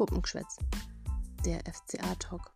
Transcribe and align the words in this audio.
Puppengeschwätz, 0.00 0.56
der 1.44 1.60
FCA-Talk. 1.70 2.54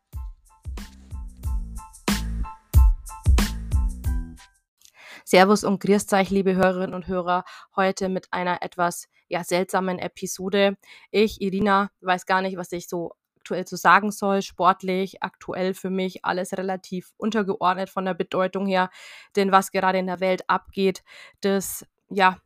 Servus 5.26 5.62
und 5.62 5.78
grüßt 5.78 6.10
euch, 6.14 6.30
liebe 6.30 6.54
Hörerinnen 6.54 6.94
und 6.94 7.06
Hörer, 7.06 7.44
heute 7.76 8.08
mit 8.08 8.32
einer 8.32 8.62
etwas 8.62 9.10
ja, 9.28 9.44
seltsamen 9.44 9.98
Episode. 9.98 10.78
Ich, 11.10 11.42
Irina, 11.42 11.90
weiß 12.00 12.24
gar 12.24 12.40
nicht, 12.40 12.56
was 12.56 12.72
ich 12.72 12.88
so 12.88 13.12
aktuell 13.36 13.66
zu 13.66 13.76
sagen 13.76 14.10
soll. 14.10 14.40
Sportlich, 14.40 15.22
aktuell 15.22 15.74
für 15.74 15.90
mich 15.90 16.24
alles 16.24 16.54
relativ 16.54 17.12
untergeordnet 17.18 17.90
von 17.90 18.06
der 18.06 18.14
Bedeutung 18.14 18.66
her. 18.66 18.88
Denn 19.36 19.52
was 19.52 19.70
gerade 19.70 19.98
in 19.98 20.06
der 20.06 20.20
Welt 20.20 20.48
abgeht, 20.48 21.04
das 21.42 21.84
ja 22.08 22.38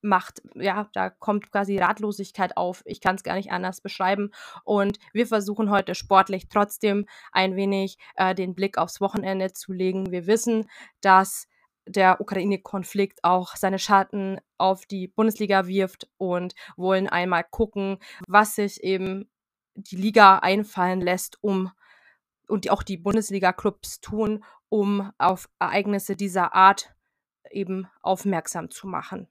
macht, 0.00 0.42
ja, 0.54 0.88
da 0.92 1.10
kommt 1.10 1.50
quasi 1.50 1.78
Ratlosigkeit 1.78 2.56
auf. 2.56 2.82
Ich 2.86 3.00
kann 3.00 3.16
es 3.16 3.22
gar 3.22 3.34
nicht 3.34 3.50
anders 3.50 3.80
beschreiben. 3.80 4.30
Und 4.64 4.98
wir 5.12 5.26
versuchen 5.26 5.70
heute 5.70 5.94
sportlich 5.94 6.48
trotzdem 6.48 7.06
ein 7.32 7.56
wenig 7.56 7.98
äh, 8.16 8.34
den 8.34 8.54
Blick 8.54 8.78
aufs 8.78 9.00
Wochenende 9.00 9.52
zu 9.52 9.72
legen. 9.72 10.10
Wir 10.10 10.26
wissen, 10.26 10.68
dass 11.00 11.48
der 11.86 12.20
Ukraine-Konflikt 12.20 13.24
auch 13.24 13.56
seine 13.56 13.78
Schatten 13.78 14.38
auf 14.58 14.86
die 14.86 15.08
Bundesliga 15.08 15.66
wirft 15.66 16.08
und 16.18 16.54
wollen 16.76 17.08
einmal 17.08 17.44
gucken, 17.44 17.98
was 18.26 18.56
sich 18.56 18.82
eben 18.82 19.30
die 19.74 19.96
Liga 19.96 20.38
einfallen 20.38 21.00
lässt, 21.00 21.42
um 21.42 21.70
und 22.46 22.70
auch 22.70 22.82
die 22.82 22.96
Bundesliga-Clubs 22.96 24.00
tun, 24.00 24.44
um 24.68 25.12
auf 25.18 25.48
Ereignisse 25.58 26.16
dieser 26.16 26.54
Art 26.54 26.94
eben 27.50 27.88
aufmerksam 28.02 28.70
zu 28.70 28.86
machen 28.86 29.28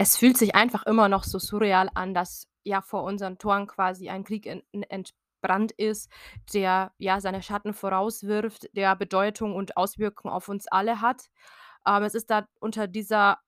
es 0.00 0.16
fühlt 0.16 0.38
sich 0.38 0.54
einfach 0.54 0.86
immer 0.86 1.10
noch 1.10 1.24
so 1.24 1.38
surreal 1.38 1.90
an, 1.92 2.14
dass 2.14 2.48
ja 2.64 2.80
vor 2.80 3.02
unseren 3.02 3.36
Toren 3.36 3.66
quasi 3.66 4.08
ein 4.08 4.24
Krieg 4.24 4.46
entbrannt 4.72 5.72
ist, 5.72 6.10
der 6.54 6.92
ja 6.96 7.20
seine 7.20 7.42
Schatten 7.42 7.74
vorauswirft, 7.74 8.74
der 8.74 8.96
Bedeutung 8.96 9.54
und 9.54 9.76
Auswirkungen 9.76 10.32
auf 10.32 10.48
uns 10.48 10.66
alle 10.68 11.02
hat. 11.02 11.26
Ähm, 11.86 12.02
es 12.04 12.14
ist 12.14 12.30
da 12.30 12.48
unter 12.60 12.86
dieser, 12.88 13.40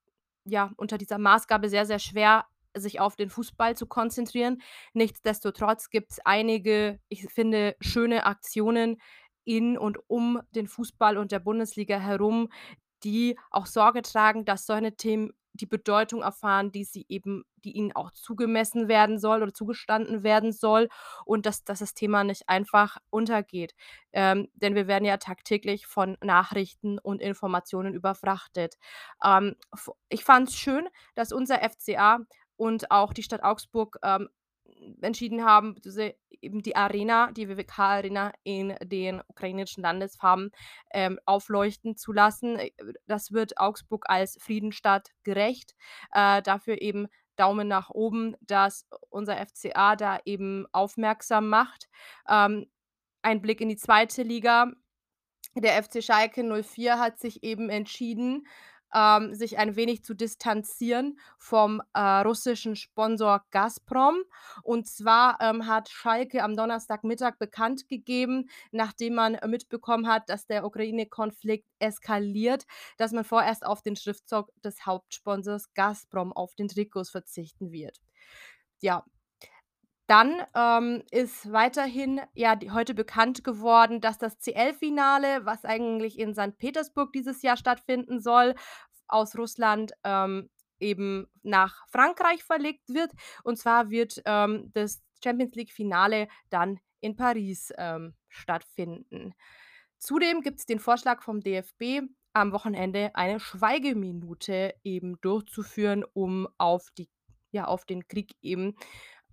ja, 0.44 0.72
unter 0.76 0.98
dieser 0.98 1.16
Maßgabe 1.16 1.70
sehr, 1.70 1.86
sehr 1.86 1.98
schwer, 1.98 2.44
sich 2.76 3.00
auf 3.00 3.16
den 3.16 3.30
Fußball 3.30 3.74
zu 3.74 3.86
konzentrieren. 3.86 4.60
Nichtsdestotrotz 4.92 5.88
gibt 5.88 6.12
es 6.12 6.18
einige, 6.22 7.00
ich 7.08 7.24
finde, 7.32 7.76
schöne 7.80 8.26
Aktionen 8.26 9.00
in 9.44 9.78
und 9.78 9.98
um 10.06 10.42
den 10.50 10.66
Fußball 10.66 11.16
und 11.16 11.32
der 11.32 11.40
Bundesliga 11.40 11.96
herum, 11.96 12.50
die 13.04 13.38
auch 13.50 13.64
Sorge 13.64 14.02
tragen, 14.02 14.44
dass 14.44 14.66
solche 14.66 14.94
Themen 14.94 15.32
die 15.54 15.66
Bedeutung 15.66 16.22
erfahren, 16.22 16.72
die 16.72 16.84
sie 16.84 17.04
eben 17.08 17.44
die 17.64 17.72
ihnen 17.72 17.92
auch 17.92 18.10
zugemessen 18.10 18.88
werden 18.88 19.18
soll 19.18 19.42
oder 19.42 19.54
zugestanden 19.54 20.22
werden 20.22 20.52
soll 20.52 20.88
und 21.24 21.46
dass, 21.46 21.64
dass 21.64 21.78
das 21.78 21.94
Thema 21.94 22.24
nicht 22.24 22.48
einfach 22.48 22.98
untergeht. 23.10 23.74
Ähm, 24.12 24.48
denn 24.54 24.74
wir 24.74 24.86
werden 24.86 25.04
ja 25.04 25.16
tagtäglich 25.16 25.86
von 25.86 26.16
Nachrichten 26.22 26.98
und 26.98 27.20
Informationen 27.22 27.94
überfrachtet. 27.94 28.76
Ähm, 29.24 29.56
ich 30.08 30.24
fand 30.24 30.48
es 30.48 30.56
schön, 30.56 30.88
dass 31.14 31.32
unser 31.32 31.58
FCA 31.62 32.20
und 32.56 32.90
auch 32.90 33.12
die 33.12 33.22
Stadt 33.22 33.42
Augsburg 33.42 33.98
ähm, 34.02 34.28
entschieden 35.00 35.44
haben, 35.44 35.76
diese, 35.84 36.14
eben 36.40 36.62
die 36.62 36.76
Arena, 36.76 37.30
die 37.32 37.48
WWK-Arena 37.48 38.32
in 38.42 38.74
den 38.82 39.20
ukrainischen 39.28 39.82
Landesfarben 39.82 40.50
ähm, 40.92 41.18
aufleuchten 41.24 41.96
zu 41.96 42.12
lassen. 42.12 42.58
Äh, 42.58 42.70
das 43.06 43.32
wird 43.32 43.58
Augsburg 43.58 44.04
als 44.08 44.36
Friedenstadt 44.40 45.10
gerecht. 45.24 45.74
Äh, 46.12 46.42
dafür 46.42 46.80
eben 46.80 47.08
Daumen 47.36 47.68
nach 47.68 47.90
oben, 47.90 48.36
dass 48.40 48.86
unser 49.08 49.36
FCA 49.36 49.96
da 49.96 50.18
eben 50.24 50.66
aufmerksam 50.72 51.48
macht. 51.48 51.88
Ähm, 52.28 52.66
ein 53.22 53.40
Blick 53.40 53.60
in 53.60 53.68
die 53.68 53.76
zweite 53.76 54.22
Liga. 54.22 54.72
Der 55.54 55.82
FC 55.82 56.02
Schalke 56.02 56.42
04 56.42 56.98
hat 56.98 57.18
sich 57.18 57.42
eben 57.42 57.68
entschieden, 57.68 58.46
ähm, 58.94 59.34
sich 59.34 59.58
ein 59.58 59.76
wenig 59.76 60.04
zu 60.04 60.14
distanzieren 60.14 61.18
vom 61.38 61.82
äh, 61.94 62.00
russischen 62.00 62.76
Sponsor 62.76 63.44
Gazprom. 63.50 64.22
Und 64.62 64.86
zwar 64.86 65.38
ähm, 65.40 65.66
hat 65.66 65.88
Schalke 65.88 66.42
am 66.42 66.56
Donnerstagmittag 66.56 67.38
bekannt 67.38 67.88
gegeben, 67.88 68.48
nachdem 68.70 69.14
man 69.14 69.38
mitbekommen 69.46 70.08
hat, 70.08 70.28
dass 70.28 70.46
der 70.46 70.64
Ukraine-Konflikt 70.64 71.66
eskaliert, 71.78 72.64
dass 72.96 73.12
man 73.12 73.24
vorerst 73.24 73.64
auf 73.64 73.82
den 73.82 73.96
Schriftzug 73.96 74.50
des 74.62 74.86
Hauptsponsors 74.86 75.72
Gazprom 75.74 76.32
auf 76.32 76.54
den 76.54 76.68
Trikots 76.68 77.10
verzichten 77.10 77.72
wird. 77.72 77.98
Ja, 78.80 79.04
dann 80.12 80.42
ähm, 80.54 81.02
ist 81.10 81.50
weiterhin 81.52 82.20
ja 82.34 82.54
die, 82.54 82.70
heute 82.70 82.92
bekannt 82.92 83.44
geworden, 83.44 84.02
dass 84.02 84.18
das 84.18 84.38
CL-Finale, 84.40 85.46
was 85.46 85.64
eigentlich 85.64 86.18
in 86.18 86.34
St. 86.34 86.58
Petersburg 86.58 87.14
dieses 87.14 87.40
Jahr 87.40 87.56
stattfinden 87.56 88.20
soll, 88.20 88.54
aus 89.08 89.38
Russland 89.38 89.92
ähm, 90.04 90.50
eben 90.80 91.28
nach 91.42 91.88
Frankreich 91.88 92.44
verlegt 92.44 92.90
wird. 92.90 93.10
Und 93.42 93.56
zwar 93.56 93.88
wird 93.88 94.20
ähm, 94.26 94.70
das 94.74 95.02
Champions 95.24 95.54
League-Finale 95.54 96.28
dann 96.50 96.78
in 97.00 97.16
Paris 97.16 97.72
ähm, 97.78 98.14
stattfinden. 98.28 99.32
Zudem 99.96 100.42
gibt 100.42 100.58
es 100.58 100.66
den 100.66 100.78
Vorschlag 100.78 101.22
vom 101.22 101.40
DFB, 101.40 102.02
am 102.34 102.52
Wochenende 102.52 103.12
eine 103.14 103.40
Schweigeminute 103.40 104.74
eben 104.84 105.18
durchzuführen, 105.22 106.04
um 106.12 106.48
auf 106.58 106.90
die 106.98 107.08
ja 107.50 107.66
auf 107.66 107.86
den 107.86 108.06
Krieg 108.08 108.34
eben 108.42 108.74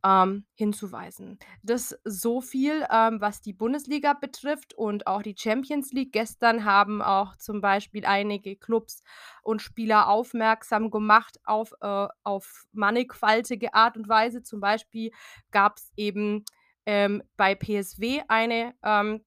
ähm, 0.04 0.46
hinzuweisen. 0.54 1.40
Das 1.64 1.98
so 2.04 2.42
viel, 2.42 2.86
ähm, 2.92 3.22
was 3.22 3.42
die 3.42 3.54
Bundesliga 3.54 4.14
betrifft 4.14 4.74
und 4.74 5.08
auch 5.08 5.22
die 5.22 5.36
Champions 5.38 5.92
League. 5.92 6.12
Gestern 6.12 6.66
haben 6.66 7.02
auch 7.02 7.36
zum 7.38 7.62
Beispiel 7.62 8.06
einige 8.06 8.56
Clubs 8.56 9.04
und 9.44 9.62
Spieler 9.62 10.08
aufmerksam 10.08 10.92
gemacht 10.92 11.40
auf, 11.44 11.74
äh, 11.82 12.08
auf 12.24 12.66
mannigfaltige 12.72 13.74
Art 13.74 13.98
und 13.98 14.08
Weise. 14.08 14.44
Zum 14.44 14.60
Beispiel 14.60 15.12
gab 15.52 15.78
es 15.78 15.92
eben 15.96 16.46
ähm, 16.86 17.24
bei 17.38 17.56
PSW 17.56 18.22
eine 18.28 18.74
ähm, 18.84 19.24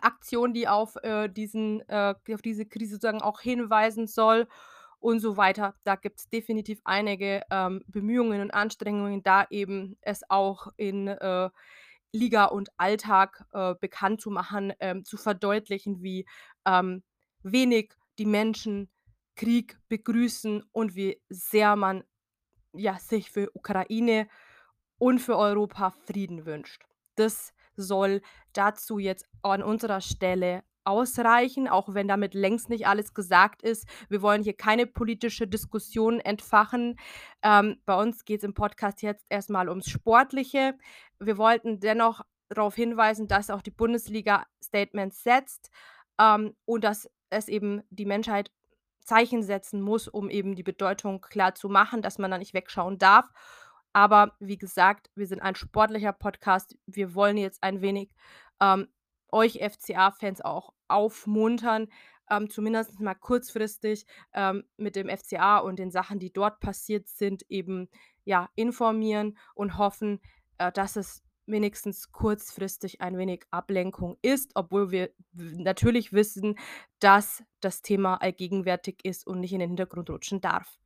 Aktion, 0.00 0.52
die 0.52 0.68
auf, 0.68 0.96
äh, 1.02 1.28
diesen, 1.28 1.86
äh, 1.88 2.14
auf 2.32 2.42
diese 2.42 2.66
Krise 2.66 2.94
sozusagen 2.94 3.22
auch 3.22 3.40
hinweisen 3.40 4.06
soll 4.06 4.46
und 5.06 5.20
so 5.20 5.36
weiter. 5.36 5.76
Da 5.84 5.94
gibt 5.94 6.18
es 6.18 6.28
definitiv 6.30 6.80
einige 6.82 7.42
ähm, 7.52 7.80
Bemühungen 7.86 8.40
und 8.40 8.50
Anstrengungen, 8.50 9.22
da 9.22 9.46
eben 9.50 9.96
es 10.00 10.28
auch 10.28 10.66
in 10.76 11.06
äh, 11.06 11.48
Liga 12.12 12.46
und 12.46 12.70
Alltag 12.76 13.44
äh, 13.52 13.76
bekannt 13.80 14.20
zu 14.20 14.32
machen, 14.32 14.72
ähm, 14.80 15.04
zu 15.04 15.16
verdeutlichen, 15.16 16.02
wie 16.02 16.26
ähm, 16.66 17.04
wenig 17.44 17.92
die 18.18 18.26
Menschen 18.26 18.90
Krieg 19.36 19.78
begrüßen 19.88 20.64
und 20.72 20.96
wie 20.96 21.22
sehr 21.28 21.76
man 21.76 22.02
ja, 22.72 22.98
sich 22.98 23.30
für 23.30 23.48
Ukraine 23.54 24.26
und 24.98 25.20
für 25.20 25.38
Europa 25.38 25.90
Frieden 25.90 26.46
wünscht. 26.46 26.82
Das 27.14 27.54
soll 27.76 28.22
dazu 28.54 28.98
jetzt 28.98 29.24
an 29.42 29.62
unserer 29.62 30.00
Stelle 30.00 30.64
ausreichen, 30.86 31.68
auch 31.68 31.94
wenn 31.94 32.08
damit 32.08 32.34
längst 32.34 32.68
nicht 32.68 32.86
alles 32.86 33.14
gesagt 33.14 33.62
ist. 33.62 33.86
Wir 34.08 34.22
wollen 34.22 34.42
hier 34.42 34.56
keine 34.56 34.86
politische 34.86 35.46
Diskussion 35.46 36.20
entfachen. 36.20 36.98
Ähm, 37.42 37.80
bei 37.84 38.00
uns 38.00 38.24
geht 38.24 38.38
es 38.38 38.44
im 38.44 38.54
Podcast 38.54 39.02
jetzt 39.02 39.26
erstmal 39.28 39.68
ums 39.68 39.88
Sportliche. 39.88 40.78
Wir 41.18 41.38
wollten 41.38 41.80
dennoch 41.80 42.22
darauf 42.48 42.74
hinweisen, 42.74 43.28
dass 43.28 43.50
auch 43.50 43.62
die 43.62 43.70
Bundesliga 43.70 44.46
Statements 44.62 45.22
setzt 45.22 45.70
ähm, 46.18 46.54
und 46.64 46.84
dass 46.84 47.10
es 47.30 47.48
eben 47.48 47.82
die 47.90 48.06
Menschheit 48.06 48.50
Zeichen 49.00 49.42
setzen 49.42 49.80
muss, 49.80 50.08
um 50.08 50.30
eben 50.30 50.56
die 50.56 50.62
Bedeutung 50.62 51.20
klar 51.20 51.54
zu 51.54 51.68
machen, 51.68 52.02
dass 52.02 52.18
man 52.18 52.30
da 52.30 52.38
nicht 52.38 52.54
wegschauen 52.54 52.98
darf. 52.98 53.30
Aber 53.92 54.32
wie 54.40 54.58
gesagt, 54.58 55.10
wir 55.14 55.26
sind 55.26 55.40
ein 55.40 55.54
sportlicher 55.54 56.12
Podcast. 56.12 56.76
Wir 56.86 57.14
wollen 57.14 57.38
jetzt 57.38 57.62
ein 57.62 57.80
wenig 57.80 58.10
ähm, 58.60 58.88
euch 59.32 59.60
FCA-Fans 59.62 60.42
auch 60.42 60.72
aufmuntern, 60.88 61.88
ähm, 62.30 62.50
zumindest 62.50 63.00
mal 63.00 63.14
kurzfristig 63.14 64.06
ähm, 64.34 64.64
mit 64.76 64.96
dem 64.96 65.08
FCA 65.08 65.58
und 65.58 65.78
den 65.78 65.90
Sachen, 65.90 66.18
die 66.18 66.32
dort 66.32 66.60
passiert 66.60 67.08
sind, 67.08 67.44
eben 67.48 67.88
ja 68.24 68.48
informieren 68.56 69.38
und 69.54 69.78
hoffen, 69.78 70.20
äh, 70.58 70.72
dass 70.72 70.96
es 70.96 71.22
wenigstens 71.46 72.10
kurzfristig 72.10 73.00
ein 73.00 73.16
wenig 73.16 73.44
Ablenkung 73.50 74.18
ist, 74.20 74.50
obwohl 74.54 74.90
wir 74.90 75.10
natürlich 75.32 76.12
wissen, 76.12 76.58
dass 76.98 77.44
das 77.60 77.82
Thema 77.82 78.16
allgegenwärtig 78.16 79.04
ist 79.04 79.26
und 79.26 79.40
nicht 79.40 79.52
in 79.52 79.60
den 79.60 79.70
Hintergrund 79.70 80.10
rutschen 80.10 80.40
darf. 80.40 80.78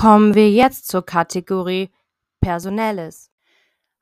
Kommen 0.00 0.34
wir 0.34 0.50
jetzt 0.50 0.88
zur 0.88 1.04
Kategorie 1.04 1.90
Personelles. 2.40 3.30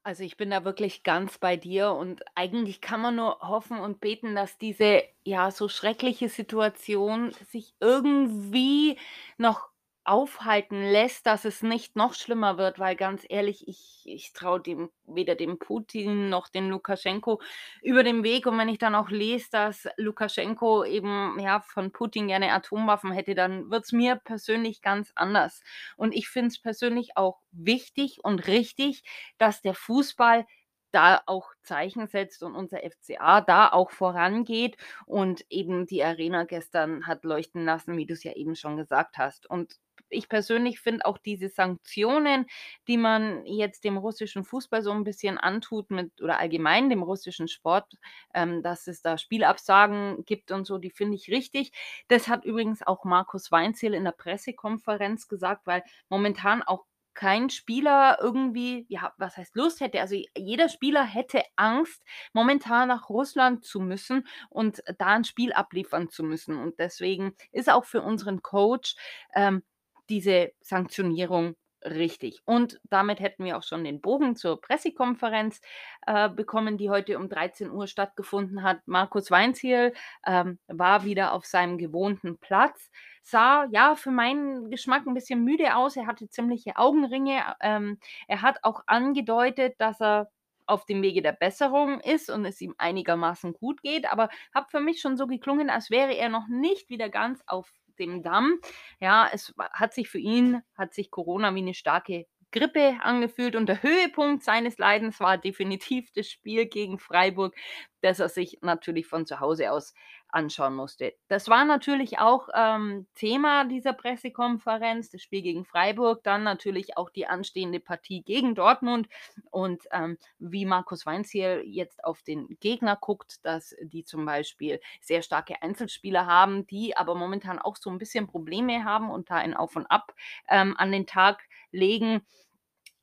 Also, 0.04 0.22
ich 0.22 0.36
bin 0.36 0.50
da 0.50 0.64
wirklich 0.64 1.02
ganz 1.02 1.38
bei 1.38 1.56
dir 1.56 1.90
und 1.90 2.22
eigentlich 2.36 2.80
kann 2.80 3.00
man 3.00 3.16
nur 3.16 3.40
hoffen 3.40 3.80
und 3.80 4.00
beten, 4.00 4.36
dass 4.36 4.58
diese, 4.58 5.02
ja, 5.24 5.50
so 5.50 5.68
schreckliche 5.68 6.28
Situation 6.28 7.32
sich 7.50 7.74
irgendwie 7.80 8.96
noch 9.38 9.67
aufhalten 10.08 10.82
lässt, 10.82 11.26
dass 11.26 11.44
es 11.44 11.62
nicht 11.62 11.94
noch 11.96 12.14
schlimmer 12.14 12.56
wird, 12.58 12.78
weil 12.78 12.96
ganz 12.96 13.24
ehrlich, 13.28 13.68
ich 13.68 14.02
ich 14.06 14.32
traue 14.32 14.60
dem 14.60 14.90
weder 15.06 15.34
dem 15.34 15.58
Putin 15.58 16.30
noch 16.30 16.48
dem 16.48 16.70
Lukaschenko 16.70 17.40
über 17.82 18.02
den 18.02 18.24
Weg 18.24 18.46
und 18.46 18.56
wenn 18.58 18.68
ich 18.70 18.78
dann 18.78 18.94
auch 18.94 19.10
lese, 19.10 19.48
dass 19.50 19.86
Lukaschenko 19.96 20.84
eben, 20.84 21.38
ja, 21.40 21.60
von 21.60 21.92
Putin 21.92 22.28
gerne 22.28 22.52
Atomwaffen 22.52 23.12
hätte, 23.12 23.34
dann 23.34 23.70
wird's 23.70 23.92
mir 23.92 24.16
persönlich 24.16 24.80
ganz 24.82 25.12
anders. 25.14 25.62
Und 25.96 26.14
ich 26.14 26.28
finde 26.28 26.48
es 26.48 26.60
persönlich 26.60 27.16
auch 27.16 27.40
wichtig 27.52 28.18
und 28.24 28.46
richtig, 28.46 29.02
dass 29.38 29.60
der 29.62 29.74
Fußball 29.74 30.46
da 30.90 31.20
auch 31.26 31.52
Zeichen 31.62 32.06
setzt 32.06 32.42
und 32.42 32.54
unser 32.54 32.78
FCA 32.82 33.40
da 33.42 33.68
auch 33.68 33.90
vorangeht 33.90 34.76
und 35.06 35.44
eben 35.50 35.86
die 35.86 36.02
Arena 36.02 36.44
gestern 36.44 37.06
hat 37.06 37.24
leuchten 37.24 37.64
lassen, 37.66 37.96
wie 37.98 38.06
du's 38.06 38.24
ja 38.24 38.32
eben 38.32 38.56
schon 38.56 38.76
gesagt 38.78 39.18
hast. 39.18 39.48
Und 39.50 39.74
ich 40.10 40.28
persönlich 40.28 40.80
finde 40.80 41.04
auch 41.06 41.18
diese 41.18 41.48
Sanktionen, 41.48 42.46
die 42.88 42.96
man 42.98 43.44
jetzt 43.46 43.84
dem 43.84 43.96
russischen 43.98 44.44
Fußball 44.44 44.82
so 44.82 44.90
'n 44.92 45.04
bisschen 45.04 45.38
antut 45.38 45.90
mit 45.90 46.20
oder 46.22 46.38
allgemein 46.38 46.90
dem 46.90 47.02
russischen 47.02 47.48
Sport, 47.48 47.94
ähm, 48.34 48.62
dass 48.62 48.86
es 48.86 49.02
da 49.02 49.18
Spielabsagen 49.18 50.24
gibt 50.24 50.50
und 50.52 50.66
so, 50.66 50.78
die 50.78 50.90
finde 50.90 51.16
ich 51.16 51.28
richtig. 51.30 51.72
Das 52.08 52.28
hat 52.28 52.44
übrigens 52.44 52.86
auch 52.86 53.04
Markus 53.04 53.50
Weinzierl 53.52 53.94
in 53.94 54.04
der 54.04 54.12
Pressekonferenz 54.12 55.28
gesagt, 55.28 55.66
weil 55.66 55.82
momentan 56.08 56.62
auch 56.62 56.84
kein 57.14 57.50
Spieler 57.50 58.18
irgendwie 58.20 58.86
ja, 58.88 59.12
was 59.18 59.36
heißt 59.36 59.56
Lust 59.56 59.80
hätte? 59.80 60.00
Also, 60.00 60.14
jeder 60.36 60.68
Spieler 60.68 61.02
hätte 61.04 61.42
Angst, 61.56 62.04
momentan 62.32 62.88
nach 62.88 63.08
Russland 63.08 63.64
zu 63.64 63.80
müssen 63.80 64.24
und 64.50 64.82
da 64.98 65.16
'n 65.16 65.24
Spiel 65.24 65.52
abliefern 65.52 66.10
zu 66.10 66.22
müssen. 66.22 66.56
Und 66.56 66.78
deswegen 66.78 67.34
ist 67.50 67.70
auch 67.70 67.84
für 67.86 68.02
unseren 68.02 68.42
Coach, 68.42 68.94
ähm, 69.34 69.64
diese 70.08 70.52
Sanktionierung 70.60 71.54
richtig. 71.84 72.40
Und 72.44 72.80
damit 72.90 73.20
hätten 73.20 73.44
wir 73.44 73.56
auch 73.56 73.62
schon 73.62 73.84
den 73.84 74.00
Bogen 74.00 74.34
zur 74.36 74.60
Pressekonferenz, 74.60 75.60
äh, 76.06 76.28
bekommen, 76.28 76.76
die 76.76 76.90
heute 76.90 77.16
um 77.18 77.28
13:00 77.28 77.86
stattgefunden 77.86 78.62
hat. 78.64 78.80
Markus 78.86 79.30
Weinzierl, 79.30 79.92
ähm, 80.26 80.58
war 80.66 81.04
wieder 81.04 81.32
auf 81.32 81.46
seinem 81.46 81.78
gewohnten 81.78 82.38
Platz, 82.38 82.90
sah, 83.22 83.66
ja, 83.70 83.94
für 83.94 84.10
meinen 84.10 84.70
Geschmack 84.70 85.06
'n 85.06 85.14
bisschen 85.14 85.44
müde 85.44 85.76
aus. 85.76 85.96
Er 85.96 86.06
hatte 86.06 86.28
ziemliche 86.28 86.76
Augenringe. 86.76 87.42
Ähm, 87.60 87.98
er 88.26 88.42
hat 88.42 88.58
auch 88.64 88.82
angedeutet, 88.86 89.74
dass 89.78 90.00
er 90.00 90.30
auf 90.66 90.84
dem 90.84 91.00
Wege 91.02 91.22
der 91.22 91.32
Besserung 91.32 92.00
ist 92.00 92.28
und 92.30 92.44
es 92.44 92.60
ihm 92.60 92.74
einigermaßen 92.78 93.54
gut 93.54 93.82
geht, 93.82 94.10
aber 94.12 94.28
hat 94.54 94.70
für 94.70 94.80
mich 94.80 95.00
schon 95.00 95.16
so 95.16 95.26
geklungen, 95.26 95.70
als 95.70 95.90
wäre 95.90 96.14
er 96.14 96.28
noch 96.28 96.46
nicht 96.48 96.90
wieder 96.90 97.08
ganz 97.08 97.42
auf 97.46 97.72
dem 97.98 98.22
Damm. 98.22 98.60
Ja, 99.00 99.28
es 99.32 99.54
hat 99.72 99.94
sich 99.94 100.08
für 100.08 100.18
ihn 100.18 100.62
hat 100.76 100.94
sich 100.94 101.10
Corona 101.10 101.54
wie 101.54 101.62
'ne 101.62 101.74
starke 101.74 102.26
Grippe 102.52 102.96
angefühlt 103.02 103.56
und 103.56 103.66
der 103.68 103.82
Höhepunkt 103.82 104.42
seines 104.42 104.78
Leidens 104.78 105.20
war 105.20 105.36
definitiv 105.38 106.10
das 106.14 106.28
Spiel 106.30 106.66
gegen 106.66 106.98
Freiburg, 106.98 107.54
das 108.00 108.20
er 108.20 108.28
sich 108.30 108.58
natürlich 108.62 109.06
von 109.06 109.26
zu 109.26 109.40
Hause 109.40 109.70
aus 109.72 109.92
anschauen 110.30 110.74
musste. 110.74 111.14
Das 111.28 111.48
war 111.48 111.64
natürlich 111.64 112.18
auch, 112.18 112.48
ähm, 112.54 113.06
Thema 113.14 113.64
dieser 113.64 113.92
Pressekonferenz, 113.92 115.10
das 115.10 115.22
Spiel 115.22 115.42
gegen 115.42 115.64
Freiburg, 115.64 116.22
dann 116.24 116.42
natürlich 116.44 116.96
auch 116.96 117.10
die 117.10 117.26
anstehende 117.26 117.80
Partie 117.80 118.22
gegen 118.22 118.54
Dortmund 118.54 119.08
und, 119.50 119.84
ähm, 119.92 120.18
wie 120.38 120.66
Markus 120.66 121.06
Weinzierl 121.06 121.62
jetzt 121.66 122.04
auf 122.04 122.22
den 122.22 122.56
Gegner 122.60 122.96
guckt, 123.00 123.44
dass 123.44 123.74
die 123.82 124.04
zum 124.04 124.24
Beispiel 124.26 124.80
sehr 125.00 125.22
starke 125.22 125.62
Einzelspieler 125.62 126.26
haben, 126.26 126.66
die 126.66 126.96
aber 126.96 127.14
momentan 127.14 127.58
auch 127.58 127.76
so 127.76 127.90
'n 127.90 127.98
bisschen 127.98 128.26
Probleme 128.26 128.84
haben 128.84 129.10
und 129.10 129.30
da 129.30 129.36
ein 129.36 129.54
Auf 129.54 129.76
und 129.76 129.86
Ab, 129.86 130.14
ähm, 130.48 130.74
an 130.76 130.92
den 130.92 131.06
Tag 131.06 131.42
legen. 131.72 132.22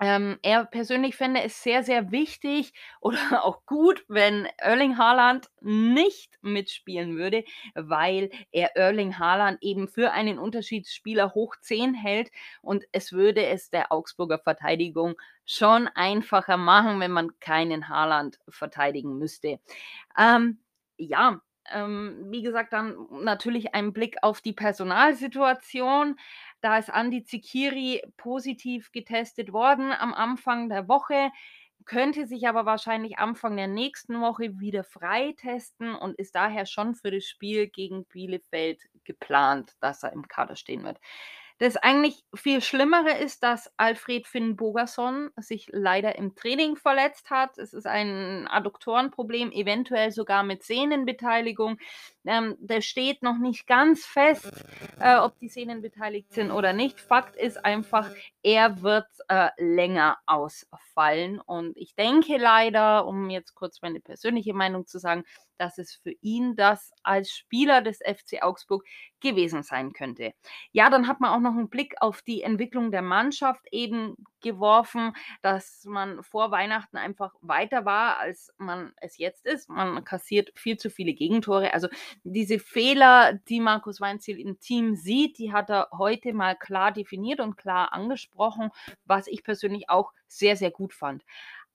Ähm, 0.01 0.37
er 0.41 0.65
persönlich 0.65 1.15
fände 1.15 1.41
es 1.41 1.63
sehr, 1.63 1.81
sehr 1.81 2.11
wichtig 2.11 2.73
oder 3.01 3.45
auch 3.45 3.65
gut, 3.65 4.03
wenn 4.09 4.47
Erling 4.57 4.97
Haaland 4.97 5.47
nicht 5.61 6.37
mitspielen 6.41 7.15
würde, 7.17 7.45
weil 7.75 8.29
er 8.51 8.75
Erling 8.75 9.17
Haaland 9.17 9.57
eben 9.61 9.87
für 9.87 10.11
einen 10.11 10.37
Unterschiedsspieler 10.37 11.33
hoch 11.33 11.55
10 11.61 11.93
hält 11.93 12.29
und 12.61 12.83
es 12.91 13.13
würde 13.13 13.45
es 13.45 13.69
der 13.69 13.91
Augsburger 13.91 14.39
Verteidigung 14.39 15.15
schon 15.45 15.87
einfacher 15.87 16.57
machen, 16.57 16.99
wenn 16.99 17.11
man 17.11 17.39
keinen 17.39 17.87
Haaland 17.87 18.37
verteidigen 18.49 19.17
müsste. 19.17 19.59
Ähm, 20.17 20.59
ja, 20.97 21.41
ähm, 21.71 22.27
wie 22.29 22.41
gesagt, 22.41 22.73
dann 22.73 22.95
natürlich 23.11 23.73
ein 23.73 23.93
Blick 23.93 24.17
auf 24.21 24.41
die 24.41 24.53
Personalsituation. 24.53 26.17
Da 26.61 26.77
ist 26.77 26.89
Andi 26.89 27.23
Zikiri 27.23 28.01
positiv 28.17 28.91
getestet 28.91 29.53
worden 29.53 29.91
am 29.91 30.13
Anfang 30.13 30.69
der 30.69 30.87
Woche, 30.87 31.31
könnte 31.85 32.25
sich 32.25 32.47
aber 32.47 32.65
wahrscheinlich 32.65 33.19
Anfang 33.19 33.55
der 33.57 33.67
nächsten 33.67 34.19
Woche 34.21 34.59
wieder 34.59 34.83
freitesten 34.83 35.93
und 35.95 36.17
ist 36.17 36.35
daher 36.35 36.65
schon 36.65 36.95
für 36.95 37.11
das 37.11 37.25
Spiel 37.25 37.67
gegen 37.67 38.05
Bielefeld 38.05 38.81
geplant, 39.03 39.73
dass 39.81 40.03
er 40.03 40.13
im 40.13 40.27
Kader 40.27 40.55
stehen 40.55 40.83
wird. 40.83 40.99
Das 41.57 41.77
eigentlich 41.77 42.21
viel 42.33 42.61
Schlimmere 42.61 43.17
ist, 43.17 43.41
dass 43.41 43.71
Alfred 43.77 44.27
Finnbogason 44.27 45.29
sich 45.37 45.69
leider 45.71 46.17
im 46.17 46.35
Training 46.35 46.75
verletzt 46.75 47.29
hat. 47.29 47.57
Es 47.57 47.73
ist 47.73 47.87
ein 47.87 48.45
Adduktorenproblem, 48.49 49.51
eventuell 49.53 50.11
sogar 50.11 50.43
mit 50.43 50.63
Sehnenbeteiligung. 50.63 51.77
Ähm, 52.25 52.57
das 52.59 52.83
steht 52.83 53.23
noch 53.23 53.37
nicht 53.37 53.67
ganz 53.67 54.05
fest, 54.05 54.51
äh, 54.99 55.15
ob 55.15 55.39
die 55.39 55.47
Sehnen 55.47 55.81
beteiligt 55.81 56.33
sind 56.33 56.51
oder 56.51 56.73
nicht. 56.73 56.99
Fakt 56.99 57.37
ist 57.37 57.63
einfach, 57.63 58.09
er 58.43 58.81
wird, 58.81 59.07
äh, 59.29 59.49
länger 59.57 60.17
ausfallen 60.25 61.39
und 61.39 61.77
ich 61.77 61.95
denke 61.95 62.35
leider, 62.37 63.07
um 63.07 63.29
jetzt 63.29 63.55
kurz 63.55 63.81
meine 63.81 64.01
persönliche 64.01 64.53
Meinung 64.53 64.87
zu 64.87 64.99
sagen, 64.99 65.23
dass 65.57 65.77
es 65.77 65.93
für 65.95 66.11
ihn 66.21 66.55
das 66.55 66.91
als 67.03 67.31
Spieler 67.31 67.81
des 67.81 67.99
FC 68.01 68.41
Augsburg 68.41 68.83
gewesen 69.21 69.63
sein 69.63 69.93
könnte. 69.93 70.33
Ja, 70.71 70.89
dann 70.89 71.07
hat 71.07 71.19
man 71.19 71.31
auch 71.31 71.39
noch 71.39 71.55
'n 71.57 71.69
Blick 71.69 71.95
auf 72.01 72.21
die 72.21 72.41
Entwicklung 72.43 72.91
der 72.91 73.01
Mannschaft 73.01 73.65
eben 73.71 74.15
geworfen, 74.41 75.13
dass 75.41 75.83
man 75.85 76.21
vor 76.23 76.51
Weihnachten 76.51 76.97
einfach 76.97 77.33
weiter 77.41 77.85
war, 77.85 78.19
als 78.19 78.53
man 78.57 78.93
es 78.97 79.17
jetzt 79.17 79.45
ist. 79.45 79.69
Man 79.69 80.03
kassiert 80.03 80.51
viel 80.55 80.77
zu 80.77 80.89
viele 80.89 81.13
Gegentore. 81.13 81.73
Also, 81.73 81.87
diese 82.23 82.59
Fehler, 82.59 83.33
die 83.49 83.59
Markus 83.59 84.01
Weinzierl 84.01 84.39
im 84.39 84.59
Team 84.59 84.95
sieht, 84.95 85.37
die 85.39 85.51
hat 85.53 85.69
er 85.69 85.89
heute 85.97 86.33
mal 86.33 86.55
klar 86.55 86.91
definiert 86.91 87.39
und 87.39 87.57
klar 87.57 87.93
angesprochen, 87.93 88.69
was 89.05 89.27
ich 89.27 89.43
persönlich 89.43 89.89
auch 89.89 90.11
sehr, 90.27 90.55
sehr 90.57 90.71
gut 90.71 90.93
fand. 90.93 91.23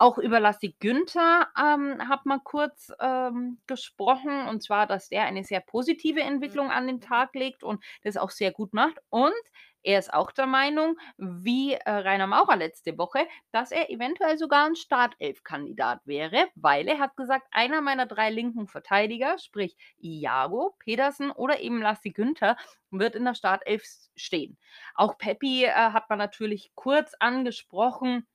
Auch 0.02 0.16
über 0.16 0.40
Lassi 0.40 0.74
Günther, 0.80 1.48
ähm, 1.58 2.08
hat 2.08 2.24
man 2.24 2.42
kurz, 2.42 2.90
ähm, 3.00 3.58
gesprochen, 3.66 4.48
und 4.48 4.62
zwar, 4.62 4.86
dass 4.86 5.10
der 5.10 5.24
eine 5.24 5.44
sehr 5.44 5.60
positive 5.60 6.22
Entwicklung 6.22 6.70
an 6.70 6.86
den 6.86 7.02
Tag 7.02 7.34
legt 7.34 7.62
und 7.62 7.84
das 8.02 8.16
auch 8.16 8.30
sehr 8.30 8.50
gut 8.50 8.72
macht. 8.72 8.96
Und 9.10 9.34
er 9.82 9.98
ist 9.98 10.10
auch 10.14 10.30
der 10.32 10.46
Meinung, 10.46 10.96
wie, 11.18 11.74
äh, 11.74 11.90
Rainer 11.90 12.26
Maurer 12.26 12.56
letzte 12.56 12.96
Woche, 12.96 13.26
dass 13.52 13.72
er 13.72 13.90
eventuell 13.90 14.38
sogar 14.38 14.66
'n 14.66 14.74
Startelfkandidat 14.74 16.00
wäre, 16.06 16.48
weil 16.54 16.88
er 16.88 16.98
hat 16.98 17.14
gesagt: 17.18 17.46
„Einer 17.50 17.82
meiner 17.82 18.06
3 18.06 18.30
linken 18.30 18.68
Verteidiger, 18.68 19.36
sprich 19.38 19.76
Iago, 19.98 20.76
Pedersen 20.78 21.30
oder 21.30 21.60
eben 21.60 21.82
Lassi 21.82 22.10
Günther, 22.10 22.56
wird 22.90 23.14
in 23.16 23.26
der 23.26 23.34
Startelf 23.34 23.84
stehen.“ 24.16 24.56
Auch 24.94 25.18
Pepi, 25.18 25.64
äh, 25.66 25.72
hat 25.72 26.08
man 26.08 26.18
natürlich 26.18 26.72
kurz 26.74 27.12
angesprochen, 27.20 28.26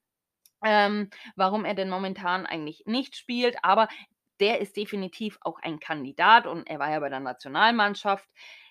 ähm, 0.63 1.09
warum 1.35 1.65
er 1.65 1.73
denn 1.75 1.89
momentan 1.89 2.45
eigentlich 2.45 2.83
nicht 2.85 3.15
spielt, 3.15 3.57
aber 3.63 3.87
der 4.39 4.59
ist 4.61 4.75
definitiv 4.77 5.37
auch 5.41 5.59
ein 5.61 5.79
Kandidat 5.79 6.45
und 6.47 6.67
er 6.67 6.79
war 6.79 6.89
ja 6.91 6.99
bei 6.99 7.09
der 7.09 7.19
Nationalmannschaft. 7.21 8.27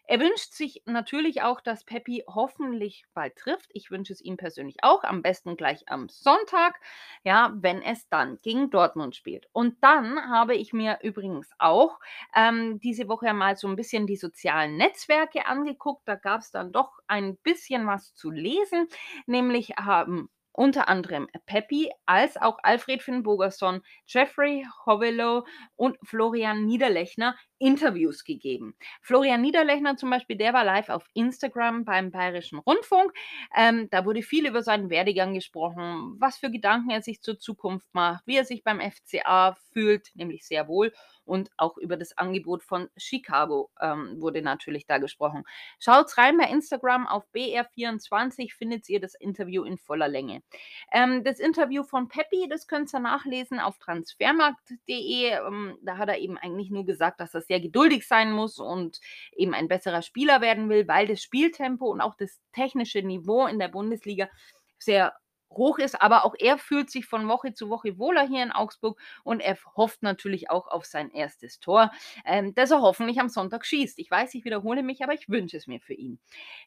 Er 0.06 0.20
wünscht 0.20 0.52
sich 0.52 0.82
natürlich 0.84 1.40
auch, 1.42 1.62
dass 1.62 1.84
Pepi 1.84 2.24
hoffentlich 2.26 3.04
bald 3.14 3.36
trifft. 3.36 3.70
Ich 3.72 3.90
wünsche 3.90 4.12
es 4.12 4.20
ihm 4.20 4.36
persönlich 4.36 4.76
auch, 4.82 5.02
am 5.02 5.22
besten 5.22 5.56
gleich 5.56 5.88
am 5.88 6.10
Sonntag, 6.10 6.78
ja, 7.24 7.52
wenn 7.56 7.80
es 7.80 8.06
dann 8.10 8.38
gegen 8.42 8.68
Dortmund 8.70 9.16
spielt. 9.16 9.46
Und 9.52 9.82
dann 9.82 10.20
habe 10.30 10.54
ich 10.56 10.74
mir 10.74 10.98
übrigens 11.02 11.50
auch, 11.58 11.98
ähm, 12.36 12.78
diese 12.80 13.08
Woche 13.08 13.32
mal 13.32 13.56
so 13.56 13.66
'n 13.66 13.76
bisschen 13.76 14.06
die 14.06 14.16
sozialen 14.16 14.76
Netzwerke 14.76 15.46
angeguckt. 15.46 16.02
Da 16.06 16.16
gab's 16.16 16.50
dann 16.50 16.70
doch 16.72 16.98
ein 17.06 17.36
bisschen 17.38 17.86
was 17.86 18.14
zu 18.14 18.30
lesen, 18.30 18.88
nämlich 19.26 19.70
haben 19.78 20.28
unter 20.54 20.88
anderem 20.88 21.28
Pepi 21.46 21.90
als 22.06 22.36
auch 22.36 22.58
Alfred 22.62 23.02
Finnbogason, 23.02 23.82
Jeffrey 24.06 24.66
Hovelow 24.86 25.44
und 25.76 25.98
Florian 26.04 26.64
Niederlechner 26.64 27.36
Interviews 27.64 28.24
gegeben. 28.24 28.76
Florian 29.00 29.40
Niederlechner 29.40 29.96
zum 29.96 30.10
Beispiel, 30.10 30.36
der 30.36 30.52
war 30.52 30.64
live 30.64 30.90
auf 30.90 31.06
Instagram 31.14 31.86
beim 31.86 32.10
Bayerischen 32.10 32.58
Rundfunk. 32.58 33.10
Ähm, 33.56 33.88
da 33.90 34.04
wurde 34.04 34.20
viel 34.20 34.46
über 34.46 34.62
seinen 34.62 34.90
Werdegang 34.90 35.32
gesprochen, 35.32 36.16
was 36.18 36.36
für 36.36 36.50
Gedanken 36.50 36.90
er 36.90 37.00
sich 37.00 37.22
zur 37.22 37.38
Zukunft 37.38 37.86
macht, 37.94 38.26
wie 38.26 38.36
er 38.36 38.44
sich 38.44 38.64
beim 38.64 38.80
FCA 38.80 39.56
fühlt, 39.72 40.10
nämlich 40.14 40.46
sehr 40.46 40.68
wohl 40.68 40.92
und 41.24 41.50
auch 41.56 41.76
über 41.78 41.96
das 41.96 42.16
Angebot 42.16 42.62
von 42.62 42.88
Chicago 42.96 43.70
ähm, 43.80 44.20
wurde 44.20 44.42
natürlich 44.42 44.86
da 44.86 44.98
gesprochen. 44.98 45.44
Schaut 45.78 46.16
rein 46.18 46.36
bei 46.36 46.44
Instagram 46.44 47.06
auf 47.06 47.24
BR24, 47.34 48.52
findet 48.52 48.88
ihr 48.88 49.00
das 49.00 49.14
Interview 49.14 49.64
in 49.64 49.78
voller 49.78 50.08
Länge. 50.08 50.42
Ähm, 50.92 51.24
das 51.24 51.40
Interview 51.40 51.82
von 51.82 52.08
Peppi, 52.08 52.48
das 52.48 52.66
könnt 52.66 52.92
ihr 52.94 53.00
nachlesen 53.00 53.58
auf 53.58 53.78
transfermarkt.de. 53.78 55.30
Ähm, 55.30 55.78
da 55.82 55.96
hat 55.96 56.08
er 56.08 56.18
eben 56.18 56.38
eigentlich 56.38 56.70
nur 56.70 56.84
gesagt, 56.84 57.20
dass 57.20 57.34
er 57.34 57.40
sehr 57.40 57.53
geduldig 57.60 58.06
sein 58.06 58.32
muss 58.32 58.58
und 58.58 59.00
eben 59.32 59.54
ein 59.54 59.68
besserer 59.68 60.02
Spieler 60.02 60.40
werden 60.40 60.68
will, 60.68 60.86
weil 60.88 61.06
das 61.06 61.22
Spieltempo 61.22 61.86
und 61.86 62.00
auch 62.00 62.16
das 62.16 62.40
technische 62.52 63.02
Niveau 63.02 63.46
in 63.46 63.58
der 63.58 63.68
Bundesliga 63.68 64.28
sehr 64.78 65.14
hoch 65.50 65.78
ist, 65.78 66.00
aber 66.00 66.24
auch 66.24 66.34
er 66.38 66.58
fühlt 66.58 66.90
sich 66.90 67.06
von 67.06 67.28
Woche 67.28 67.54
zu 67.54 67.70
Woche 67.70 67.98
wohler 67.98 68.26
hier 68.26 68.42
in 68.42 68.52
Augsburg 68.52 69.00
und 69.22 69.40
er 69.40 69.56
hofft 69.76 70.02
natürlich 70.02 70.50
auch 70.50 70.68
auf 70.68 70.84
sein 70.84 71.10
erstes 71.10 71.60
Tor, 71.60 71.90
ähm, 72.24 72.54
das 72.54 72.70
er 72.70 72.80
hoffentlich 72.80 73.20
am 73.20 73.28
Sonntag 73.28 73.64
schießt. 73.64 73.98
Ich 73.98 74.10
weiß, 74.10 74.34
ich 74.34 74.44
wiederhole 74.44 74.82
mich, 74.82 75.02
aber 75.02 75.14
ich 75.14 75.28
wünsche 75.28 75.56
es 75.56 75.66
mir 75.66 75.80
für 75.80 75.94
ihn. 75.94 76.18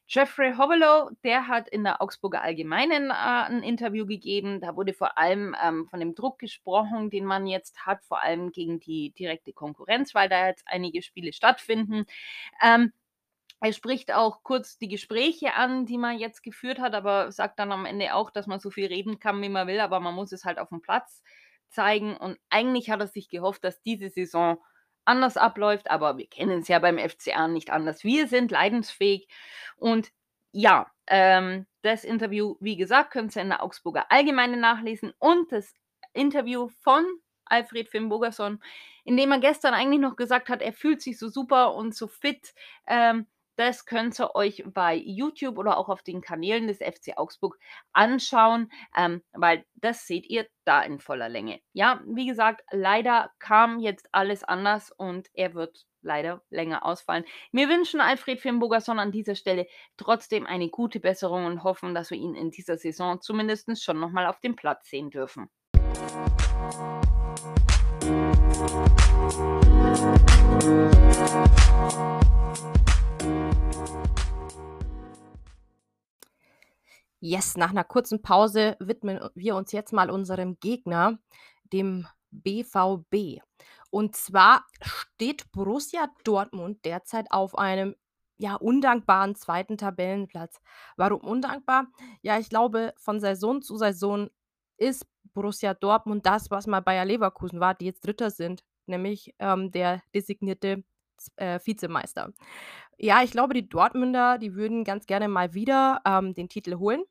Jeffrey 0.06 0.54
Hovelow, 0.54 1.10
der 1.24 1.48
hat 1.48 1.68
in 1.68 1.84
der 1.84 2.00
Augsburger 2.02 2.42
Allgemeinen 2.42 3.10
äh, 3.10 3.12
ein 3.12 3.62
Interview 3.62 4.06
gegeben. 4.06 4.60
Da 4.60 4.76
wurde 4.76 4.94
vor 4.94 5.18
allem 5.18 5.54
ähm, 5.62 5.86
von 5.88 6.00
dem 6.00 6.14
Druck 6.14 6.38
gesprochen, 6.38 7.10
den 7.10 7.24
man 7.24 7.46
jetzt 7.46 7.86
hat, 7.86 8.04
vor 8.04 8.22
allem 8.22 8.52
gegen 8.52 8.80
die 8.80 9.10
direkte 9.10 9.52
Konkurrenz, 9.52 10.14
weil 10.14 10.28
da 10.28 10.48
jetzt 10.48 10.64
einige 10.66 11.02
Spiele 11.02 11.32
stattfinden. 11.32 12.06
Ähm, 12.62 12.92
er 13.60 13.72
spricht 13.72 14.12
auch 14.12 14.42
kurz 14.42 14.78
die 14.78 14.88
Gespräche 14.88 15.54
an, 15.54 15.84
die 15.84 15.98
man 15.98 16.18
jetzt 16.18 16.42
geführt 16.42 16.78
hat, 16.78 16.94
aber 16.94 17.32
sagt 17.32 17.58
dann 17.58 17.72
am 17.72 17.86
Ende 17.86 18.14
auch, 18.14 18.30
dass 18.30 18.46
man 18.46 18.60
so 18.60 18.70
viel 18.70 18.86
reden 18.86 19.18
kann, 19.18 19.42
wie 19.42 19.48
man 19.48 19.66
will, 19.66 19.80
aber 19.80 19.98
man 20.00 20.14
muss 20.14 20.32
es 20.32 20.44
halt 20.44 20.58
auf 20.58 20.68
dem 20.68 20.80
Platz 20.80 21.22
zeigen. 21.68 22.16
Und 22.16 22.38
eigentlich 22.50 22.90
hat 22.90 23.00
er 23.00 23.08
sich 23.08 23.28
gehofft, 23.28 23.64
dass 23.64 23.82
diese 23.82 24.10
Saison 24.10 24.58
anders 25.04 25.36
abläuft, 25.36 25.90
aber 25.90 26.18
wir 26.18 26.28
kennen 26.28 26.60
es 26.60 26.68
ja 26.68 26.78
beim 26.78 26.98
FCA 26.98 27.48
nicht 27.48 27.70
anders. 27.70 28.04
Wir 28.04 28.28
sind 28.28 28.50
leidensfähig 28.50 29.26
und 29.76 30.10
ja, 30.52 30.90
ähm, 31.06 31.66
das 31.82 32.04
Interview, 32.04 32.56
wie 32.60 32.76
gesagt, 32.76 33.12
könnt 33.12 33.34
ihr 33.36 33.42
in 33.42 33.48
der 33.48 33.62
Augsburger 33.62 34.10
Allgemeine 34.10 34.56
nachlesen 34.56 35.12
und 35.18 35.50
das 35.50 35.74
Interview 36.12 36.68
von 36.80 37.04
Alfred 37.46 37.88
Finn-Bogerson, 37.88 38.62
in 39.04 39.16
dem 39.16 39.32
er 39.32 39.40
gestern 39.40 39.74
eigentlich 39.74 40.00
noch 40.00 40.16
gesagt 40.16 40.48
hat, 40.48 40.60
er 40.60 40.72
fühlt 40.72 41.00
sich 41.00 41.18
so 41.18 41.28
super 41.28 41.74
und 41.74 41.94
so 41.94 42.06
fit. 42.06 42.52
Ähm, 42.86 43.26
das 43.58 43.86
könnt 43.86 44.18
ihr 44.20 44.36
euch 44.36 44.62
bei 44.72 44.94
YouTube 44.94 45.58
oder 45.58 45.78
auch 45.78 45.88
auf 45.88 46.02
den 46.04 46.20
Kanälen 46.20 46.68
des 46.68 46.78
FC 46.78 47.16
Augsburg 47.16 47.58
anschauen, 47.92 48.70
ähm, 48.96 49.22
weil 49.32 49.64
das 49.74 50.06
seht 50.06 50.26
ihr 50.30 50.46
da 50.64 50.80
in 50.82 51.00
voller 51.00 51.28
Länge. 51.28 51.60
Ja, 51.72 52.00
wie 52.06 52.26
gesagt, 52.26 52.62
leider 52.70 53.32
kam 53.40 53.80
jetzt 53.80 54.08
alles 54.12 54.44
anders 54.44 54.92
und 54.92 55.28
er 55.34 55.54
wird 55.54 55.86
leider 56.02 56.40
länger 56.50 56.86
ausfallen. 56.86 57.24
Wir 57.50 57.68
wünschen 57.68 58.00
Alfred 58.00 58.40
Firnburgerson 58.40 59.00
an 59.00 59.10
dieser 59.10 59.34
Stelle 59.34 59.66
trotzdem 59.96 60.46
eine 60.46 60.68
gute 60.68 61.00
Besserung 61.00 61.44
und 61.46 61.64
hoffen, 61.64 61.94
dass 61.94 62.12
wir 62.12 62.18
ihn 62.18 62.36
in 62.36 62.52
dieser 62.52 62.78
Saison 62.78 63.20
zumindest 63.20 63.82
schon 63.82 63.98
nochmal 63.98 64.26
auf 64.26 64.38
dem 64.38 64.54
Platz 64.54 64.88
sehen 64.88 65.10
dürfen. 65.10 65.50
Yes, 77.20 77.56
nach 77.56 77.70
einer 77.70 77.84
kurzen 77.84 78.22
Pause 78.22 78.76
widmen 78.78 79.20
wir 79.34 79.56
uns 79.56 79.72
jetzt 79.72 79.92
mal 79.92 80.10
unserem 80.10 80.58
Gegner, 80.60 81.18
dem 81.72 82.06
BVB. 82.30 83.42
Und 83.90 84.14
zwar 84.16 84.64
steht 84.82 85.50
Borussia 85.50 86.08
Dortmund 86.24 86.84
derzeit 86.84 87.30
auf 87.30 87.58
einem 87.58 87.96
ja, 88.36 88.54
undankbaren 88.54 89.34
zweiten 89.34 89.76
Tabellenplatz. 89.76 90.60
Warum 90.96 91.20
undankbar? 91.20 91.88
Ja, 92.22 92.38
ich 92.38 92.48
glaube, 92.48 92.94
von 92.96 93.18
Saison 93.18 93.62
zu 93.62 93.76
Saison 93.76 94.30
ist 94.76 95.04
Borussia 95.34 95.74
Dortmund 95.74 96.24
das, 96.24 96.50
was 96.50 96.68
mal 96.68 96.80
Bayer 96.80 97.04
Leverkusen 97.04 97.58
war, 97.58 97.74
die 97.74 97.86
jetzt 97.86 98.06
Dritter 98.06 98.30
sind, 98.30 98.62
nämlich 98.86 99.34
ähm, 99.40 99.72
der 99.72 100.02
designierte 100.14 100.84
äh, 101.36 101.58
Vizemeister. 101.64 102.32
Ja, 103.00 103.22
ich 103.22 103.30
glaube, 103.30 103.54
die 103.54 103.68
Dortmunder, 103.68 104.38
die 104.38 104.56
würden 104.56 104.82
ganz 104.82 105.06
gerne 105.06 105.28
mal 105.28 105.54
wieder 105.54 106.00
ähm, 106.04 106.34
den 106.34 106.48
Titel 106.48 106.78
holen, 106.78 107.04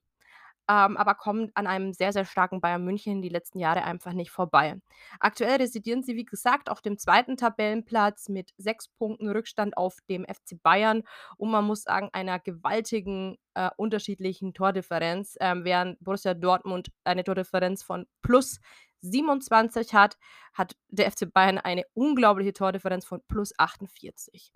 ähm, 0.70 0.98
aber 0.98 1.16
kommen 1.16 1.50
an 1.54 1.66
einem 1.66 1.94
sehr, 1.94 2.12
sehr 2.12 2.26
starken 2.26 2.60
Bayern 2.60 2.84
München 2.84 3.22
die 3.22 3.30
letzten 3.30 3.58
Jahre 3.58 3.86
einfach 3.86 4.12
nicht 4.12 4.30
vorbei. 4.32 4.82
Aktuell 5.22 5.56
residieren 5.56 6.04
sie, 6.04 6.18
wie 6.18 6.26
gesagt, 6.26 6.70
auf 6.70 6.82
dem 6.82 6.98
zweiten 6.98 7.38
Tabellenplatz 7.38 8.28
mit 8.28 8.52
sechs 8.58 8.90
Punkten 8.90 9.30
Rückstand 9.30 9.78
auf 9.78 9.96
dem 10.10 10.26
FC 10.26 10.62
Bayern 10.62 11.04
und 11.38 11.52
man 11.52 11.64
muss 11.64 11.84
sagen, 11.84 12.10
einer 12.12 12.40
gewaltigen 12.40 13.38
äh, 13.54 13.70
unterschiedlichen 13.78 14.54
Tordifferenz, 14.54 15.38
ähm, 15.40 15.64
während 15.64 16.04
Borussia 16.04 16.34
Dortmund 16.34 16.92
eine 17.06 17.24
Tordifferenz 17.24 17.82
von 17.82 18.08
plus 18.22 18.60
27 19.02 19.94
hat, 19.94 20.18
hat 20.54 20.76
der 20.90 21.12
FC 21.12 21.32
Bayern 21.32 21.58
eine 21.58 21.84
unglaubliche 21.94 22.54
Tordifferenz 22.54 23.06
von 23.06 23.22
plus 23.28 23.54
48. 23.58 24.52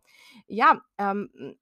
Ja, 0.47 0.81
ähm, 0.97 1.57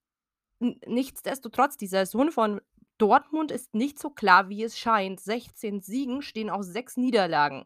nichtsdestotrotz, 0.59 1.77
die 1.77 1.87
Saison 1.87 2.31
von 2.31 2.61
Dortmund 2.97 3.51
ist 3.51 3.73
nicht 3.73 3.97
so 3.97 4.09
klar, 4.09 4.49
wie 4.49 4.63
es 4.63 4.77
scheint. 4.77 5.19
16 5.19 5.81
Siegen 5.81 6.21
stehen 6.21 6.49
auch 6.49 6.63
6 6.63 6.97
Niederlagen 6.97 7.65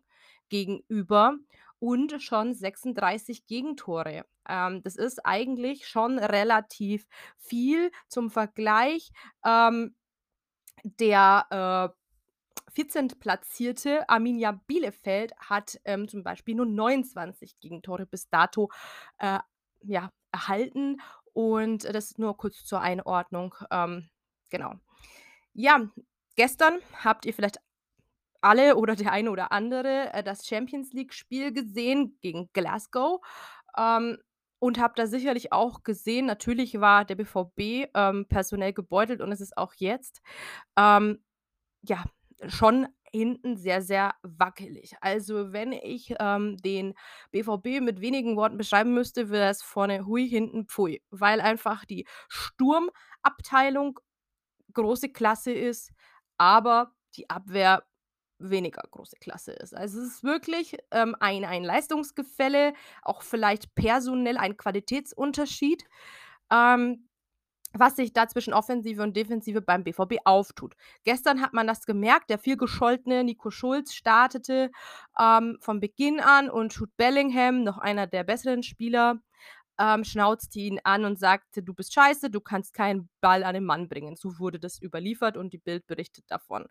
gegenüber 0.49 1.35
und 1.79 2.21
schon 2.21 2.53
36 2.53 3.47
Gegentore. 3.47 4.25
Ähm, 4.47 4.81
das 4.83 4.95
ist 4.95 5.25
eigentlich 5.25 5.87
schon 5.87 6.19
relativ 6.19 7.07
viel. 7.37 7.91
Zum 8.07 8.29
Vergleich, 8.29 9.11
ähm, 9.45 9.95
der 10.83 11.91
äh, 11.91 12.02
14. 12.73 13.09
platzierte 13.19 14.07
Arminia 14.09 14.59
Bielefeld 14.67 15.33
hat 15.37 15.79
ähm, 15.85 16.07
zum 16.07 16.23
Beispiel 16.23 16.55
nur 16.55 16.65
29 16.65 17.59
Gegentore 17.59 18.05
bis 18.05 18.29
dato 18.29 18.69
äh, 19.19 19.39
ja, 19.83 20.11
erhalten. 20.31 21.01
Und 21.33 21.83
das 21.83 22.17
nur 22.17 22.37
kurz 22.37 22.63
zur 22.63 22.81
Einordnung. 22.81 23.55
Ähm, 23.71 24.09
genau. 24.49 24.75
Ja, 25.53 25.87
gestern 26.35 26.79
habt 27.03 27.25
ihr 27.25 27.33
vielleicht 27.33 27.57
alle 28.41 28.75
oder 28.75 28.95
der 28.95 29.11
eine 29.11 29.31
oder 29.31 29.51
andere 29.51 30.13
äh, 30.13 30.23
das 30.23 30.45
Champions 30.45 30.93
League-Spiel 30.93 31.53
gesehen 31.53 32.17
gegen 32.21 32.49
Glasgow. 32.53 33.21
Ähm, 33.77 34.17
und 34.59 34.79
habt 34.79 34.97
da 34.97 35.07
sicherlich 35.07 35.51
auch 35.51 35.83
gesehen, 35.83 36.25
natürlich 36.25 36.79
war 36.79 37.03
der 37.03 37.15
BVB 37.15 37.89
ähm, 37.93 38.25
personell 38.29 38.71
gebeutelt 38.71 39.19
und 39.19 39.29
es 39.33 39.41
ist 39.41 39.57
auch 39.57 39.73
jetzt. 39.75 40.21
Ähm, 40.77 41.21
ja, 41.81 42.05
schon 42.49 42.87
hinten 43.11 43.57
sehr, 43.57 43.81
sehr 43.81 44.15
wackelig. 44.23 44.95
Also, 45.01 45.53
wenn 45.53 45.71
ich, 45.71 46.15
ähm, 46.19 46.57
den 46.57 46.93
BVB 47.31 47.79
mit 47.81 48.01
wenigen 48.01 48.35
Worten 48.37 48.57
beschreiben 48.57 48.93
müsste, 48.93 49.29
wäre 49.29 49.49
es 49.51 49.61
vorne 49.61 50.05
hui, 50.07 50.27
hinten 50.27 50.65
pfui, 50.67 51.01
weil 51.11 51.41
einfach 51.41 51.85
die 51.85 52.07
Sturmabteilung 52.29 53.99
große 54.73 55.09
Klasse 55.09 55.51
ist, 55.53 55.91
aber 56.37 56.93
die 57.15 57.29
Abwehr 57.29 57.83
weniger 58.39 58.81
große 58.91 59.17
Klasse 59.21 59.53
ist. 59.53 59.75
Also, 59.75 59.99
es 60.01 60.07
ist 60.15 60.23
wirklich, 60.23 60.77
ähm, 60.91 61.15
ein 61.19 61.45
ein 61.45 61.63
Leistungsgefälle, 61.63 62.73
auch 63.03 63.21
vielleicht 63.23 63.75
personell 63.75 64.37
ein 64.37 64.57
Qualitätsunterschied. 64.57 65.85
Ähm 66.51 67.07
was 67.73 67.95
sich 67.95 68.13
da 68.13 68.27
zwischen 68.27 68.53
Offensive 68.53 69.01
und 69.01 69.15
Defensive 69.17 69.61
beim 69.61 69.83
BVB 69.83 70.17
auftut. 70.25 70.75
Gestern 71.03 71.41
hat 71.41 71.53
man 71.53 71.67
das 71.67 71.85
gemerkt, 71.85 72.29
der 72.29 72.39
viel 72.39 72.57
gescholtene 72.57 73.23
Nico 73.23 73.49
Schulz 73.49 73.93
startete 73.93 74.71
ähm, 75.19 75.57
von 75.59 75.79
Beginn 75.79 76.19
an 76.19 76.49
und 76.49 76.73
Jude 76.73 76.91
Bellingham, 76.97 77.63
noch 77.63 77.77
einer 77.77 78.07
der 78.07 78.23
besseren 78.23 78.63
Spieler, 78.63 79.19
ähm, 79.79 80.03
schnauzte 80.03 80.59
ihn 80.59 80.79
an 80.83 81.05
und 81.05 81.19
sagte, 81.19 81.63
du 81.63 81.73
bist 81.73 81.93
scheiße, 81.93 82.29
du 82.29 82.41
kannst 82.41 82.73
keinen 82.73 83.09
Ball 83.21 83.43
an 83.43 83.55
den 83.55 83.65
Mann 83.65 83.89
bringen. 83.89 84.15
So 84.15 84.37
wurde 84.39 84.59
das 84.59 84.81
überliefert 84.81 85.35
und 85.35 85.53
die 85.53 85.57
Bild 85.57 85.87
berichtet 85.87 86.25
davon. 86.27 86.67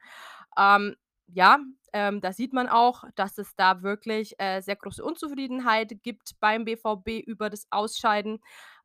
Ähm, 0.56 0.94
ja, 1.26 1.58
ähm, 1.92 2.20
da 2.20 2.32
sieht 2.32 2.52
man 2.52 2.68
auch, 2.68 3.04
dass 3.14 3.38
es 3.38 3.54
da 3.56 3.82
wirklich 3.82 4.34
äh, 4.38 4.60
sehr 4.60 4.76
große 4.76 5.02
Unzufriedenheit 5.02 6.02
gibt 6.02 6.32
beim 6.40 6.64
BVB 6.64 7.26
über 7.26 7.50
das 7.50 7.66
Ausscheiden. 7.70 8.40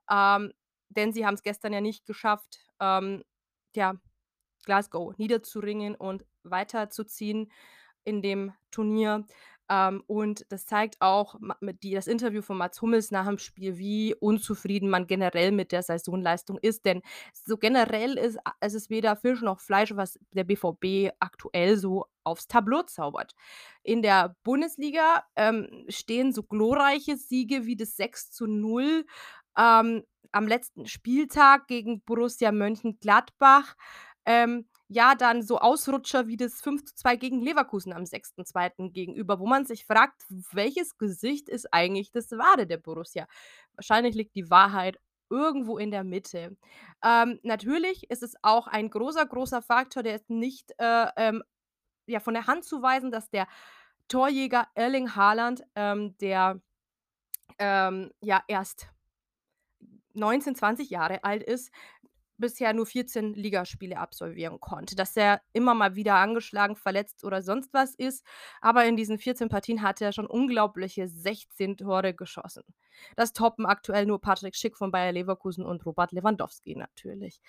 Ähm, 0.09 0.53
denn 0.89 1.13
sie 1.13 1.25
haben 1.25 1.35
es 1.35 1.43
gestern 1.43 1.73
ja 1.73 1.81
nicht 1.81 2.05
geschafft, 2.05 2.59
ähm, 2.79 3.23
ja, 3.75 3.95
Glasgow 4.65 5.17
niederzuringen 5.17 5.95
und 5.95 6.25
weiterzuziehen 6.43 7.51
in 8.03 8.21
dem 8.21 8.53
Turnier. 8.71 9.25
Ähm, 9.69 10.03
und 10.07 10.45
das 10.49 10.65
zeigt 10.65 10.97
auch 11.01 11.35
die 11.83 11.91
das 11.93 12.07
Interview 12.07 12.41
von 12.41 12.57
Mats 12.57 12.81
Hummels 12.81 13.11
nach 13.11 13.27
dem 13.27 13.37
Spiel, 13.37 13.77
wie 13.77 14.15
unzufrieden 14.15 14.89
man 14.89 15.07
generell 15.07 15.51
mit 15.51 15.71
der 15.73 15.83
Saisonleistung 15.83 16.57
ist. 16.61 16.85
Denn 16.85 17.01
so 17.33 17.57
generell 17.57 18.17
ist 18.17 18.37
es 18.61 18.73
ist 18.73 18.89
weder 18.89 19.15
Fisch 19.17 19.41
noch 19.41 19.59
Fleisch, 19.59 19.93
was 19.95 20.19
der 20.31 20.45
BVB 20.45 21.11
aktuell 21.19 21.77
so 21.77 22.05
aufs 22.23 22.47
Tableau 22.47 22.83
zaubert. 22.83 23.33
In 23.83 24.01
der 24.01 24.35
Bundesliga, 24.43 25.23
ähm, 25.35 25.85
stehen 25.89 26.31
so 26.33 26.43
glorreiche 26.43 27.17
Siege 27.17 27.65
wie 27.65 27.75
das 27.75 27.97
6:0, 27.97 29.05
ähm, 29.57 30.03
am 30.31 30.47
letzten 30.47 30.85
Spieltag 30.87 31.67
gegen 31.67 32.01
Borussia 32.03 32.51
Mönchengladbach. 32.51 33.75
Ähm, 34.25 34.67
ja, 34.89 35.15
dann 35.15 35.41
so 35.43 35.59
Ausrutscher 35.59 36.27
wie 36.27 36.37
das 36.37 36.61
5:2 36.61 37.15
gegen 37.17 37.41
Leverkusen 37.41 37.93
am 37.93 38.05
6.2. 38.05 38.93
gegenüber, 38.93 39.39
wo 39.39 39.47
man 39.47 39.65
sich 39.65 39.85
fragt: 39.85 40.23
„W 40.29 40.43
welches 40.53 40.97
Gesicht 40.97 41.49
ist 41.49 41.73
eigentlich 41.73 42.11
das 42.11 42.31
wahre 42.31 42.67
der 42.67 42.77
Borussia?“ 42.77 43.27
Wahrscheinlich 43.75 44.15
liegt 44.15 44.35
die 44.35 44.49
Wahrheit 44.49 44.99
irgendwo 45.29 45.77
in 45.77 45.91
der 45.91 46.03
Mitte. 46.05 46.55
Ähm, 47.03 47.39
natürlich 47.43 48.09
ist 48.09 48.23
es 48.23 48.35
auch 48.43 48.67
ein 48.67 48.89
großer, 48.89 49.25
großer 49.25 49.61
Faktor, 49.61 50.03
der 50.03 50.15
ist 50.15 50.29
nicht, 50.29 50.71
äh, 50.79 51.07
ähm, 51.17 51.43
ja, 52.07 52.19
von 52.21 52.33
der 52.35 52.47
Hand 52.47 52.65
zu 52.65 52.81
weisen, 52.83 53.11
dass 53.11 53.29
der 53.31 53.47
Torjäger 54.09 54.67
Erling 54.75 55.15
Haaland, 55.15 55.63
ähm, 55.75 56.17
der, 56.19 56.61
ähm, 57.59 58.11
ja 58.21 58.43
erst 58.49 58.89
19, 60.17 60.55
20 60.55 60.89
Jahre 60.89 61.23
alt 61.23 61.43
ist, 61.43 61.71
bisher 62.37 62.73
nur 62.73 62.85
14 62.85 63.33
Ligaspiele 63.33 63.97
absolvieren 63.97 64.59
konnte. 64.59 64.95
Dass 64.95 65.17
er 65.17 65.41
immer 65.53 65.73
mal 65.73 65.95
wieder 65.95 66.15
angeschlagen, 66.15 66.75
verletzt 66.75 67.23
oder 67.23 67.41
sonst 67.41 67.73
was 67.73 67.95
ist, 67.95 68.25
aber 68.61 68.85
in 68.85 68.95
diesen 68.95 69.17
14 69.17 69.49
Partien 69.49 69.81
hat 69.81 70.01
er 70.01 70.13
schon 70.13 70.27
unglaubliche 70.27 71.07
16 71.07 71.77
Tore 71.77 72.13
geschossen. 72.13 72.63
Das 73.15 73.33
toppen 73.33 73.65
aktuell 73.65 74.05
nur 74.05 74.21
Patrick 74.21 74.55
Schick 74.55 74.77
von 74.77 74.91
Bayer 74.91 75.11
Leverkusen 75.11 75.65
und 75.65 75.85
Robert 75.85 76.11
Lewandowski 76.11 76.75
natürlich. 76.75 77.41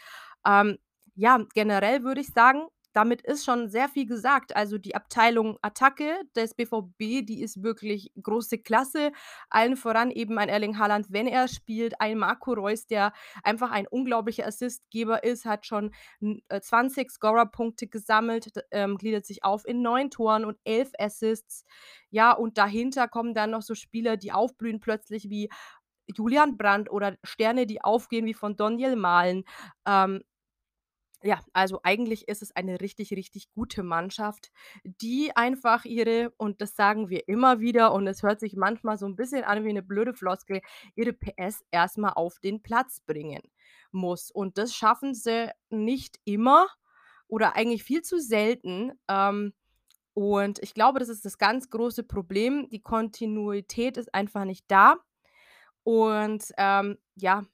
Ähm, 0.47 0.79
ja, 1.15 1.45
generell 1.55 2.05
würde 2.05 2.21
ich 2.21 2.29
sagen, 2.29 2.69
damit 2.93 3.23
ist 3.23 3.45
schon 3.45 3.69
sehr 3.69 3.89
viel 3.89 4.07
gesagt. 4.07 4.57
Also, 4.57 4.79
die 4.79 4.95
Abteilung 4.95 5.59
Attacke 5.63 6.21
des 6.37 6.55
BVB, 6.55 7.25
die 7.27 7.43
ist 7.43 7.63
wirklich 7.63 8.13
große 8.23 8.59
Klasse. 8.59 9.13
Allen 9.51 9.77
voran 9.77 10.11
eben 10.11 10.39
ein 10.39 10.49
Erling 10.49 10.79
Haaland, 10.79 11.07
wenn 11.11 11.27
er 11.27 11.49
spielt, 11.49 12.01
ein 12.01 12.19
Marco 12.19 12.53
Reus, 12.53 12.87
der 12.87 13.13
einfach 13.43 13.71
ein 13.71 13.87
unglaublicher 13.87 14.47
Assistgeber 14.47 15.25
ist, 15.25 15.45
hat 15.45 15.67
schon 15.67 15.93
n 16.21 16.41
äh, 16.49 16.61
20 16.61 17.11
Scorerpunkte 17.11 17.87
gesammelt, 17.87 18.53
ähm, 18.71 18.97
gliedert 18.99 19.27
sich 19.27 19.45
auf 19.45 19.67
in 19.67 19.83
9 19.83 20.11
Toren 20.11 20.45
und 20.45 20.59
11 20.65 20.93
Assists. 20.99 21.65
Ja, 22.11 22.33
und 22.33 22.59
dahinter 22.59 23.09
kommen 23.09 23.35
dann 23.35 23.51
noch 23.51 23.63
so 23.63 23.75
Spieler, 23.75 24.17
die 24.17 24.33
aufblühen 24.33 24.81
plötzlich 24.81 25.29
wie 25.31 25.51
Julian 26.17 26.57
Brandt 26.57 26.91
oder 26.91 27.17
Sterne, 27.23 27.67
die 27.67 27.83
aufgehen 27.83 28.27
wie 28.27 28.35
von 28.35 28.57
Donyell 28.57 28.97
Malen. 28.97 29.45
Ähm, 29.87 30.23
ja, 31.23 31.41
also 31.53 31.81
eigentlich 31.83 32.29
ist 32.29 32.43
es 32.43 32.55
eine 32.55 32.81
richtig, 32.81 33.13
richtig 33.13 33.51
gute 33.53 33.83
Mannschaft, 33.83 34.51
die 34.85 35.33
einfach 35.37 35.85
ihre 35.85 36.33
und 36.39 36.61
das 36.63 36.77
sagen 36.77 37.09
wir 37.11 37.29
immer 37.29 37.61
wieder 37.61 37.93
und 37.93 38.07
es 38.07 38.23
hört 38.23 38.41
sich 38.41 38.57
manchmal 38.57 38.99
so 38.99 39.07
'n 39.07 39.17
bisschen 39.17 39.45
an 39.45 39.65
wie 39.65 39.73
'ne 39.73 39.83
blöde 39.83 40.15
Floskel, 40.15 40.61
ihre 40.95 41.13
PS 41.13 41.65
erst 41.73 41.99
mal 41.99 42.13
auf 42.13 42.39
den 42.41 42.63
Platz 42.63 43.01
bringen 43.01 43.43
muss. 43.93 44.31
Und 44.31 44.59
das 44.59 44.75
schaffen 44.75 45.15
sie 45.15 45.51
nicht 45.71 46.19
immer 46.25 46.67
oder 47.29 47.57
eigentlich 47.57 47.85
viel 47.85 48.03
zu 48.03 48.21
selten. 48.21 48.93
Ähm, 49.09 49.55
und 50.15 50.61
ich 50.63 50.75
glaube, 50.75 50.99
das 51.01 51.09
ist 51.11 51.25
das 51.25 51.39
ganz 51.39 51.71
große 51.71 52.05
Problem. 52.05 52.69
Die 52.71 52.83
Kontinuität 52.83 53.97
ist 53.99 54.15
einfach 54.15 54.45
nicht 54.45 54.65
da. 54.69 54.97
Und, 55.85 56.53
ähm, 56.59 56.99
ja, 57.17 57.45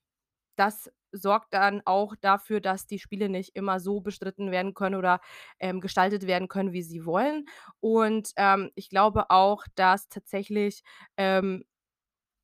das 0.56 0.90
sorgt 1.12 1.54
dann 1.54 1.82
auch 1.84 2.14
dafür, 2.20 2.60
dass 2.60 2.86
die 2.86 2.98
Spiele 2.98 3.28
nicht 3.28 3.54
immer 3.56 3.78
so 3.80 4.00
bestritten 4.00 4.50
werden 4.50 4.74
können 4.74 4.96
oder, 4.96 5.20
ähm, 5.60 5.80
gestaltet 5.80 6.26
werden 6.26 6.48
können, 6.48 6.72
wie 6.72 6.82
sie 6.82 7.06
wollen. 7.06 7.46
Und, 7.80 8.32
ähm, 8.36 8.70
ich 8.74 8.88
glaube 8.90 9.30
auch, 9.30 9.64
dass 9.76 10.08
tatsächlich, 10.08 10.82
ähm, 11.16 11.64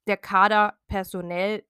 der 0.06 0.16
Kader 0.16 0.78
personell 0.88 1.64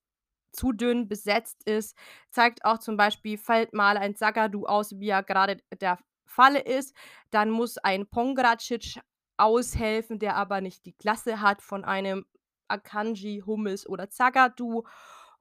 zu 0.53 0.73
dünn 0.73 1.09
besetzt 1.09 1.65
ist. 1.69 1.97
Zeigt 2.31 2.65
auch 2.65 2.79
zum 2.79 2.97
Beispiel, 2.97 3.39
fällt 3.39 3.75
mal 3.75 3.97
ein 3.99 4.17
Zagadou 4.17 4.67
aus, 4.67 4.99
wie 4.99 5.07
ja 5.09 5.21
grade 5.23 5.59
der 5.81 5.99
Fall 6.27 6.57
ist, 6.57 6.95
dann 7.31 7.51
muss 7.51 7.79
ein 7.79 8.07
Pongracic 8.09 9.01
aushelfen, 9.39 10.19
der 10.21 10.37
aber 10.37 10.61
nicht 10.61 10.87
die 10.87 10.93
Klasse 10.95 11.41
hat 11.41 11.63
von 11.63 11.85
einem 11.85 12.27
Akanji, 12.69 13.43
Hummels 13.47 13.89
oder 13.89 14.11
Zagadou. 14.11 14.85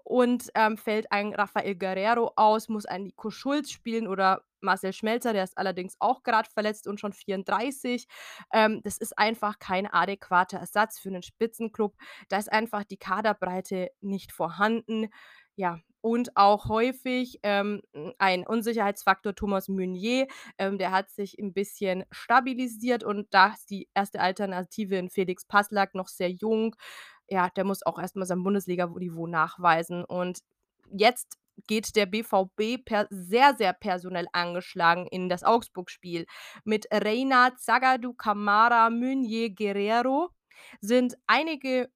Und, 0.09 0.49
ähm, 0.55 0.75
fällt 0.75 1.11
ein 1.11 1.35
Rafael 1.35 1.75
Guerreiro 1.75 2.31
aus, 2.35 2.67
muss 2.67 2.87
ein 2.87 3.03
Nico 3.03 3.29
Schulz 3.29 3.69
spielen 3.69 4.07
oder 4.07 4.41
Marcel 4.59 4.91
Schmelzer, 4.91 5.33
der 5.33 5.43
ist 5.43 5.55
allerdings 5.55 5.95
auch 5.99 6.23
grad 6.23 6.47
verletzt 6.47 6.87
und 6.87 6.99
schon 6.99 7.13
34. 7.13 8.07
Ähm, 8.51 8.81
das 8.83 8.97
ist 8.97 9.17
einfach 9.19 9.59
kein 9.59 9.85
adäquater 9.85 10.57
Ersatz 10.57 10.97
für 10.99 11.11
'nen 11.11 11.21
Spitzenklub. 11.21 11.95
Da 12.27 12.37
ist 12.39 12.51
einfach 12.51 12.83
die 12.85 12.97
Kaderbreite 12.97 13.91
nicht 14.01 14.31
vorhanden. 14.31 15.09
Ja, 15.55 15.77
und 16.01 16.35
auch 16.35 16.69
häufig, 16.69 17.39
ähm, 17.43 17.81
hm, 17.93 18.13
ein 18.17 18.47
Unsicherheitsfaktor 18.47 19.35
Thomas 19.35 19.67
Meunier, 19.67 20.25
ähm, 20.57 20.79
der 20.79 20.89
hat 20.91 21.11
sich 21.11 21.37
'n 21.37 21.53
bisschen 21.53 22.03
stabilisiert 22.11 23.03
und 23.03 23.27
da 23.31 23.49
ist 23.53 23.69
die 23.69 23.87
1. 23.93 24.19
Alternative 24.19 24.95
in 24.97 25.09
Felix 25.11 25.45
Passlack 25.45 25.93
noch 25.95 26.07
sehr 26.07 26.31
jung. 26.31 26.75
Ja, 27.29 27.49
der 27.49 27.63
muss 27.63 27.85
auch 27.85 27.99
erst 27.99 28.15
mal 28.15 28.25
sein 28.25 28.43
Bundesliga-Niveau 28.43 29.27
nachweisen. 29.27 30.03
Und 30.03 30.39
jetzt 30.91 31.37
geht 31.67 31.95
der 31.95 32.05
BVB 32.05 32.83
per 32.83 33.07
sehr, 33.09 33.55
sehr 33.55 33.73
personell 33.73 34.27
angeschlagen 34.33 35.07
in 35.07 35.29
das 35.29 35.43
Augsburg-Spiel. 35.43 36.25
Mit 36.63 36.87
Reina, 36.91 37.55
Zagadou, 37.57 38.13
Kamara, 38.13 38.89
Meunier, 38.89 39.49
Guerreiro 39.49 40.29
sind 40.81 41.17
einige, 41.27 41.89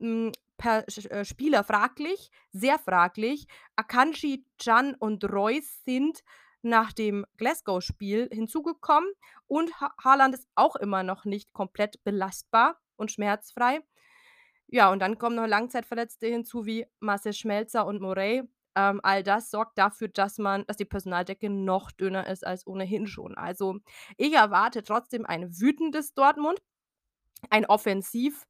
hm, 0.00 0.32
per 0.56 0.84
äh, 0.88 1.24
Spieler 1.24 1.64
fraglich, 1.64 2.30
sehr 2.52 2.78
fraglich. 2.78 3.46
Akanji, 3.76 4.44
Can 4.58 4.94
und 4.94 5.24
Reus 5.24 5.84
sind 5.84 6.22
nach 6.62 6.92
dem 6.92 7.24
Glasgow-Spiel 7.36 8.28
hinzugekommen 8.32 9.10
und 9.46 9.80
Ha 9.80 9.94
Haaland 10.02 10.34
ist 10.34 10.48
auch 10.56 10.74
immer 10.76 11.04
noch 11.04 11.24
nicht 11.24 11.52
komplett 11.52 12.02
belastbar 12.02 12.80
und 12.96 13.12
schmerzfrei. 13.12 13.80
Ja, 14.70 14.90
und 14.92 15.00
dann 15.00 15.18
kommen 15.18 15.36
noch 15.36 15.46
Langzeitverletzte 15.46 16.26
hinzu 16.26 16.66
wie 16.66 16.86
Marcel 17.00 17.32
Schmelzer 17.32 17.86
und 17.86 18.00
Morey. 18.02 18.42
Ähm, 18.76 19.00
all 19.02 19.22
das 19.22 19.50
sorgt 19.50 19.78
dafür, 19.78 20.08
dass 20.08 20.36
man 20.38 20.64
dass 20.66 20.76
die 20.76 20.84
Personaldecke 20.84 21.48
noch 21.50 21.90
dünner 21.90 22.26
ist 22.28 22.46
als 22.46 22.66
ohnehin 22.66 23.06
schon. 23.06 23.34
Also, 23.36 23.78
ich 24.18 24.32
erwarte 24.34 24.82
trotzdem 24.82 25.24
ein 25.24 25.58
wütendes 25.58 26.12
Dortmund, 26.14 26.60
ein 27.50 27.66
offensiv 27.66 28.46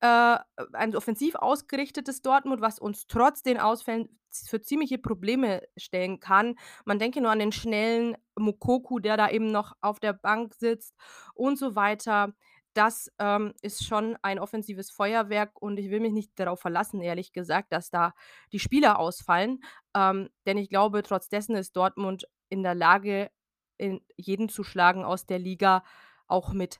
äh, 0.00 0.38
ein 0.74 0.96
offensiv 0.96 1.36
ausgerichtetes 1.36 2.22
Dortmund, 2.22 2.60
was 2.62 2.78
uns 2.80 3.06
trotz 3.08 3.42
den 3.42 3.58
Ausfällen 3.60 4.08
für 4.48 4.62
ziemliche 4.62 4.98
Probleme 4.98 5.62
stellen 5.76 6.20
kann. 6.20 6.56
Man 6.84 6.98
denke 7.00 7.20
nur 7.22 7.30
an 7.32 7.40
den 7.40 7.52
schnellen 7.52 8.16
Moukoko, 8.36 9.00
der 9.00 9.16
da 9.16 9.30
eben 9.30 9.50
noch 9.52 9.74
auf 9.82 10.00
der 10.00 10.12
Bank 10.14 10.54
sitzt 10.54 10.94
und 11.34 11.58
so 11.58 11.74
weiter. 11.76 12.34
Das, 12.78 13.10
ähm, 13.18 13.54
ist 13.60 13.84
schon 13.84 14.16
ein 14.22 14.38
offensives 14.38 14.92
Feuerwerk 14.92 15.60
und 15.60 15.80
ich 15.80 15.90
will 15.90 15.98
mich 15.98 16.12
nicht 16.12 16.38
darauf 16.38 16.60
verlassen, 16.60 17.00
ehrlich 17.00 17.32
gesagt, 17.32 17.72
dass 17.72 17.90
da 17.90 18.14
die 18.52 18.60
Spieler 18.60 19.00
ausfallen. 19.00 19.64
Ähm, 19.96 20.28
denn 20.46 20.58
ich 20.58 20.68
glaube, 20.68 21.02
trotz 21.02 21.28
dessen 21.28 21.56
ist 21.56 21.76
Dortmund 21.76 22.28
in 22.50 22.62
der 22.62 22.76
Lage, 22.76 23.32
in 23.78 24.00
jeden 24.16 24.48
zu 24.48 24.62
schlagen 24.62 25.02
aus 25.02 25.26
der 25.26 25.40
Liga, 25.40 25.82
auch 26.28 26.52
mit, 26.52 26.78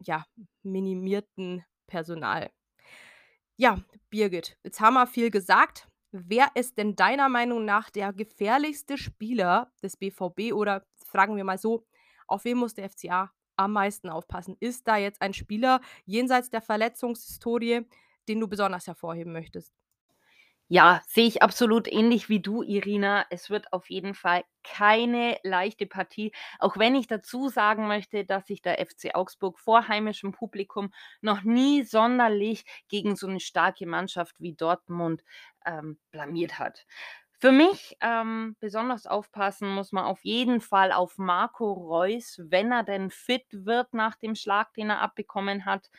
ja, 0.00 0.26
minimierten 0.64 1.64
Personal. 1.86 2.50
Ja, 3.54 3.78
Birgit, 4.10 4.58
jetzt 4.64 4.80
haben 4.80 4.94
wir 4.94 5.06
viel 5.06 5.30
gesagt. 5.30 5.86
Wer 6.10 6.48
ist 6.56 6.76
denn 6.76 6.96
deiner 6.96 7.28
Meinung 7.28 7.64
nach 7.64 7.88
der 7.90 8.12
gefährlichste 8.12 8.98
Spieler 8.98 9.70
des 9.80 9.96
BVB 9.96 10.52
oder 10.52 10.84
fragen 11.04 11.36
wir 11.36 11.44
mal 11.44 11.58
so: 11.58 11.86
Auf 12.26 12.44
wen 12.44 12.58
muss 12.58 12.74
der 12.74 12.90
FCA 12.90 13.30
am 13.56 13.72
meisten 13.72 14.08
aufpassen? 14.10 14.56
Ist 14.60 14.88
da 14.88 14.96
jetzt 14.96 15.22
ein 15.22 15.34
Spieler 15.34 15.80
jenseits 16.04 16.50
der 16.50 16.62
Verletzungshistorie, 16.62 17.86
den 18.28 18.40
du 18.40 18.48
besonders 18.48 18.86
hervorheben 18.86 19.32
möchtest? 19.32 19.68
Ja, 20.70 21.00
sehe 21.06 21.26
ich 21.28 21.42
absolut 21.42 21.86
ähnlich 21.86 22.28
wie 22.28 22.40
du, 22.40 22.62
Irina. 22.62 23.24
Es 23.30 23.50
wird 23.50 23.72
auf 23.72 23.88
jeden 23.88 24.14
Fall 24.14 24.42
keine 24.64 25.38
leichte 25.44 25.86
Partie, 25.86 26.32
auch 26.58 26.76
wenn 26.76 26.96
ich 26.96 27.06
dazu 27.06 27.48
sagen 27.48 27.86
möchte, 27.86 28.24
dass 28.24 28.48
sich 28.48 28.62
der 28.62 28.80
FC 28.80 29.14
Augsburg 29.14 29.60
vor 29.60 29.86
heimischem 29.86 30.32
Publikum 30.32 30.90
noch 31.20 31.42
nie 31.42 31.84
sonderlich 31.84 32.64
gegen 32.88 33.14
so 33.14 33.28
'ne 33.28 33.38
starke 33.38 33.86
Mannschaft 33.86 34.34
wie 34.40 34.54
Dortmund, 34.54 35.22
ähm, 35.64 35.98
blamiert 36.10 36.58
hat. 36.58 36.84
Für 37.38 37.52
mich, 37.52 37.98
ähm, 38.00 38.56
besonders 38.60 39.06
aufpassen 39.06 39.68
muss 39.68 39.92
man 39.92 40.04
auf 40.04 40.24
jeden 40.24 40.62
Fall 40.62 40.90
auf 40.90 41.18
Marco 41.18 41.70
Reus, 41.70 42.40
wenn 42.42 42.72
er 42.72 42.82
denn 42.82 43.10
fit 43.10 43.44
wird 43.50 43.92
nach 43.92 44.16
dem 44.16 44.34
Schlag, 44.34 44.72
den 44.72 44.88
er 44.88 45.02
abbekommen 45.02 45.66
hat. 45.66 45.90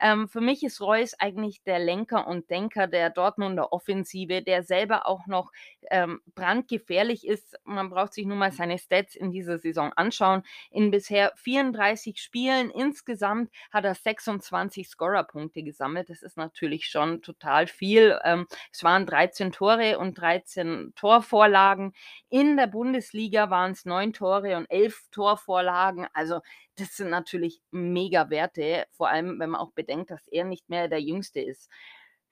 Ähm, 0.00 0.26
für 0.26 0.40
mich 0.40 0.62
ist 0.62 0.80
Reus 0.80 1.12
eigentlich 1.18 1.62
der 1.64 1.78
Lenker 1.80 2.26
und 2.26 2.48
Denker 2.48 2.86
der 2.86 3.10
Dortmunder 3.10 3.74
Offensive, 3.74 4.40
der 4.40 4.62
selber 4.62 5.06
auch 5.06 5.26
noch, 5.26 5.52
ähm, 5.90 6.20
brandgefährlich 6.34 7.26
ist. 7.26 7.56
Man 7.64 7.90
braucht 7.90 8.14
sich 8.14 8.24
nur 8.24 8.36
mal 8.38 8.50
seine 8.52 8.78
Stats 8.78 9.14
in 9.16 9.30
dieser 9.30 9.58
Saison 9.58 9.92
anschauen. 9.92 10.44
In 10.70 10.90
bisher 10.90 11.32
34 11.36 12.18
Spielen 12.22 12.70
insgesamt 12.70 13.50
hat 13.70 13.84
er 13.84 13.94
26 13.94 14.88
Scorerpunkte 14.88 15.62
gesammelt. 15.62 16.08
Das 16.08 16.22
ist 16.22 16.38
natürlich 16.38 16.86
schon 16.88 17.20
total 17.20 17.66
viel. 17.66 18.18
Ähm, 18.24 18.46
es 18.72 18.82
waren 18.82 19.04
13 19.06 19.52
Tore 19.52 19.98
und 19.98 20.14
13 20.18 20.85
Torvorlagen. 20.94 21.92
In 22.28 22.56
der 22.56 22.66
Bundesliga 22.66 23.50
waren 23.50 23.72
es 23.72 23.84
neun 23.84 24.12
Tore 24.12 24.56
und 24.56 24.66
elf 24.70 25.02
Torvorlagen. 25.10 26.06
Also 26.12 26.40
das 26.76 26.96
sind 26.96 27.10
natürlich 27.10 27.60
mega 27.70 28.30
Werte, 28.30 28.86
vor 28.92 29.08
allem 29.08 29.38
wenn 29.38 29.50
man 29.50 29.60
auch 29.60 29.72
bedenkt, 29.72 30.10
dass 30.10 30.26
er 30.28 30.44
nicht 30.44 30.68
mehr 30.68 30.88
der 30.88 31.00
Jüngste 31.00 31.40
ist. 31.40 31.70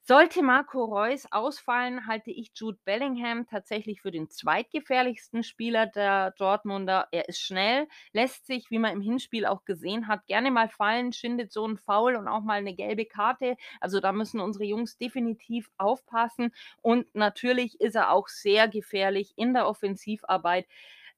Sollte 0.06 0.42
Marco 0.42 0.84
Reus 0.84 1.26
ausfallen, 1.32 2.06
halte 2.06 2.30
ich 2.30 2.50
Jude 2.54 2.78
Bellingham 2.84 3.46
tatsächlich 3.46 4.02
für 4.02 4.10
den 4.10 4.28
zweitgefährlichsten 4.28 5.42
Spieler 5.42 5.86
der 5.86 6.32
Dortmunder. 6.32 7.08
Er 7.10 7.26
ist 7.26 7.40
schnell, 7.40 7.88
lässt 8.12 8.46
sich, 8.46 8.70
wie 8.70 8.78
man 8.78 8.92
im 8.92 9.00
Hinspiel 9.00 9.46
auch 9.46 9.64
gesehen 9.64 10.06
hat, 10.06 10.26
gerne 10.26 10.50
mal 10.50 10.68
fallen, 10.68 11.14
schindet 11.14 11.52
so 11.52 11.66
ein 11.66 11.78
Foul 11.78 12.16
und 12.16 12.28
auch 12.28 12.42
mal 12.42 12.58
eine 12.58 12.74
gelbe 12.74 13.06
Karte. 13.06 13.56
Also 13.80 13.98
da 14.00 14.12
müssen 14.12 14.40
unsere 14.40 14.64
Jungs 14.64 14.98
definitiv 14.98 15.70
aufpassen. 15.78 16.52
Und 16.82 17.06
natürlich 17.14 17.80
ist 17.80 17.94
er 17.94 18.10
auch 18.12 18.28
sehr 18.28 18.68
gefährlich 18.68 19.32
in 19.36 19.54
der 19.54 19.66
Offensivarbeit. 19.66 20.66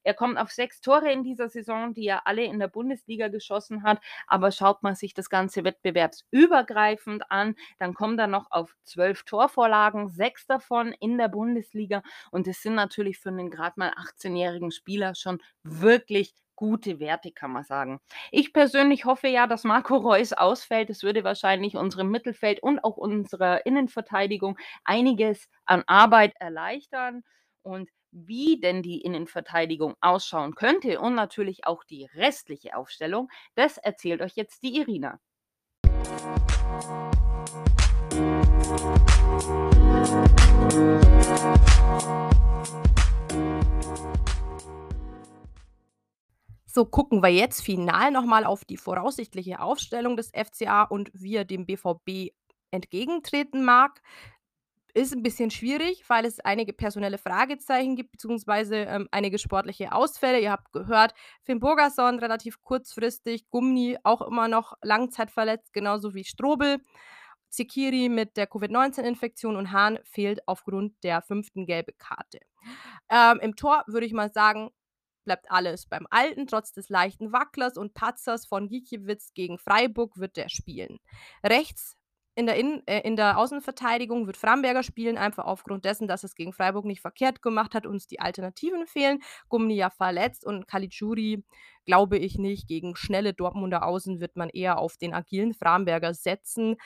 Er 0.06 0.14
kommt 0.14 0.38
auf 0.38 0.52
sechs 0.52 0.80
Tore 0.80 1.10
in 1.10 1.24
dieser 1.24 1.48
Saison, 1.48 1.92
die 1.92 2.06
er 2.06 2.26
alle 2.28 2.44
in 2.44 2.60
der 2.60 2.68
Bundesliga 2.68 3.26
geschossen 3.26 3.82
hat. 3.82 4.00
Aber 4.28 4.52
schaut 4.52 4.84
man 4.84 4.94
sich 4.94 5.14
das 5.14 5.28
Ganze 5.30 5.64
wettbewerbsübergreifend 5.64 7.28
an, 7.30 7.56
dann 7.78 7.92
kommt 7.92 8.20
er 8.20 8.28
noch 8.28 8.50
auf 8.50 8.76
zwölf 8.84 9.24
Torvorlagen, 9.24 10.08
sechs 10.08 10.46
davon 10.46 10.92
in 11.00 11.18
der 11.18 11.28
Bundesliga. 11.28 12.02
Und 12.30 12.46
das 12.46 12.62
sind 12.62 12.76
natürlich 12.76 13.18
für 13.18 13.30
einen 13.30 13.50
gerade 13.50 13.74
mal 13.80 13.90
18-jährigen 13.90 14.70
Spieler 14.70 15.16
schon 15.16 15.42
wirklich 15.64 16.34
gute 16.54 17.00
Werte, 17.00 17.32
kann 17.32 17.52
man 17.52 17.64
sagen. 17.64 18.00
Ich 18.30 18.52
persönlich 18.52 19.04
hoffe 19.04 19.28
ja, 19.28 19.46
dass 19.48 19.64
Marco 19.64 19.96
Reus 19.96 20.32
ausfällt. 20.32 20.88
Es 20.88 21.02
würde 21.02 21.24
wahrscheinlich 21.24 21.76
unserem 21.76 22.10
Mittelfeld 22.10 22.62
und 22.62 22.78
auch 22.78 22.96
unserer 22.96 23.66
Innenverteidigung 23.66 24.56
einiges 24.84 25.48
an 25.66 25.82
Arbeit 25.88 26.34
erleichtern. 26.38 27.24
Und 27.62 27.90
wie 28.16 28.58
denn 28.58 28.82
die 28.82 29.02
Innenverteidigung 29.02 29.94
ausschauen 30.00 30.54
könnte 30.54 31.00
und 31.00 31.14
natürlich 31.14 31.66
auch 31.66 31.84
die 31.84 32.06
restliche 32.14 32.76
Aufstellung, 32.76 33.28
das 33.54 33.76
erzählt 33.76 34.22
euch 34.22 34.36
jetzt 34.36 34.62
die 34.62 34.76
Irina. 34.76 35.20
So, 46.66 46.84
gucken 46.84 47.22
wir 47.22 47.30
jetzt 47.30 47.62
final 47.62 48.10
nochmal 48.10 48.44
auf 48.44 48.64
die 48.64 48.76
voraussichtliche 48.76 49.60
Aufstellung 49.60 50.16
des 50.16 50.30
FCA 50.30 50.84
und 50.84 51.10
wie 51.14 51.36
er 51.36 51.44
dem 51.44 51.66
BVB 51.66 52.32
entgegentreten 52.70 53.64
mag. 53.64 54.02
Ist 54.96 55.12
ein 55.12 55.22
bisschen 55.22 55.50
schwierig, 55.50 56.04
weil 56.08 56.24
es 56.24 56.40
einige 56.40 56.72
personelle 56.72 57.18
Fragezeichen 57.18 57.96
gibt, 57.96 58.12
beziehungsweise, 58.12 58.76
ähm, 58.76 59.08
einige 59.10 59.36
sportliche 59.38 59.92
Ausfälle. 59.92 60.40
Ihr 60.40 60.50
habt 60.50 60.72
gehört, 60.72 61.12
Finn 61.42 61.60
Burgerson 61.60 62.18
relativ 62.18 62.62
kurzfristig, 62.62 63.50
Gumni 63.50 63.98
auch 64.04 64.22
immer 64.22 64.48
noch 64.48 64.72
langzeitverletzt, 64.80 65.74
genauso 65.74 66.14
wie 66.14 66.24
Strobel. 66.24 66.78
Zekiri 67.50 68.08
mit 68.08 68.38
der 68.38 68.46
Covid-19-Infektion 68.46 69.56
und 69.56 69.70
Hahn 69.70 69.98
fehlt 70.02 70.40
aufgrund 70.48 70.94
der 71.04 71.20
fünften 71.20 71.66
gelbe 71.66 71.92
Karte. 71.92 72.40
Ähm, 73.10 73.38
Im 73.42 73.54
Tor 73.54 73.84
würde 73.88 74.06
ich 74.06 74.14
mal 74.14 74.32
sagen, 74.32 74.70
bleibt 75.26 75.50
alles 75.50 75.84
beim 75.84 76.06
Alten. 76.08 76.46
Trotz 76.46 76.72
des 76.72 76.88
leichten 76.88 77.32
Wacklers 77.32 77.76
und 77.76 77.92
Patzers 77.92 78.46
von 78.46 78.66
Gikiewicz 78.68 79.34
gegen 79.34 79.58
Freiburg 79.58 80.16
wird 80.16 80.38
der 80.38 80.48
spielen. 80.48 81.00
Rechts 81.44 81.95
in 82.36 82.46
der, 82.46 82.56
Innen 82.56 82.86
äh, 82.86 83.00
in 83.00 83.16
der 83.16 83.38
Außenverteidigung 83.38 84.26
wird 84.26 84.36
Framberger 84.36 84.82
spielen, 84.82 85.16
einfach 85.16 85.46
aufgrund 85.46 85.86
dessen, 85.86 86.06
dass 86.06 86.22
es 86.22 86.34
gegen 86.34 86.52
Freiburg 86.52 86.84
nicht 86.84 87.00
verkehrt 87.00 87.42
gemacht 87.42 87.74
hat, 87.74 87.86
uns 87.86 88.06
die 88.06 88.20
Alternativen 88.20 88.86
fehlen. 88.86 89.20
Gumni 89.48 89.74
ja 89.74 89.90
verletzt 89.90 90.44
und 90.44 90.68
Caligiuri 90.68 91.42
glaube 91.86 92.18
ich 92.18 92.38
nicht. 92.38 92.68
Gegen 92.68 92.94
schnelle 92.94 93.32
Dortmunder 93.32 93.86
Außen 93.86 94.20
wird 94.20 94.36
man 94.36 94.50
eher 94.50 94.78
auf 94.78 94.98
den 94.98 95.14
agilen 95.14 95.54
Framberger 95.54 96.12
setzen. 96.12 96.76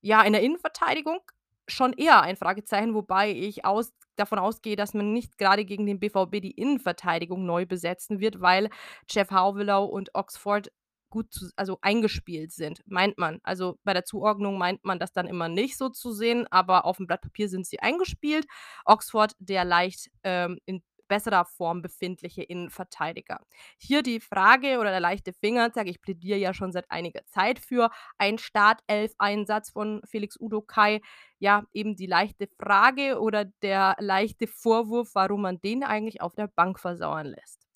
Ja, 0.00 0.22
in 0.22 0.32
der 0.32 0.42
Innenverteidigung 0.42 1.20
schon 1.66 1.92
eher 1.92 2.22
ein 2.22 2.36
Fragezeichen, 2.36 2.94
wobei 2.94 3.30
ich 3.30 3.66
aus 3.66 3.92
davon 4.16 4.38
ausgehe, 4.38 4.74
dass 4.74 4.94
man 4.94 5.12
nicht 5.12 5.38
gerade 5.38 5.64
gegen 5.64 5.86
den 5.86 6.00
BVB 6.00 6.40
die 6.40 6.52
Innenverteidigung 6.52 7.44
neu 7.44 7.66
besetzen 7.66 8.20
wird, 8.20 8.40
weil 8.40 8.70
Jeff 9.08 9.30
Hauwelau 9.30 9.84
und 9.84 10.14
Oxford 10.14 10.72
gut 11.10 11.32
zu 11.32 11.50
also 11.56 11.78
eingespielt 11.82 12.52
sind, 12.52 12.82
meint 12.86 13.18
man. 13.18 13.40
Also, 13.42 13.78
bei 13.84 13.94
der 13.94 14.04
Zuordnung 14.04 14.58
meint 14.58 14.84
man 14.84 14.98
das 14.98 15.12
dann 15.12 15.26
immer 15.26 15.48
nicht 15.48 15.76
so 15.76 15.88
zu 15.88 16.12
sehen, 16.12 16.46
aber 16.50 16.84
auf 16.84 16.98
dem 16.98 17.06
Blatt 17.06 17.22
Papier 17.22 17.48
sind 17.48 17.66
sie 17.66 17.80
eingespielt. 17.80 18.46
Oxford, 18.84 19.34
der 19.38 19.64
leicht, 19.64 20.10
ähm, 20.24 20.58
in 20.66 20.82
besserer 21.08 21.44
Form 21.44 21.82
befindliche 21.82 22.42
Innenverteidiger. 22.42 23.40
Hier 23.78 24.02
die 24.02 24.20
Frage 24.20 24.78
oder 24.78 24.90
der 24.90 25.00
leichte 25.00 25.32
Fingerzeig, 25.32 25.88
ich 25.88 26.00
plädiere 26.00 26.38
ja 26.38 26.54
schon 26.54 26.70
seit 26.70 26.90
einiger 26.90 27.24
Zeit 27.26 27.58
für 27.58 27.90
einen 28.18 28.38
Startelf-Einsatz 28.38 29.70
von 29.70 30.02
Felix 30.04 30.38
Udokai. 30.38 31.00
Ja, 31.38 31.64
eben 31.72 31.96
die 31.96 32.06
leichte 32.06 32.48
Frage 32.60 33.20
oder 33.20 33.46
der 33.62 33.96
leichte 33.98 34.46
Vorwurf, 34.46 35.14
warum 35.14 35.42
man 35.42 35.60
den 35.60 35.82
eigentlich 35.82 36.20
auf 36.20 36.34
der 36.34 36.48
Bank 36.48 36.78
versauern 36.78 37.26
lässt. 37.26 37.67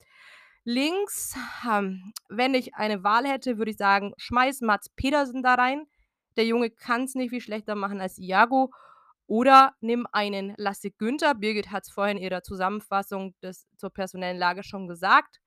Links, 0.65 1.35
hm, 1.63 2.13
wenn 2.29 2.55
ich 2.55 2.75
eine 2.75 3.03
Wahl 3.03 3.27
hätte, 3.27 3.59
würde 3.59 3.73
ich 3.73 3.77
sagen, 3.77 4.13
schmeiß 4.17 4.61
Mats 4.61 4.89
Pedersen 4.91 5.43
da 5.43 5.55
rein. 5.55 5.87
Der 6.37 6.47
Junge 6.47 6.71
kann 6.71 7.05
es 7.05 7.15
nicht 7.15 7.31
viel 7.31 7.41
schlechter 7.41 7.75
machen 7.75 8.01
als 8.01 8.19
Iago. 8.19 8.71
Oder 9.27 9.75
nimm 9.81 10.07
einen 10.13 10.55
Lasse 10.57 10.91
Günther. 10.91 11.35
Birgit 11.35 11.71
hat 11.71 11.85
es 11.85 11.91
vorhin 11.91 12.17
in 12.19 12.25
ihrer 12.25 12.43
Zusammenfassung 12.43 13.35
des 13.43 13.67
zur 13.77 13.91
personellen 13.91 14.39
Lage 14.39 14.63
schon 14.63 14.89
gesagt. 14.89 15.41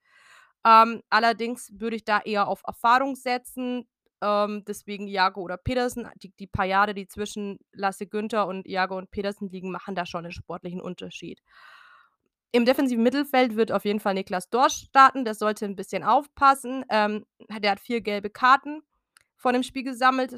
Ähm, 0.66 1.02
allerdings 1.10 1.72
würde 1.78 1.96
ich 1.96 2.04
da 2.04 2.20
eher 2.20 2.48
auf 2.48 2.62
Erfahrung 2.66 3.16
setzen. 3.16 3.88
Ähm, 4.22 4.64
deswegen 4.68 5.08
Iago 5.08 5.42
oder 5.42 5.58
Pedersen. 5.58 6.10
Die 6.16 6.32
die 6.40 6.48
paar 6.48 6.66
Jahre, 6.66 6.94
die 6.94 7.08
zwischen 7.08 7.60
Lasse 7.72 8.08
Günther 8.08 8.48
und 8.48 8.66
Iago 8.68 8.98
und 8.98 9.12
Pedersen 9.12 9.50
liegen, 9.50 9.72
machen 9.72 9.96
da 9.96 10.06
schon 10.06 10.26
einen 10.26 10.32
sportlichen 10.34 10.82
Unterschied. 10.82 11.42
Im 12.56 12.64
defensiven 12.64 13.04
Mittelfeld 13.04 13.58
wird 13.58 13.74
auf 13.74 13.84
jeden 13.84 14.00
Fall 14.00 14.14
Niklas 14.14 14.50
Dorsch 14.50 14.86
starten. 14.88 15.26
Der 15.26 15.34
sollte 15.36 15.66
'n 15.66 15.76
bisschen 15.76 16.04
aufpassen. 16.06 16.86
Ähm, 16.90 17.26
der 17.50 17.72
hat 17.72 17.82
4 17.82 18.00
gelbe 18.00 18.30
Karten 18.30 18.82
vor 19.36 19.52
dem 19.52 19.62
Spiel 19.62 19.84
gesammelt. 19.84 20.34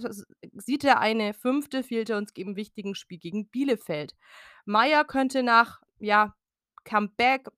Sieht 0.54 0.84
er 0.84 1.00
eine 1.00 1.36
5., 1.36 1.84
fehlt 1.84 2.10
er 2.10 2.18
uns 2.18 2.32
im 2.36 2.56
wichtigen 2.56 2.96
Spiel 2.96 3.20
gegen 3.20 3.48
Bielefeld. 3.50 4.16
Maier 4.66 5.04
könnte 5.06 5.44
nach, 5.44 5.80
ja, 6.00 6.34
Comeback 6.86 7.50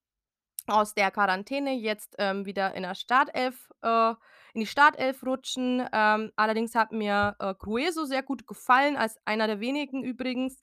aus 0.68 0.94
der 0.94 1.12
Quarantäne 1.12 1.72
jetzt, 1.76 2.16
ähm, 2.20 2.46
wieder 2.46 2.74
in 2.76 2.84
der 2.84 2.96
Startelf 2.96 3.70
äh, 3.82 4.10
in 4.54 4.60
die 4.62 4.68
Startelf 4.68 5.24
rutschen. 5.26 5.88
Ähm, 5.94 6.32
allerdings 6.36 6.76
hat 6.76 6.92
mir, 6.92 7.38
äh, 7.40 7.54
Grueso 7.58 8.04
sehr 8.04 8.24
gut 8.24 8.46
gefallen, 8.46 8.98
als 8.98 9.16
einer 9.24 9.48
der 9.48 9.62
wenigen 9.62 10.04
übrigens 10.04 10.62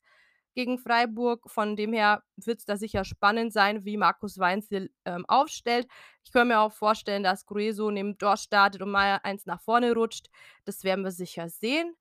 gegen 0.56 0.78
Freiburg. 0.78 1.48
Von 1.50 1.76
dem 1.76 1.92
her 1.92 2.22
wird 2.36 2.58
es 2.58 2.64
da 2.64 2.76
sicher 2.76 3.04
spannend 3.04 3.52
sein, 3.52 3.84
wie 3.84 3.96
Markus 3.96 4.38
Weinzierl, 4.38 4.90
ähm, 5.04 5.24
aufstellt. 5.28 5.86
Ich 6.24 6.32
kann 6.32 6.48
mir 6.48 6.60
auch 6.60 6.72
vorstellen, 6.72 7.22
dass 7.22 7.46
Grueso 7.46 7.90
neben 7.90 8.18
Dorsch 8.18 8.42
startet 8.42 8.82
und 8.82 8.90
Maier 8.90 9.24
eins 9.24 9.46
nach 9.46 9.60
vorne 9.60 9.92
rutscht. 9.94 10.28
Das 10.64 10.82
werden 10.82 11.04
wir 11.04 11.12
sicher 11.12 11.48
sehen. 11.48 11.94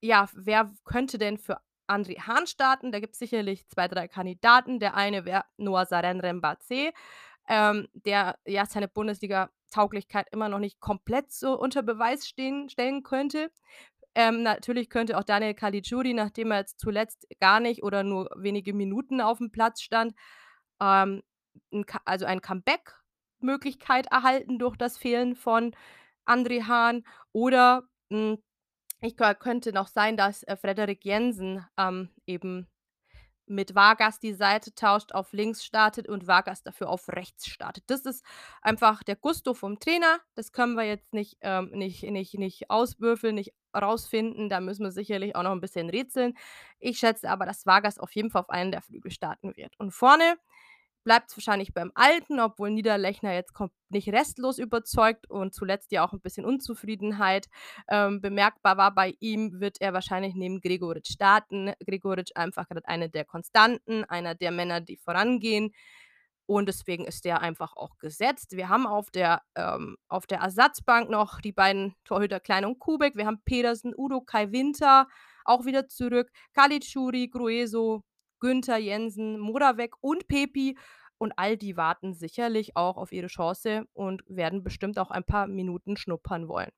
Ja, 0.00 0.28
wer 0.34 0.70
könnte 0.84 1.18
denn 1.18 1.38
für 1.38 1.58
André 1.88 2.20
Hahn 2.20 2.46
starten? 2.46 2.92
Da 2.92 3.00
gibt's 3.00 3.18
sicherlich 3.18 3.66
2, 3.68 3.88
3 3.88 4.08
Kandidaten. 4.08 4.78
Der 4.80 4.94
eine 4.94 5.24
wäre 5.24 5.44
Noah 5.56 5.86
Saren 5.86 6.20
Rembaze, 6.20 6.92
ähm, 7.48 7.88
der 7.94 8.38
ja 8.46 8.66
seine 8.66 8.88
Bundesliga-Tauglichkeit 8.88 10.28
immer 10.32 10.48
noch 10.48 10.58
nicht 10.60 10.80
komplett 10.80 11.32
so 11.32 11.58
unter 11.58 11.82
Beweis 11.82 12.26
stehen 12.28 12.68
stellen 12.68 13.02
könnte. 13.02 13.50
Ähm, 14.14 14.42
natürlich 14.42 14.90
könnte 14.90 15.18
auch 15.18 15.24
Daniel 15.24 15.54
Caligiuri, 15.54 16.14
nachdem 16.14 16.50
er 16.52 16.58
jetzt 16.60 16.78
zuletzt 16.80 17.26
gar 17.40 17.60
nicht 17.60 17.82
oder 17.82 18.02
nur 18.04 18.30
wenige 18.36 18.72
Minuten 18.72 19.20
auf 19.20 19.38
dem 19.38 19.50
Platz 19.50 19.82
stand, 19.82 20.14
ähm, 20.80 21.22
'n 21.72 21.86
Ka 21.86 22.00
also 22.04 22.26
ein 22.26 22.40
Comeback-Möglichkeit 22.42 24.06
erhalten 24.12 24.58
durch 24.58 24.76
das 24.76 24.98
Fehlen 24.98 25.34
von 25.36 25.74
André 26.26 26.64
Hahn 26.66 27.04
oder, 27.32 27.84
hm, 28.10 28.38
ich 29.02 29.16
könnte 29.16 29.72
noch 29.72 29.88
sein, 29.88 30.16
dass, 30.16 30.42
äh, 30.44 30.56
Frederik 30.56 31.04
Jensen, 31.04 31.66
ähm, 31.78 32.10
eben 32.26 32.68
mit 33.46 33.74
Vargas 33.74 34.20
die 34.20 34.32
Seite 34.34 34.74
tauscht, 34.74 35.12
auf 35.12 35.32
links 35.32 35.64
startet 35.64 36.08
und 36.08 36.26
Vargas 36.26 36.62
dafür 36.62 36.88
auf 36.88 37.08
rechts 37.08 37.46
startet. 37.48 37.84
Das 37.88 38.02
ist 38.06 38.24
einfach 38.62 39.02
der 39.02 39.16
Gusto 39.16 39.54
vom 39.54 39.78
Trainer. 39.80 40.18
Das 40.34 40.52
können 40.52 40.74
wir 40.76 40.84
jetzt 40.84 41.12
nicht, 41.12 41.36
ähm, 41.42 41.70
nicht, 41.72 42.04
nicht, 42.04 42.34
nicht 42.38 42.70
auswürfeln, 42.70 43.34
nicht 43.36 43.52
rausfinden. 43.74 44.48
Da 44.48 44.60
müssen 44.60 44.84
wir 44.84 44.92
sicherlich 44.92 45.36
auch 45.36 45.42
noch 45.42 45.52
ein 45.52 45.60
bisschen 45.60 45.90
rätseln. 45.90 46.34
Ich 46.78 46.98
schätze 46.98 47.30
aber, 47.30 47.46
dass 47.46 47.66
Vargas 47.66 47.98
auf 47.98 48.14
jeden 48.14 48.30
Fall 48.30 48.42
auf 48.42 48.50
einen 48.50 48.72
der 48.72 48.82
Flügel 48.82 49.10
starten 49.10 49.56
wird. 49.56 49.78
Und 49.78 49.92
vorne 49.92 50.36
bleibt 51.04 51.30
es 51.30 51.36
wahrscheinlich 51.36 51.74
beim 51.74 51.92
Alten, 51.94 52.40
obwohl 52.40 52.70
Niederlechner 52.70 53.34
jetzt 53.34 53.52
nicht 53.90 54.08
restlos 54.08 54.58
überzeugt 54.58 55.30
und 55.30 55.54
zuletzt 55.54 55.92
ja 55.92 56.04
auch 56.04 56.12
ein 56.12 56.20
bisschen 56.20 56.46
Unzufriedenheit 56.46 57.48
ähm, 57.88 58.20
bemerkbar 58.20 58.76
war 58.76 58.94
bei 58.94 59.14
ihm, 59.20 59.60
wird 59.60 59.80
er 59.80 59.92
wahrscheinlich 59.92 60.34
neben 60.34 60.60
Gregoritsch 60.60 61.12
starten. 61.12 61.72
Gregoritsch 61.86 62.32
einfach 62.34 62.68
gerade 62.68 62.88
eine 62.88 63.10
der 63.10 63.24
Konstanten, 63.24 64.04
einer 64.04 64.34
der 64.34 64.50
Männer, 64.50 64.80
die 64.80 64.96
vorangehen. 64.96 65.72
Und 66.46 66.66
deswegen 66.66 67.06
ist 67.06 67.24
der 67.24 67.40
einfach 67.40 67.74
auch 67.76 67.96
gesetzt. 67.98 68.52
Wir 68.56 68.68
haben 68.68 68.86
auf 68.86 69.10
der, 69.10 69.42
ähm, 69.54 69.96
auf 70.08 70.26
der 70.26 70.40
Ersatzbank 70.40 71.08
noch 71.08 71.40
die 71.40 71.52
beiden 71.52 71.94
Torhüter 72.04 72.40
Klein 72.40 72.64
und 72.64 72.78
Kubek. 72.78 73.16
Wir 73.16 73.26
haben 73.26 73.40
Pedersen, 73.44 73.94
Udo, 73.96 74.20
Kai 74.20 74.52
Winter 74.52 75.08
auch 75.44 75.64
wieder 75.64 75.88
zurück. 75.88 76.30
Kalitschuri, 76.52 77.28
Grueso, 77.28 78.02
Günther, 78.40 78.78
Jensen, 78.78 79.38
Moravec 79.38 79.94
und 80.00 80.28
Pepi. 80.28 80.76
Und 81.16 81.32
all 81.36 81.56
die 81.56 81.76
warten 81.76 82.12
sicherlich 82.12 82.76
auch 82.76 82.96
auf 82.96 83.12
ihre 83.12 83.28
Chance 83.28 83.86
und 83.94 84.22
werden 84.26 84.62
bestimmt 84.62 84.98
auch 84.98 85.10
ein 85.10 85.24
paar 85.24 85.46
Minuten 85.46 85.96
schnuppern 85.96 86.48
wollen. 86.48 86.70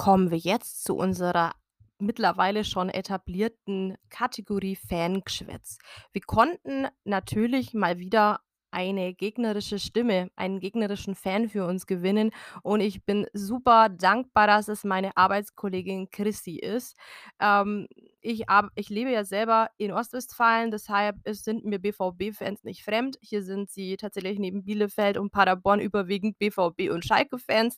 Kommen 0.00 0.30
wir 0.30 0.38
jetzt 0.38 0.82
zu 0.84 0.96
unserer 0.96 1.52
mittlerweile 1.98 2.64
schon 2.64 2.88
etablierten 2.88 3.98
Kategorie 4.08 4.74
Fangeschwätz. 4.74 5.76
Wir 6.12 6.22
konnten 6.22 6.86
natürlich 7.04 7.74
mal 7.74 7.98
wieder 7.98 8.40
eine 8.70 9.12
gegnerische 9.12 9.78
Stimme, 9.78 10.30
einen 10.36 10.58
gegnerischen 10.58 11.14
Fan 11.14 11.50
für 11.50 11.66
uns 11.66 11.84
gewinnen. 11.84 12.30
Und 12.62 12.80
ich 12.80 13.04
bin 13.04 13.26
super 13.34 13.90
dankbar, 13.90 14.46
dass 14.46 14.68
es 14.68 14.84
meine 14.84 15.14
Arbeitskollegin 15.18 16.08
Chrissy 16.10 16.56
ist. 16.56 16.96
Ähm, 17.38 17.86
ich, 18.22 18.46
ich 18.76 18.88
lebe 18.88 19.10
ja 19.10 19.24
selber 19.24 19.68
in 19.76 19.92
Ostwestfalen, 19.92 20.70
deshalb 20.70 21.16
sind 21.26 21.66
mir 21.66 21.78
BVB-Fans 21.78 22.64
nicht 22.64 22.84
fremd. 22.84 23.18
Hier 23.20 23.42
sind 23.42 23.68
sie 23.68 23.98
tatsächlich 23.98 24.38
neben 24.38 24.64
Bielefeld 24.64 25.18
und 25.18 25.30
Paderborn 25.30 25.80
überwiegend 25.80 26.38
BVB- 26.38 26.88
und 26.90 27.04
Schalke-Fans. 27.04 27.76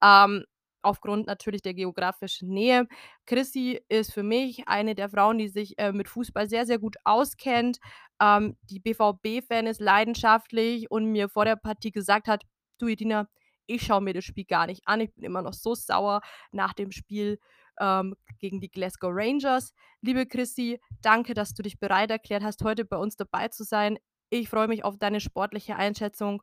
Ähm, 0.00 0.44
aufgrund 0.86 1.26
natürlich 1.26 1.62
der 1.62 1.74
geografischen 1.74 2.48
Nähe. 2.48 2.86
Chrissy 3.26 3.80
ist 3.88 4.12
für 4.12 4.22
mich 4.22 4.66
eine 4.68 4.94
der 4.94 5.08
Frauen, 5.08 5.38
die 5.38 5.48
sich 5.48 5.78
äh, 5.78 5.92
mit 5.92 6.08
Fußball 6.08 6.48
sehr, 6.48 6.64
sehr 6.66 6.78
gut 6.78 6.96
auskennt, 7.04 7.78
ähm, 8.20 8.56
die 8.62 8.80
BVB-Fan 8.80 9.66
ist 9.66 9.80
leidenschaftlich 9.80 10.90
und 10.90 11.06
mir 11.06 11.28
vor 11.28 11.44
der 11.44 11.56
Partie 11.56 11.90
gesagt 11.90 12.28
hat, 12.28 12.44
du 12.78 12.88
Edina, 12.88 13.28
ich 13.66 13.82
schaue 13.82 14.00
mir 14.00 14.14
das 14.14 14.24
Spiel 14.24 14.44
gar 14.44 14.66
nicht 14.66 14.82
an. 14.86 15.00
Ich 15.00 15.12
bin 15.12 15.24
immer 15.24 15.42
noch 15.42 15.52
so 15.52 15.74
sauer 15.74 16.20
nach 16.52 16.72
dem 16.72 16.92
Spiel 16.92 17.38
ähm, 17.80 18.14
gegen 18.38 18.60
die 18.60 18.70
Glasgow 18.70 19.10
Rangers. 19.12 19.74
Liebe 20.00 20.26
Chrissy, 20.26 20.80
danke, 21.02 21.34
dass 21.34 21.52
du 21.52 21.62
dich 21.62 21.78
bereit 21.78 22.10
erklärt 22.10 22.42
hast, 22.42 22.62
heute 22.62 22.84
bei 22.84 22.96
uns 22.96 23.16
dabei 23.16 23.48
zu 23.48 23.64
sein. 23.64 23.98
Ich 24.30 24.48
freue 24.48 24.68
mich 24.68 24.84
auf 24.84 24.96
deine 24.98 25.20
sportliche 25.20 25.76
Einschätzung 25.76 26.42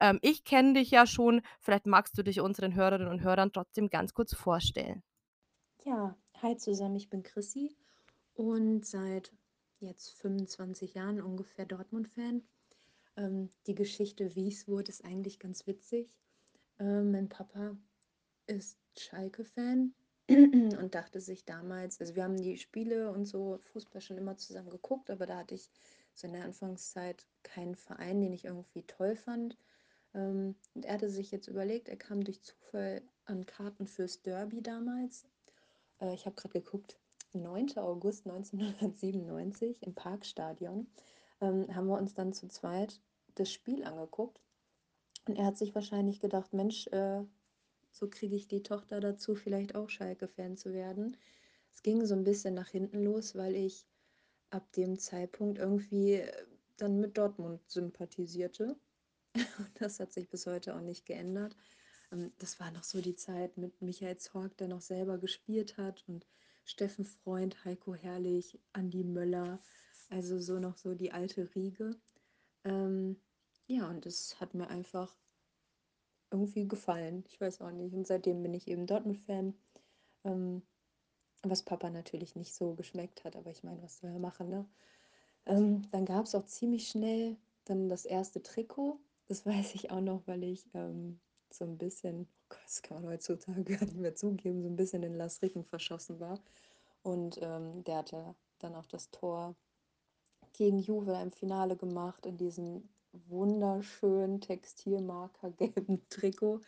ähm, 0.00 0.18
ich 0.22 0.44
kenne 0.44 0.74
dich 0.74 0.90
ja 0.90 1.06
schon. 1.06 1.42
Vielleicht 1.60 1.86
magst 1.86 2.16
du 2.18 2.22
dich 2.22 2.40
unseren 2.40 2.74
Hörerinnen 2.74 3.08
und 3.08 3.22
Hörern 3.22 3.52
trotzdem 3.52 3.88
ganz 3.90 4.14
kurz 4.14 4.34
vorstellen. 4.34 5.02
Ja, 5.84 6.16
hi 6.42 6.56
zusammen, 6.56 6.96
ich 6.96 7.08
bin 7.08 7.22
Chrissy 7.22 7.76
und 8.34 8.84
seit 8.86 9.32
jetzt 9.80 10.10
25 10.20 10.94
Jahren 10.94 11.20
ungefähr 11.20 11.66
Dortmund-Fan. 11.66 12.42
Ähm, 13.16 13.50
die 13.66 13.74
Geschichte, 13.74 14.34
wie 14.34 14.48
es 14.48 14.68
wurde, 14.68 14.90
ist 14.90 15.04
eigentlich 15.04 15.38
ganz 15.38 15.66
witzig. 15.66 16.08
Ähm, 16.78 17.12
mein 17.12 17.28
Papa 17.28 17.76
ist 18.46 18.78
Schalke-Fan 18.96 19.94
und 20.28 20.94
dachte 20.94 21.20
sich 21.20 21.44
damals, 21.44 22.00
also 22.00 22.14
wir 22.14 22.24
haben 22.24 22.36
die 22.36 22.58
Spiele 22.58 23.10
und 23.10 23.26
so 23.26 23.58
Fußball 23.72 24.00
schon 24.00 24.18
immer 24.18 24.36
zusammen 24.36 24.70
geguckt, 24.70 25.10
aber 25.10 25.26
da 25.26 25.38
hatte 25.38 25.54
ich 25.54 25.70
so 26.14 26.26
in 26.26 26.34
der 26.34 26.44
Anfangszeit 26.44 27.26
keinen 27.42 27.76
Verein, 27.76 28.20
den 28.20 28.32
ich 28.32 28.44
irgendwie 28.44 28.82
toll 28.82 29.16
fand. 29.16 29.56
Ähm, 30.18 30.56
und 30.74 30.84
er 30.84 30.94
hatte 30.94 31.08
sich 31.08 31.30
jetzt 31.30 31.48
überlegt, 31.48 31.88
er 31.88 31.96
kam 31.96 32.24
durch 32.24 32.42
Zufall 32.42 33.02
an 33.24 33.46
Karten 33.46 33.86
fürs 33.86 34.22
Derby 34.22 34.62
damals. 34.62 35.26
Äh, 36.00 36.14
ich 36.14 36.26
habe 36.26 36.36
gerade 36.36 36.60
geguckt, 36.60 36.98
9. 37.32 37.76
August 37.76 38.26
1997 38.26 39.82
im 39.82 39.94
Parkstadion 39.94 40.88
ähm, 41.40 41.74
haben 41.74 41.86
wir 41.86 41.98
uns 41.98 42.14
dann 42.14 42.32
zu 42.32 42.48
zweit 42.48 43.00
das 43.36 43.52
Spiel 43.52 43.84
angeguckt. 43.84 44.40
Und 45.26 45.36
er 45.36 45.46
hat 45.46 45.58
sich 45.58 45.74
wahrscheinlich 45.74 46.20
gedacht, 46.20 46.52
Mensch, 46.52 46.86
äh, 46.88 47.22
so 47.92 48.08
kriege 48.08 48.34
ich 48.34 48.48
die 48.48 48.62
Tochter 48.62 49.00
dazu, 49.00 49.34
vielleicht 49.34 49.74
auch 49.74 49.88
Schalke-Fan 49.88 50.56
zu 50.56 50.72
werden. 50.72 51.16
Es 51.72 51.82
ging 51.82 52.04
so 52.06 52.14
ein 52.14 52.24
bisschen 52.24 52.54
nach 52.54 52.68
hinten 52.68 53.04
los, 53.04 53.36
weil 53.36 53.54
ich 53.54 53.86
ab 54.50 54.72
dem 54.72 54.98
Zeitpunkt 54.98 55.58
irgendwie 55.58 56.14
äh, 56.14 56.32
dann 56.78 56.98
mit 56.98 57.18
Dortmund 57.18 57.60
sympathisierte. 57.68 58.76
Das 59.78 60.00
hat 60.00 60.12
sich 60.12 60.28
bis 60.28 60.46
heute 60.46 60.74
auch 60.74 60.80
nicht 60.80 61.06
geändert. 61.06 61.56
Ähm, 62.12 62.32
das 62.38 62.60
war 62.60 62.70
noch 62.70 62.84
so 62.84 63.00
die 63.00 63.16
Zeit 63.16 63.56
mit 63.56 63.80
Michael 63.82 64.18
Zorg, 64.18 64.56
der 64.58 64.68
noch 64.68 64.80
selber 64.80 65.18
gespielt 65.18 65.76
hat 65.76 66.04
und 66.08 66.26
Steffen 66.64 67.04
Freund, 67.04 67.64
Heiko 67.64 67.94
Herrlich, 67.94 68.60
Andi 68.72 69.02
Möller, 69.04 69.60
also 70.10 70.38
so 70.38 70.58
noch 70.58 70.76
so 70.76 70.94
die 70.94 71.12
alte 71.12 71.54
Riege. 71.54 71.98
Ähm, 72.64 73.16
ja, 73.66 73.88
und 73.88 74.06
es 74.06 74.38
hat 74.40 74.54
mir 74.54 74.68
einfach 74.68 75.16
irgendwie 76.30 76.68
gefallen. 76.68 77.24
Ich 77.28 77.40
weiß 77.40 77.60
auch 77.62 77.70
nicht. 77.70 77.94
Und 77.94 78.06
seitdem 78.06 78.42
bin 78.42 78.54
ich 78.54 78.68
eben 78.68 78.86
Dortmund-Fan. 78.86 79.54
Ähm, 80.24 80.62
was 81.42 81.62
Papa 81.62 81.90
natürlich 81.90 82.34
nicht 82.36 82.52
so 82.52 82.74
geschmeckt 82.74 83.24
hat, 83.24 83.36
aber 83.36 83.50
ich 83.50 83.62
meine, 83.62 83.82
was 83.82 83.98
soll 83.98 84.10
er 84.10 84.18
machen, 84.18 84.48
ne? 84.48 84.68
Ähm, 85.46 85.88
dann 85.92 86.04
gab 86.04 86.26
es 86.26 86.34
auch 86.34 86.44
ziemlich 86.46 86.88
schnell 86.88 87.36
dann 87.64 87.88
das 87.88 88.04
erste 88.04 88.42
Trikot 88.42 88.98
das 89.28 89.46
weiß 89.46 89.74
ich 89.74 89.90
auch 89.90 90.00
noch, 90.00 90.26
weil 90.26 90.42
ich 90.42 90.64
ähm, 90.74 91.20
so 91.50 91.64
ein 91.64 91.78
bisschen, 91.78 92.22
oh 92.22 92.46
Gott, 92.48 92.60
das 92.64 92.82
kann 92.82 93.02
man 93.02 93.12
heutzutage 93.12 93.64
gar 93.76 93.84
nicht 93.84 93.96
mehr 93.96 94.14
zugeben, 94.14 94.62
so 94.62 94.68
ein 94.68 94.76
bisschen 94.76 95.02
in 95.02 95.14
Las 95.14 95.42
Ricken 95.42 95.64
verschossen 95.64 96.18
war. 96.20 96.40
Und 97.02 97.38
ähm, 97.40 97.84
der 97.84 97.98
hatte 97.98 98.34
dann 98.58 98.74
auch 98.74 98.86
das 98.86 99.10
Tor 99.10 99.54
gegen 100.52 100.78
Juve 100.78 101.12
im 101.22 101.30
Finale 101.30 101.76
gemacht, 101.76 102.26
in 102.26 102.36
diesem 102.36 102.88
wunderschönen 103.12 104.40
Textilmarker 104.40 105.50
gelben 105.52 106.02
Trikot 106.10 106.60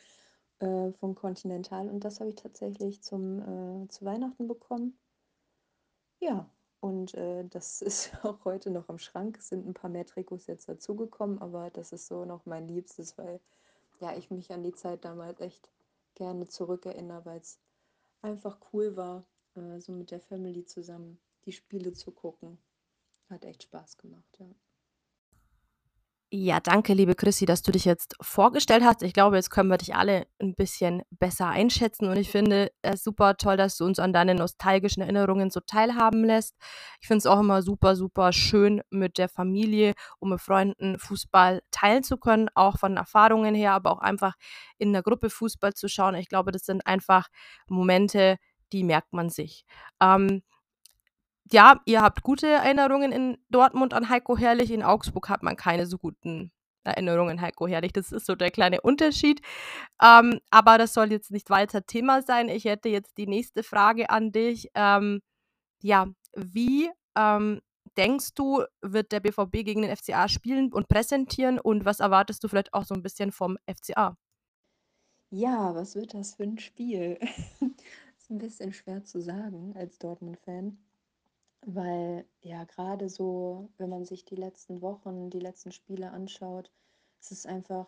äh, 0.60 0.92
von 0.92 1.14
Continental. 1.14 1.88
Und 1.88 2.04
das 2.04 2.20
habe 2.20 2.30
ich 2.30 2.36
tatsächlich 2.36 3.02
zum, 3.02 3.84
äh, 3.84 3.88
zu 3.88 4.04
Weihnachten 4.04 4.46
bekommen. 4.46 4.98
Ja, 6.20 6.48
und 6.80 7.14
äh, 7.14 7.44
das 7.48 7.82
ist 7.82 8.12
auch 8.22 8.44
heute 8.44 8.70
noch 8.70 8.88
im 8.88 8.98
Schrank. 8.98 9.38
Es 9.38 9.48
sind 9.48 9.66
ein 9.66 9.74
paar 9.74 9.90
mehr 9.90 10.06
Trikots 10.06 10.46
jetzt 10.46 10.68
dazugekommen, 10.68 11.40
aber 11.40 11.70
das 11.70 11.92
ist 11.92 12.06
so 12.06 12.24
noch 12.24 12.46
mein 12.46 12.68
Liebstes, 12.68 13.16
weil 13.18 13.40
ja, 14.00 14.16
ich 14.16 14.30
mich 14.30 14.50
an 14.52 14.62
die 14.62 14.72
Zeit 14.72 15.04
damals 15.04 15.40
echt 15.40 15.70
gerne 16.14 16.48
zurückerinnere, 16.48 17.24
weil 17.26 17.40
es 17.40 17.60
einfach 18.22 18.58
cool 18.72 18.96
war, 18.96 19.24
äh, 19.54 19.78
so 19.80 19.92
mit 19.92 20.10
der 20.10 20.20
Family 20.20 20.64
zusammen 20.64 21.18
die 21.44 21.52
Spiele 21.52 21.92
zu 21.92 22.10
gucken. 22.10 22.58
Hat 23.28 23.44
echt 23.44 23.62
Spaß 23.64 23.98
gemacht, 23.98 24.38
ja. 24.38 24.46
Ja, 26.32 26.60
danke, 26.60 26.94
liebe 26.94 27.16
Chrissy, 27.16 27.44
dass 27.44 27.62
du 27.62 27.72
dich 27.72 27.84
jetzt 27.84 28.14
vorgestellt 28.20 28.84
hast. 28.84 29.02
Ich 29.02 29.12
glaube, 29.12 29.34
jetzt 29.34 29.50
können 29.50 29.68
wir 29.68 29.78
dich 29.78 29.96
alle 29.96 30.28
ein 30.40 30.54
bisschen 30.54 31.02
besser 31.10 31.48
einschätzen 31.48 32.06
und 32.08 32.16
ich 32.18 32.30
finde 32.30 32.70
es 32.82 33.02
super 33.02 33.36
toll, 33.36 33.56
dass 33.56 33.76
du 33.76 33.84
uns 33.84 33.98
an 33.98 34.12
deinen 34.12 34.36
nostalgischen 34.36 35.02
Erinnerungen 35.02 35.50
so 35.50 35.58
teilhaben 35.58 36.24
lässt. 36.24 36.54
Ich 37.00 37.08
finde 37.08 37.18
es 37.18 37.26
auch 37.26 37.40
immer 37.40 37.62
super, 37.62 37.96
super 37.96 38.32
schön, 38.32 38.80
mit 38.90 39.18
der 39.18 39.28
Familie 39.28 39.94
und 40.20 40.30
mit 40.30 40.40
Freunden 40.40 41.00
Fußball 41.00 41.62
teilen 41.72 42.04
zu 42.04 42.16
können, 42.16 42.48
auch 42.54 42.78
von 42.78 42.96
Erfahrungen 42.96 43.56
her, 43.56 43.72
aber 43.72 43.90
auch 43.90 44.00
einfach 44.00 44.34
in 44.78 44.92
der 44.92 45.02
Gruppe 45.02 45.30
Fußball 45.30 45.74
zu 45.74 45.88
schauen. 45.88 46.14
Ich 46.14 46.28
glaube, 46.28 46.52
das 46.52 46.62
sind 46.62 46.86
einfach 46.86 47.26
Momente, 47.66 48.36
die 48.72 48.84
merkt 48.84 49.12
man 49.12 49.30
sich. 49.30 49.64
Ähm, 50.00 50.42
ja, 51.52 51.80
ihr 51.84 52.00
habt 52.00 52.22
gute 52.22 52.46
Erinnerungen 52.46 53.12
in 53.12 53.38
Dortmund 53.50 53.94
an 53.94 54.08
Heiko 54.08 54.36
Herrlich. 54.36 54.70
In 54.70 54.82
Augsburg 54.82 55.28
hat 55.28 55.42
man 55.42 55.56
keine 55.56 55.86
so 55.86 55.98
guten 55.98 56.52
Erinnerungen 56.84 57.38
an 57.38 57.40
Heiko 57.40 57.66
Herrlich. 57.66 57.92
Das 57.92 58.12
ist 58.12 58.26
so 58.26 58.34
der 58.34 58.50
kleine 58.50 58.80
Unterschied. 58.80 59.40
Ähm, 60.02 60.40
aber 60.50 60.78
das 60.78 60.94
soll 60.94 61.10
jetzt 61.10 61.30
nicht 61.30 61.50
weiter 61.50 61.84
Thema 61.86 62.22
sein. 62.22 62.48
Ich 62.48 62.64
hätte 62.64 62.88
jetzt 62.88 63.18
die 63.18 63.26
nächste 63.26 63.62
Frage 63.62 64.10
an 64.10 64.32
dich. 64.32 64.68
Ähm, 64.74 65.20
ja, 65.82 66.06
wie 66.36 66.90
ähm, 67.16 67.60
denkst 67.96 68.34
du, 68.34 68.64
wird 68.82 69.12
der 69.12 69.20
BVB 69.20 69.64
gegen 69.64 69.82
den 69.82 69.96
FCA 69.96 70.28
spielen 70.28 70.72
und 70.72 70.88
präsentieren 70.88 71.58
und 71.58 71.84
was 71.84 72.00
erwartest 72.00 72.42
du 72.44 72.48
vielleicht 72.48 72.74
auch 72.74 72.84
so 72.84 72.94
ein 72.94 73.02
bisschen 73.02 73.32
vom 73.32 73.58
FCA? 73.66 74.16
Ja, 75.30 75.74
was 75.74 75.94
wird 75.94 76.14
das 76.14 76.34
für 76.34 76.44
ein 76.44 76.58
Spiel? 76.58 77.18
Ist 78.18 78.30
ein 78.30 78.38
bisschen 78.38 78.72
schwer 78.72 79.04
zu 79.04 79.20
sagen 79.20 79.74
als 79.76 79.98
Dortmund-Fan, 79.98 80.78
weil 81.66 82.24
ja 82.40 82.64
gerade 82.64 83.08
so, 83.08 83.68
wenn 83.76 83.90
man 83.90 84.04
sich 84.04 84.24
die 84.24 84.36
letzten 84.36 84.80
Wochen, 84.80 85.30
die 85.30 85.40
letzten 85.40 85.72
Spiele 85.72 86.10
anschaut, 86.10 86.70
es 87.20 87.30
ist 87.30 87.46
einfach, 87.46 87.86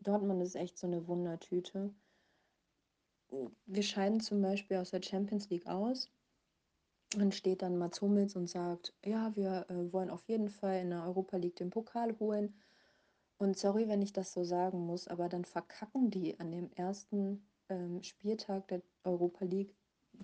Dortmund 0.00 0.42
ist 0.42 0.56
echt 0.56 0.76
so 0.78 0.86
eine 0.86 1.06
Wundertüte. 1.06 1.94
Wir 3.66 3.82
scheiden 3.82 4.20
zum 4.20 4.42
Beispiel 4.42 4.76
aus 4.76 4.90
der 4.90 5.02
Champions 5.02 5.48
League 5.50 5.66
aus. 5.66 6.10
Dann 7.10 7.32
steht 7.32 7.62
dann 7.62 7.78
Mats 7.78 8.00
Hummels 8.00 8.36
und 8.36 8.48
sagt, 8.48 8.94
ja, 9.04 9.34
wir 9.36 9.66
äh, 9.68 9.92
wollen 9.92 10.10
auf 10.10 10.26
jeden 10.28 10.48
Fall 10.48 10.80
in 10.80 10.90
der 10.90 11.04
Europa 11.04 11.36
League 11.36 11.56
den 11.56 11.70
Pokal 11.70 12.18
holen. 12.18 12.54
Und 13.38 13.58
sorry, 13.58 13.88
wenn 13.88 14.02
ich 14.02 14.12
das 14.12 14.32
so 14.32 14.44
sagen 14.44 14.86
muss, 14.86 15.08
aber 15.08 15.28
dann 15.28 15.44
verkacken 15.44 16.10
die 16.10 16.38
an 16.40 16.50
dem 16.50 16.70
ersten 16.72 17.46
ähm, 17.68 18.02
Spieltag 18.02 18.68
der 18.68 18.82
Europa 19.04 19.44
League 19.44 19.74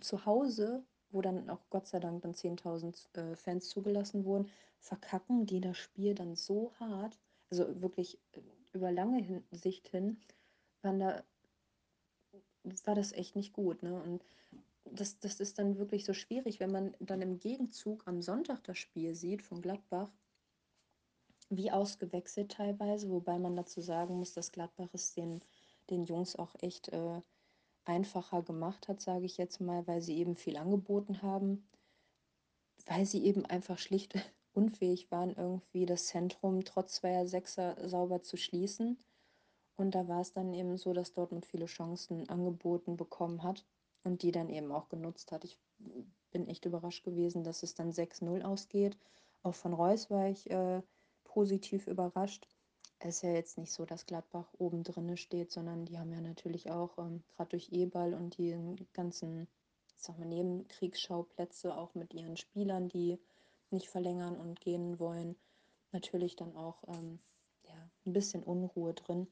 zu 0.00 0.24
Hause, 0.24 0.84
wo 1.10 1.22
dann 1.22 1.48
auch 1.50 1.60
Gott 1.70 1.86
sei 1.86 2.00
Dank 2.00 2.22
dann 2.22 2.34
10.000 2.34 3.16
äh, 3.16 3.36
Fans 3.36 3.68
zugelassen 3.68 4.24
wurden, 4.24 4.50
verkacken 4.80 5.46
die 5.46 5.60
das 5.60 5.76
Spiel 5.76 6.14
dann 6.14 6.36
so 6.36 6.72
hart, 6.78 7.18
also 7.50 7.80
wirklich 7.80 8.18
äh, 8.32 8.40
über 8.72 8.92
lange 8.92 9.22
hin 9.22 9.44
Sicht 9.50 9.88
hin, 9.88 10.18
waren 10.82 11.00
da, 11.00 11.24
war 12.84 12.94
das 12.94 13.12
echt 13.12 13.36
nicht 13.36 13.52
gut. 13.52 13.82
Ne? 13.82 14.00
Und 14.00 14.24
das, 14.84 15.18
das 15.18 15.40
ist 15.40 15.58
dann 15.58 15.78
wirklich 15.78 16.04
so 16.04 16.12
schwierig, 16.12 16.60
wenn 16.60 16.70
man 16.70 16.94
dann 17.00 17.22
im 17.22 17.38
Gegenzug 17.38 18.06
am 18.06 18.22
Sonntag 18.22 18.62
das 18.64 18.78
Spiel 18.78 19.14
sieht 19.14 19.42
von 19.42 19.60
Gladbach, 19.60 20.10
wie 21.50 21.70
ausgewechselt 21.70 22.52
teilweise, 22.52 23.08
wobei 23.10 23.38
man 23.38 23.56
dazu 23.56 23.80
sagen 23.80 24.18
muss, 24.18 24.34
dass 24.34 24.52
Gladbach 24.52 24.88
es 24.92 25.14
den, 25.14 25.40
den 25.88 26.04
Jungs 26.04 26.36
auch 26.36 26.54
echt 26.60 26.88
äh, 26.88 27.22
einfacher 27.88 28.42
gemacht 28.42 28.88
hat, 28.88 29.00
sage 29.00 29.24
ich 29.24 29.38
jetzt 29.38 29.60
mal, 29.60 29.86
weil 29.86 30.02
sie 30.02 30.18
eben 30.18 30.36
viel 30.36 30.56
angeboten 30.56 31.22
haben, 31.22 31.66
weil 32.86 33.06
sie 33.06 33.24
eben 33.24 33.44
einfach 33.46 33.78
schlicht 33.78 34.14
unfähig 34.52 35.10
waren, 35.10 35.34
irgendwie 35.34 35.86
das 35.86 36.06
Zentrum 36.06 36.64
trotz 36.64 36.96
zweier 36.96 37.26
Sechser 37.26 37.76
sauber 37.88 38.22
zu 38.22 38.36
schließen. 38.36 38.98
Und 39.76 39.94
da 39.94 40.08
war 40.08 40.20
es 40.20 40.32
dann 40.32 40.52
eben 40.54 40.76
so, 40.76 40.92
dass 40.92 41.12
Dortmund 41.12 41.46
viele 41.46 41.66
Chancen 41.66 42.28
angeboten 42.28 42.96
bekommen 42.96 43.42
hat 43.44 43.64
und 44.02 44.22
die 44.22 44.32
dann 44.32 44.48
eben 44.48 44.72
auch 44.72 44.88
genutzt 44.88 45.30
hat. 45.30 45.44
Ich 45.44 45.58
bin 46.30 46.48
echt 46.48 46.64
überrascht 46.64 47.04
gewesen, 47.04 47.44
dass 47.44 47.62
es 47.62 47.74
dann 47.74 47.92
6-0 47.92 48.42
ausgeht. 48.42 48.98
Auch 49.42 49.54
von 49.54 49.72
Reus 49.72 50.10
war 50.10 50.28
ich 50.28 50.50
äh, 50.50 50.82
positiv 51.24 51.86
überrascht. 51.86 52.48
Es 53.00 53.16
ist 53.16 53.22
ja 53.22 53.30
jetzt 53.30 53.58
nicht 53.58 53.72
so, 53.72 53.84
dass 53.84 54.06
Gladbach 54.06 54.48
oben 54.58 54.82
drinne 54.82 55.16
steht, 55.16 55.52
sondern 55.52 55.84
die 55.84 55.98
haben 55.98 56.12
ja 56.12 56.20
natürlich 56.20 56.70
auch 56.70 56.98
ähm, 56.98 57.22
gerade 57.36 57.50
durch 57.50 57.70
Ebal 57.70 58.12
und 58.14 58.38
die 58.38 58.56
ganzen, 58.92 59.46
sag 59.96 60.18
mal, 60.18 60.26
Nebenkriegsschauplätze 60.26 61.76
auch 61.76 61.94
mit 61.94 62.12
ihren 62.12 62.36
Spielern, 62.36 62.88
die 62.88 63.18
nicht 63.70 63.88
verlängern 63.88 64.36
und 64.36 64.60
gehen 64.60 64.98
wollen, 64.98 65.36
natürlich 65.92 66.34
dann 66.34 66.56
auch 66.56 66.82
ähm, 66.88 67.20
ja, 67.64 67.74
ein 68.06 68.12
bisschen 68.12 68.42
Unruhe 68.42 68.94
drin. 68.94 69.28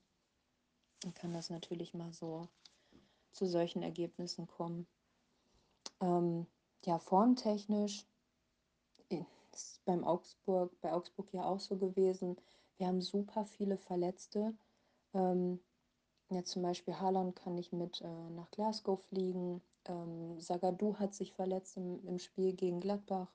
Dann 1.01 1.15
kann 1.15 1.33
das 1.33 1.51
natürlich 1.51 1.93
mal 1.95 2.13
so 2.13 2.49
zu 3.33 3.47
solchen 3.47 3.83
Ergebnissen 3.83 4.47
kommen. 4.47 4.87
Ähm, 6.01 6.47
ja, 6.85 6.99
formtechnisch 6.99 8.07
ist 9.09 9.85
beim 9.85 10.05
Augsburg, 10.05 10.73
bei 10.81 10.93
Augsburg 10.93 11.33
ja 11.33 11.45
auch 11.45 11.61
so 11.61 11.77
gewesen. 11.77 12.37
Wir 12.79 12.87
haben 12.89 13.01
super 13.01 13.45
viele 13.45 13.79
Verletzte. 13.79 14.55
Ähm, 15.15 15.61
ja, 16.31 16.45
zum 16.45 16.63
Beispiel 16.63 16.95
Haaland 16.99 17.37
kann 17.37 17.55
nicht 17.55 17.73
mit 17.73 18.01
äh, 18.01 18.31
nach 18.31 18.51
Glasgow 18.51 19.01
fliegen. 19.01 19.63
Ähm, 19.87 20.41
Sagadu 20.41 20.97
hat 20.99 21.15
sich 21.15 21.33
verletzt 21.33 21.77
im, 21.77 22.05
im 22.07 22.19
Spiel 22.19 22.53
gegen 22.53 22.81
Gladbach. 22.81 23.33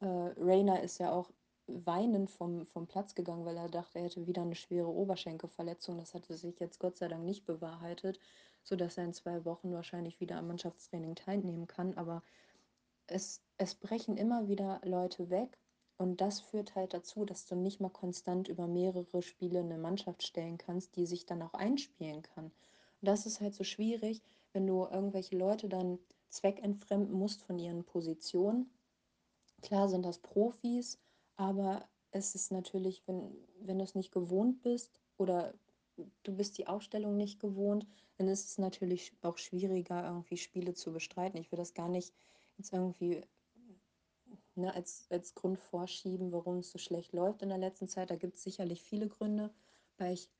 Äh, 0.00 0.06
Rainer 0.06 0.82
ist 0.82 0.98
ja 0.98 1.12
auch 1.12 1.30
weinend 1.66 2.30
vom, 2.30 2.66
vom 2.66 2.86
Platz 2.86 3.14
gegangen, 3.14 3.44
weil 3.44 3.56
er 3.56 3.68
dachte, 3.68 3.98
er 3.98 4.04
hätte 4.04 4.26
wieder 4.26 4.42
eine 4.42 4.54
schwere 4.54 4.88
Oberschenkelverletzung. 4.88 5.98
Das 5.98 6.14
hatte 6.14 6.36
sich 6.36 6.60
jetzt 6.60 6.78
Gott 6.78 6.96
sei 6.98 7.08
Dank 7.08 7.24
nicht 7.24 7.44
bewahrheitet, 7.44 8.20
sodass 8.62 8.98
er 8.98 9.04
in 9.04 9.14
zwei 9.14 9.44
Wochen 9.44 9.72
wahrscheinlich 9.72 10.20
wieder 10.20 10.36
am 10.36 10.48
Mannschaftstraining 10.48 11.16
teilnehmen 11.16 11.66
kann. 11.66 11.94
Aber 11.94 12.22
es, 13.08 13.42
es 13.58 13.74
brechen 13.74 14.16
immer 14.16 14.48
wieder 14.48 14.80
Leute 14.84 15.30
weg 15.30 15.58
und 15.98 16.20
das 16.20 16.40
führt 16.40 16.74
halt 16.74 16.92
dazu, 16.92 17.24
dass 17.24 17.46
du 17.46 17.54
nicht 17.54 17.80
mal 17.80 17.88
konstant 17.88 18.48
über 18.48 18.66
mehrere 18.66 19.22
Spiele 19.22 19.60
eine 19.60 19.78
Mannschaft 19.78 20.22
stellen 20.22 20.58
kannst, 20.58 20.96
die 20.96 21.06
sich 21.06 21.24
dann 21.24 21.42
auch 21.42 21.54
einspielen 21.54 22.22
kann. 22.22 22.46
Und 22.46 23.08
das 23.08 23.26
ist 23.26 23.40
halt 23.40 23.54
so 23.54 23.64
schwierig, 23.64 24.22
wenn 24.52 24.66
du 24.66 24.84
irgendwelche 24.84 25.36
Leute 25.36 25.68
dann 25.68 25.98
zweckentfremden 26.28 27.14
musst 27.14 27.42
von 27.42 27.58
ihren 27.58 27.84
Positionen. 27.84 28.70
Klar 29.62 29.88
sind 29.88 30.04
das 30.04 30.18
Profis, 30.18 30.98
aber 31.36 31.88
es 32.10 32.34
ist 32.34 32.52
natürlich, 32.52 33.02
wenn, 33.06 33.34
wenn 33.60 33.78
du 33.78 33.84
es 33.84 33.94
nicht 33.94 34.12
gewohnt 34.12 34.62
bist 34.62 35.00
oder 35.16 35.54
du 36.22 36.36
bist 36.36 36.58
die 36.58 36.66
Aufstellung 36.66 37.16
nicht 37.16 37.40
gewohnt, 37.40 37.86
dann 38.18 38.28
ist 38.28 38.50
es 38.50 38.58
natürlich 38.58 39.12
auch 39.22 39.38
schwieriger, 39.38 40.04
irgendwie 40.04 40.36
Spiele 40.36 40.74
zu 40.74 40.92
bestreiten. 40.92 41.40
Ich 41.40 41.50
will 41.52 41.58
das 41.58 41.74
gar 41.74 41.88
nicht 41.88 42.12
jetzt 42.58 42.72
irgendwie 42.72 43.22
ne, 44.56 44.74
als, 44.74 45.06
als 45.10 45.34
Grund 45.34 45.58
vorschieben, 45.58 46.32
warum 46.32 46.58
es 46.58 46.70
so 46.70 46.78
schlecht 46.78 47.12
läuft 47.12 47.42
in 47.42 47.48
der 47.48 47.58
letzten 47.58 47.88
Zeit. 47.88 48.10
Da 48.10 48.16
gibt 48.16 48.36
es 48.36 48.42
sicherlich 48.42 48.82
viele 48.82 49.08
Gründe, 49.08 49.52
weil 49.98 50.14
ich 50.14 50.30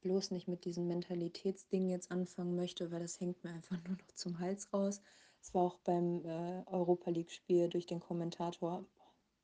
bloß 0.00 0.30
nicht 0.30 0.48
mit 0.48 0.64
diesem 0.64 0.86
Mentalitätsding 0.86 1.88
jetzt 1.88 2.10
anfangen 2.10 2.54
möchte, 2.54 2.90
weil 2.90 3.00
das 3.00 3.20
hängt 3.20 3.42
mir 3.44 3.50
einfach 3.50 3.76
nur 3.84 3.96
noch 3.96 4.14
zum 4.14 4.38
Hals 4.38 4.72
raus. 4.72 5.00
Es 5.40 5.54
war 5.54 5.62
auch 5.62 5.78
beim 5.78 6.24
äh, 6.24 6.62
Europa 6.66 7.10
League-Spiel 7.10 7.68
durch 7.68 7.86
den 7.86 8.00
Kommentator, 8.00 8.84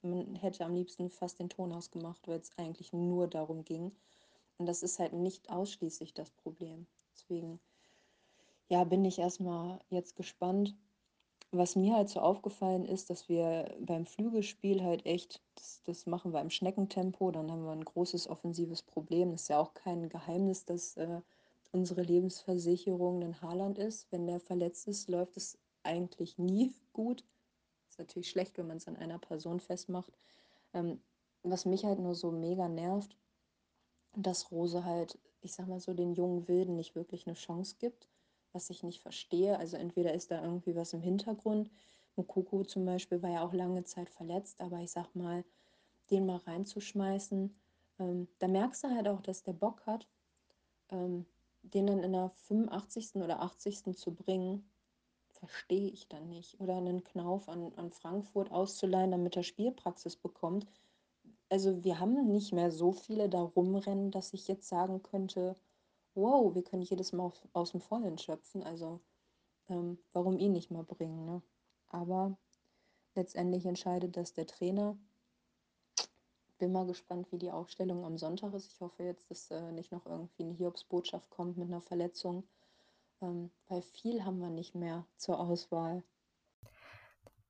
man 0.05 0.35
hätte 0.37 0.65
am 0.65 0.75
liebsten 0.75 1.11
fast 1.11 1.39
den 1.39 1.49
Ton 1.49 1.73
ausgemacht, 1.73 2.29
weil 2.29 2.39
es 2.39 2.57
eigentlich 2.59 2.93
nur 2.93 3.27
darum 3.27 3.65
ging. 3.65 3.93
Und 4.59 4.67
das 4.67 4.83
ist 4.83 4.99
halt 4.99 5.13
nicht 5.13 5.51
ausschließlich 5.51 6.15
das 6.15 6.31
Problem. 6.31 6.87
Deswegen, 7.13 7.61
ja, 8.69 8.85
bin 8.85 9.05
ich 9.05 9.19
erstmal 9.19 9.81
jetzt 9.89 10.15
gespannt, 10.15 10.77
was 11.57 11.77
mir 11.77 11.95
halt 11.95 12.09
so 12.09 12.21
aufgefallen 12.21 12.85
ist, 12.85 13.11
dass 13.11 13.29
wir 13.29 13.77
beim 13.81 14.07
Flügelspiel 14.07 14.83
halt 14.83 15.07
echt, 15.07 15.43
das, 15.55 15.83
das 15.85 16.07
machen 16.07 16.33
wir 16.33 16.41
im 16.41 16.51
Schneckentempo, 16.51 17.31
dann 17.31 17.51
haben 17.51 17.65
wir 17.65 17.73
ein 17.73 17.85
großes 17.85 18.29
offensives 18.29 18.83
Problem. 18.83 19.31
Das 19.31 19.43
ist 19.43 19.49
ja 19.49 19.59
auch 19.59 19.75
kein 19.75 20.09
Geheimnis, 20.09 20.65
dass 20.65 20.97
äh, 20.97 21.21
unsere 21.73 22.03
Lebensversicherung 22.03 23.23
ein 23.23 23.41
Haaland 23.41 23.79
ist. 23.79 24.11
Wenn 24.11 24.27
der 24.27 24.41
verletzt 24.41 24.89
ist, 24.89 25.09
läuft 25.09 25.37
es 25.37 25.59
eigentlich 25.83 26.39
nie 26.39 26.75
gut. 26.93 27.25
Ist 27.89 27.99
natürlich 27.99 28.31
schlecht, 28.31 28.59
wenn 28.59 28.67
man 28.67 28.79
es 28.79 28.89
an 28.89 28.97
einer 28.97 29.19
Person 29.19 29.61
festmacht. 29.61 30.13
Ähm, 30.73 31.01
was 31.43 31.67
mich 31.67 31.85
halt 31.85 31.99
nur 31.99 32.15
so 32.15 32.31
mega 32.31 32.69
nervt, 32.69 33.17
dass 34.17 34.51
Rose 34.51 34.85
halt, 34.85 35.19
ich 35.41 35.53
sag 35.53 35.69
mal 35.69 35.81
so, 35.81 35.93
den 35.93 36.15
jungen 36.15 36.49
Wilden 36.49 36.77
nicht 36.77 36.95
wirklich 36.95 37.27
eine 37.27 37.35
Chance 37.35 37.77
gibt 37.79 38.09
was 38.55 38.71
ich 38.71 38.83
nicht 38.83 39.03
verstehe. 39.03 39.59
Also 39.59 39.77
entweder 39.77 40.15
ist 40.15 40.31
da 40.31 40.43
irgendwie 40.43 40.77
was 40.77 40.93
im 40.93 41.03
Hintergrund. 41.03 41.71
Mukoko 42.17 42.65
zum 42.65 42.85
Beispiel 42.85 43.23
war 43.23 43.31
ja 43.31 43.43
auch 43.43 43.53
lange 43.53 43.85
Zeit 43.85 44.09
verletzt, 44.09 44.61
aber 44.61 44.79
ich 44.81 44.93
sag 44.93 45.15
mal, 45.15 45.45
den 46.11 46.27
mal 46.27 46.37
reinzuschmeißen, 46.37 47.55
ähm, 47.99 48.29
da 48.39 48.49
merkst 48.49 48.85
du 48.85 48.89
halt 48.89 49.09
auch, 49.09 49.21
dass 49.21 49.43
der 49.43 49.53
Bock 49.53 49.87
hat, 49.87 50.07
ähm, 50.91 51.27
den 51.63 51.87
dann 51.87 52.01
in 52.01 52.13
der 52.13 52.31
85. 52.31 53.17
oder 53.17 53.41
80. 53.41 53.95
zu 53.97 54.15
bringen, 54.15 54.69
verstehe 55.31 55.91
ich 55.91 56.09
dann 56.09 56.29
nicht. 56.29 56.61
Oder 56.61 56.77
einen 56.77 57.05
Knauf 57.05 57.49
an, 57.49 57.73
an 57.77 57.91
Frankfurt 57.91 58.51
auszuleihen, 58.51 59.11
damit 59.11 59.37
er 59.37 59.43
Spielpraxis 59.43 60.17
bekommt. 60.17 60.67
Also 61.49 61.85
wir 61.85 62.01
haben 62.01 62.31
nicht 62.31 62.53
mehr 62.53 62.71
so 62.71 62.93
viele 62.93 63.29
da 63.29 63.41
rumrennen, 63.41 64.11
dass 64.11 64.33
ich 64.33 64.49
jetzt 64.49 64.69
sagen 64.69 65.03
könnte, 65.03 65.55
wow, 66.15 66.55
wir 66.55 66.63
können 66.63 66.83
jedes 66.83 67.13
Mal 67.13 67.25
auf, 67.25 67.41
aus 67.53 67.73
dem 67.73 67.81
Vollen 67.81 68.19
schöpfen. 68.19 68.63
Also 68.63 69.01
ähm, 69.69 69.99
warum 70.13 70.39
ihn 70.39 70.53
nicht 70.53 70.71
mal 70.71 70.85
bringen, 70.85 71.25
ne? 71.25 71.43
Aber 71.89 72.37
letztendlich 73.15 73.67
entscheidet 73.67 74.17
das 74.17 74.33
der 74.33 74.47
Trainer. 74.47 74.97
Bin 76.59 76.73
mal 76.73 76.87
gespannt, 76.87 77.31
wie 77.33 77.39
die 77.39 77.51
Aufstellung 77.51 78.05
am 78.05 78.19
Sonntag 78.19 78.55
ist. 78.55 78.73
Ich 78.73 78.81
hoffe 78.81 79.03
jetzt, 79.03 79.31
dass 79.31 79.51
äh, 79.51 79.73
nicht 79.73 79.93
noch 79.93 80.07
irgendwie 80.07 80.45
eine 80.45 80.55
Hiobsbotschaft 80.55 81.31
kommt 81.31 81.57
mit 81.57 81.69
einer 81.69 81.81
Verletzung, 81.81 82.45
ähm, 83.21 83.51
weil 83.69 83.83
viel 83.83 84.25
haben 84.25 84.41
wir 84.41 84.51
nicht 84.51 84.75
mehr 84.75 85.07
zur 85.17 85.41
Auswahl. 85.41 86.03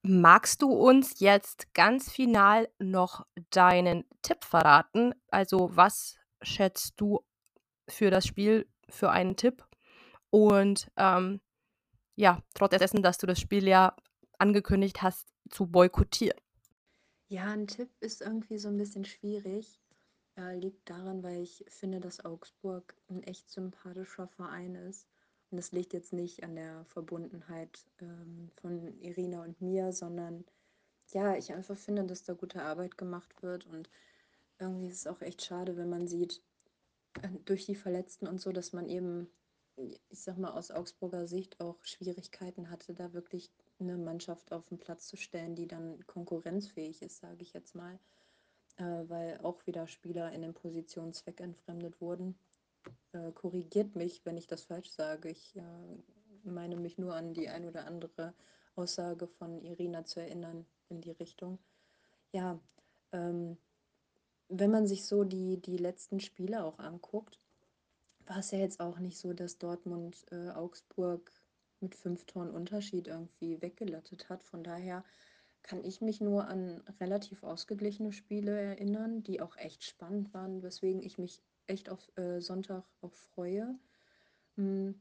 Magst 0.03 0.61
du 0.61 0.71
uns 0.71 1.21
jetzt 1.21 1.73
ganz 1.73 2.11
final 2.11 2.69
noch 2.79 3.27
deinen 3.51 4.05
Tipp 4.21 4.45
verraten? 4.45 5.15
Also 5.29 5.75
was 5.77 6.19
schätzt 6.43 7.01
du 7.01 7.25
für 7.89 8.11
das 8.11 8.26
Spiel 8.26 8.66
für 8.89 9.11
einen 9.11 9.37
Tipp. 9.37 9.64
Und 10.30 10.91
ähm, 10.97 11.41
ja, 12.16 12.43
trotz 12.55 12.76
dessen, 12.76 13.03
dass 13.03 13.18
du 13.18 13.26
das 13.26 13.41
Spiel 13.41 13.66
ja 13.66 13.97
angekündigt 14.39 15.03
hast, 15.03 15.28
zu 15.51 15.66
boykottieren. 15.66 16.41
Ja, 17.28 17.45
ein 17.47 17.66
Tipp 17.66 17.91
ist 18.01 18.20
irgendwie 18.20 18.59
so 18.59 18.68
ein 18.68 18.76
bisschen 18.76 19.05
schwierig. 19.05 19.80
Äh, 20.37 20.57
liegt 20.59 20.91
daran, 20.91 21.22
weil 21.22 21.43
ich 21.43 21.64
finde, 21.68 22.01
dass 22.01 22.24
Augsburg 22.24 22.97
ein 23.09 23.22
echt 23.22 23.51
sympathischer 23.51 24.26
Verein 24.28 24.74
ist. 24.74 25.07
Und 25.51 25.59
das 25.59 25.70
liegt 25.72 25.93
jetzt 25.93 26.12
nicht 26.12 26.43
an 26.43 26.57
der 26.57 26.85
Verbundenheit 26.87 27.87
ähm, 28.01 28.51
von 28.61 29.01
Irina 29.01 29.43
und 29.43 29.61
mir, 29.61 29.93
sondern 29.93 30.45
ja, 31.12 31.37
ich 31.37 31.53
einfach 31.53 31.76
finde, 31.76 32.05
dass 32.05 32.24
da 32.24 32.32
gute 32.32 32.62
Arbeit 32.62 32.99
gemacht 32.99 33.43
wird. 33.43 33.66
Und 33.66 33.89
irgendwie 34.59 34.89
ist 34.89 34.99
es 34.99 35.07
auch 35.07 35.22
echt 35.22 35.43
schade, 35.45 35.76
wenn 35.76 35.89
man 35.89 36.09
sieht, 36.09 36.43
durch 37.45 37.67
die 37.67 37.75
Verletzten 37.75 38.27
und 38.27 38.41
so, 38.41 38.53
dass 38.53 38.73
man 38.73 38.89
eben, 38.89 39.29
ich 39.77 40.23
sag 40.23 40.39
mal, 40.39 40.53
aus 40.53 40.71
Augsburger 40.71 41.27
Sicht 41.27 41.61
auch 41.61 41.85
Schwierigkeiten 41.85 42.71
hatte, 42.71 42.95
da 42.95 43.12
wirklich 43.12 43.51
eine 43.79 43.97
Mannschaft 43.97 44.53
auf 44.53 44.69
den 44.69 44.79
Platz 44.79 45.07
zu 45.07 45.17
stellen, 45.17 45.55
die 45.55 45.67
dann 45.67 46.05
konkurrenzfähig 46.07 47.03
ist, 47.03 47.19
sage 47.19 47.43
ich 47.43 47.53
jetzt 47.53 47.75
mal. 47.75 47.99
Äh, 48.77 49.09
weil 49.09 49.39
auch 49.43 49.65
wieder 49.67 49.87
Spieler 49.87 50.33
in 50.33 50.43
den 50.43 50.55
Positionen 50.55 51.12
zweckentfremdet 51.12 52.01
wurden. 52.01 52.37
Äh, 53.12 53.31
korrigiert 53.33 53.95
mich, 53.95 54.25
wenn 54.25 54.37
ich 54.37 54.49
das 54.49 54.65
falsch 54.65 54.91
sage. 54.91 55.31
Ich 55.31 55.57
äh, 55.57 55.62
meine 56.43 56.77
mich 56.77 56.99
nur 56.99 57.15
an 57.15 57.35
die 57.35 57.49
ein 57.49 57.67
oder 57.67 57.87
andere 57.87 58.35
Aussage 58.75 59.29
von 59.29 59.62
Irina 59.62 60.05
zu 60.05 60.21
erinnern 60.21 60.67
in 60.89 61.01
die 61.01 61.12
Richtung. 61.12 61.59
Ja, 62.33 62.59
ähm, 63.12 63.57
wenn 64.49 64.71
man 64.71 64.87
sich 64.87 65.07
so 65.07 65.25
die, 65.25 65.61
die 65.61 65.77
letzten 65.77 66.21
Spiele 66.21 66.65
auch 66.65 66.79
anguckt, 66.79 67.41
war 68.27 68.39
es 68.39 68.51
ja 68.51 68.59
jetzt 68.59 68.81
auch 68.81 68.99
nicht 68.99 69.19
so, 69.19 69.33
dass 69.33 69.59
Dortmund 69.59 70.27
äh, 70.31 70.51
Augsburg 70.51 71.33
mit 71.81 71.95
fünf 71.95 72.25
Toren 72.25 72.51
Unterschied 72.51 73.09
irgendwie 73.09 73.61
weggelattet 73.61 74.29
hat. 74.29 74.43
Von 74.43 74.65
daher 74.65 75.05
kann 75.63 75.85
ich 75.85 76.01
mich 76.01 76.21
nur 76.21 76.47
an 76.47 76.83
relativ 77.01 77.43
ausgeglichene 77.43 78.13
Spiele 78.13 78.59
erinnern, 78.59 79.23
die 79.23 79.41
auch 79.41 79.57
echt 79.57 79.85
spannend 79.85 80.33
waren, 80.35 80.63
weswegen 80.63 81.03
ich 81.03 81.19
mich 81.19 81.43
echt 81.67 81.91
auf 81.91 82.11
äh, 82.17 82.41
Sonntag 82.41 82.85
auch 83.01 83.15
freue. 83.15 83.79
Hm, 84.57 85.01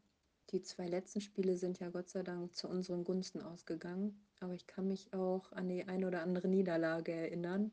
die 0.51 0.61
zwei 0.61 0.87
letzten 0.87 1.21
Spiele 1.21 1.57
sind 1.57 1.79
ja 1.79 1.89
Gott 1.89 2.09
sei 2.09 2.23
Dank 2.23 2.55
zu 2.55 2.67
unseren 2.67 3.03
Gunsten 3.03 3.41
ausgegangen, 3.41 4.25
aber 4.39 4.53
ich 4.53 4.67
kann 4.67 4.87
mich 4.87 5.13
auch 5.13 5.51
an 5.51 5.67
die 5.67 5.87
ein 5.87 6.05
oder 6.05 6.21
andere 6.21 6.47
Niederlage 6.47 7.11
erinnern, 7.11 7.71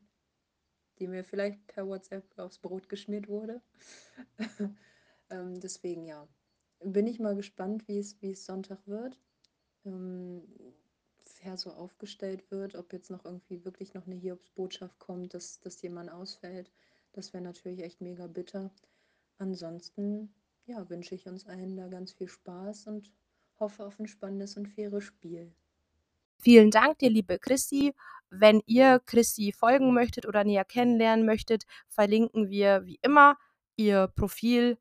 die 1.00 1.08
mir 1.08 1.24
vielleicht 1.24 1.66
per 1.66 1.88
WhatsApp 1.88 2.38
aufs 2.38 2.58
Brot 2.58 2.88
geschmiert 2.88 3.28
wurde. 3.28 3.60
ähm, 5.30 5.58
deswegen 5.60 6.04
ja, 6.04 6.28
bin 6.84 7.06
ich 7.06 7.18
mal 7.18 7.34
gespannt, 7.34 7.88
wie 7.88 7.98
es, 7.98 8.20
wie 8.22 8.32
es 8.32 8.44
Sonntag 8.44 8.86
wird. 8.86 9.18
Ähm, 9.84 10.42
wer 11.42 11.56
so 11.56 11.70
aufgestellt 11.70 12.50
wird, 12.50 12.74
ob 12.74 12.92
jetzt 12.92 13.10
noch 13.10 13.24
irgendwie 13.24 13.64
wirklich 13.64 13.94
noch 13.94 14.06
eine 14.06 14.14
Hiobsbotschaft 14.14 14.98
kommt, 14.98 15.34
dass, 15.34 15.60
dass 15.60 15.82
jemand 15.82 16.10
ausfällt. 16.10 16.70
Das 17.12 17.32
wäre 17.32 17.42
natürlich 17.42 17.82
echt 17.82 18.00
mega 18.00 18.26
bitter. 18.26 18.70
Ansonsten 19.38 20.34
ja, 20.66 20.88
wünsche 20.88 21.14
ich 21.14 21.26
uns 21.26 21.46
allen 21.46 21.76
da 21.76 21.88
ganz 21.88 22.12
viel 22.12 22.28
Spaß 22.28 22.86
und 22.88 23.10
hoffe 23.58 23.84
auf 23.84 23.98
ein 23.98 24.06
spannendes 24.06 24.56
und 24.56 24.68
faires 24.68 25.04
Spiel. 25.04 25.52
Vielen 26.42 26.70
Dank 26.70 26.98
dir, 26.98 27.10
liebe 27.10 27.38
Christi. 27.38 27.94
Wenn 28.30 28.62
ihr 28.64 29.00
Christi 29.04 29.52
folgen 29.52 29.92
möchtet 29.92 30.24
oder 30.24 30.42
näher 30.42 30.64
kennenlernen 30.64 31.26
möchtet, 31.26 31.64
verlinken 31.88 32.48
wir 32.48 32.86
wie 32.86 32.98
immer 33.02 33.36
ihr 33.76 34.06
Profil 34.06 34.78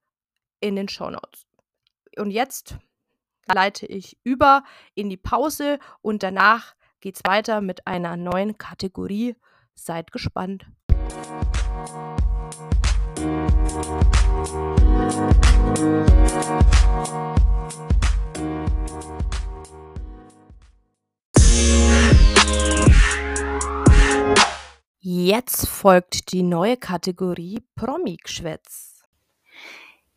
in 0.62 0.78
den 0.78 0.88
Show 0.88 1.10
Notes. 1.10 1.48
Und 2.18 2.32
jetzt 2.32 2.78
leite 3.46 3.86
ich 3.86 4.18
über 4.24 4.64
in 4.94 5.10
die 5.10 5.18
Pause 5.18 5.80
und 6.02 6.24
danach 6.24 6.76
geht 7.02 7.18
es 7.18 7.22
weiter 7.26 7.60
mit 7.60 7.88
einer 7.88 8.16
neuen 8.16 8.58
Kategorie. 8.58 9.36
Seid 9.76 10.12
gespannt. 10.14 10.66
Jetzt 25.02 25.66
folgt 25.70 26.34
die 26.34 26.44
neue 26.44 26.76
Kategorie 26.76 27.64
Promi-Geschwätz. 27.76 29.02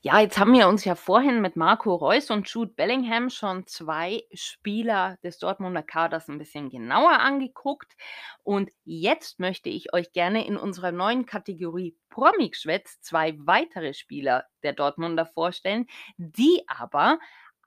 Ja, 0.00 0.18
jetzt 0.18 0.40
haben 0.40 0.52
wir 0.54 0.66
uns 0.66 0.84
ja 0.84 0.96
vorhin 0.96 1.40
mit 1.40 1.54
Marco 1.54 1.94
Reus 1.94 2.32
und 2.32 2.48
Jude 2.48 2.72
Bellingham 2.74 3.30
schon 3.30 3.68
zwei 3.68 4.24
Spieler 4.34 5.18
des 5.22 5.38
Dortmunder 5.38 5.84
Kaders 5.84 6.26
ein 6.26 6.38
bisschen 6.38 6.68
genauer 6.68 7.20
angeguckt. 7.20 7.92
Und 8.42 8.72
jetzt 8.82 9.38
möchte 9.38 9.68
ich 9.68 9.92
euch 9.92 10.10
gerne 10.12 10.44
in 10.44 10.56
unserer 10.56 10.90
neuen 10.90 11.26
Kategorie 11.26 11.96
Promi-Geschwätz 12.10 13.00
zwei 13.02 13.36
weitere 13.38 13.94
Spieler 13.94 14.46
der 14.64 14.72
Dortmunder 14.72 15.26
vorstellen, 15.26 15.86
die 16.16 16.64
aber 16.66 17.20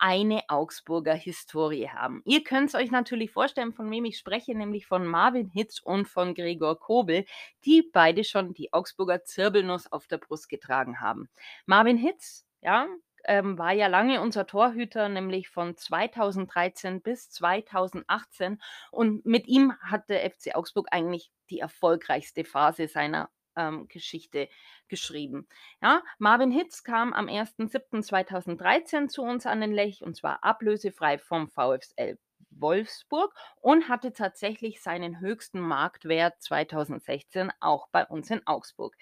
eine 0.06 0.44
Augsburger 0.50 1.16
Historie 1.16 1.90
haben. 1.90 2.22
Ihr 2.26 2.44
könnt 2.44 2.70
es 2.70 2.76
euch 2.76 2.92
natürlich 2.92 3.32
vorstellen, 3.32 3.74
von 3.74 3.90
wem 3.90 4.06
ich 4.06 4.20
spreche, 4.20 4.56
nämlich 4.56 4.86
von 4.86 5.04
Marvin 5.08 5.50
Hitz 5.50 5.80
und 5.80 6.08
von 6.08 6.36
Gregor 6.36 6.80
Kobel, 6.80 7.26
die 7.66 7.90
beide 7.92 8.24
schon 8.24 8.54
die 8.54 8.72
Augsburger 8.72 9.24
Zirbelnuss 9.24 9.92
auf 9.92 10.06
der 10.06 10.20
Brust 10.20 10.48
getragen 10.48 11.00
haben. 11.00 11.28
Marvin 11.66 11.98
Hitz, 11.98 12.46
ja, 12.62 12.86
ähm, 13.24 13.58
war 13.58 13.74
ja 13.74 13.88
lange 13.88 14.22
unser 14.22 14.46
Torhüter, 14.46 15.10
nämlich 15.10 15.50
von 15.50 15.76
2013 15.76 17.02
bis 17.02 17.32
2018. 17.32 18.62
Und 18.92 19.26
mit 19.26 19.48
ihm 19.48 19.74
hat 19.80 20.08
der 20.12 20.30
FC 20.30 20.54
Augsburg 20.54 20.88
eigentlich 20.92 21.32
die 21.50 21.62
erfolgreichste 21.62 22.46
Phase 22.46 22.88
seiner 22.88 23.32
ähm, 23.56 23.88
Geschichte 23.88 24.50
geschrieben. 24.88 25.48
Ja, 25.82 26.04
Marvin 26.18 26.52
Hitz 26.52 26.84
kam 26.84 27.14
am 27.14 27.28
1.7.2013 27.28 29.08
zu 29.08 29.24
uns 29.24 29.46
an 29.46 29.62
den 29.62 29.72
Lech 29.72 30.04
und 30.04 30.16
zwar 30.16 30.44
ablösefrei 30.44 31.18
vom 31.18 31.50
VfL 31.50 32.18
Wolfsburg 32.58 33.34
und 33.62 33.90
hatte 33.90 34.14
tatsächlich 34.14 34.82
seinen 34.82 35.20
höchsten 35.20 35.60
Marktwert 35.60 36.42
2016 36.42 37.52
auch 37.60 37.90
bei 37.90 38.06
uns 38.06 38.30
in 38.30 38.46
Augsburg. 38.48 38.96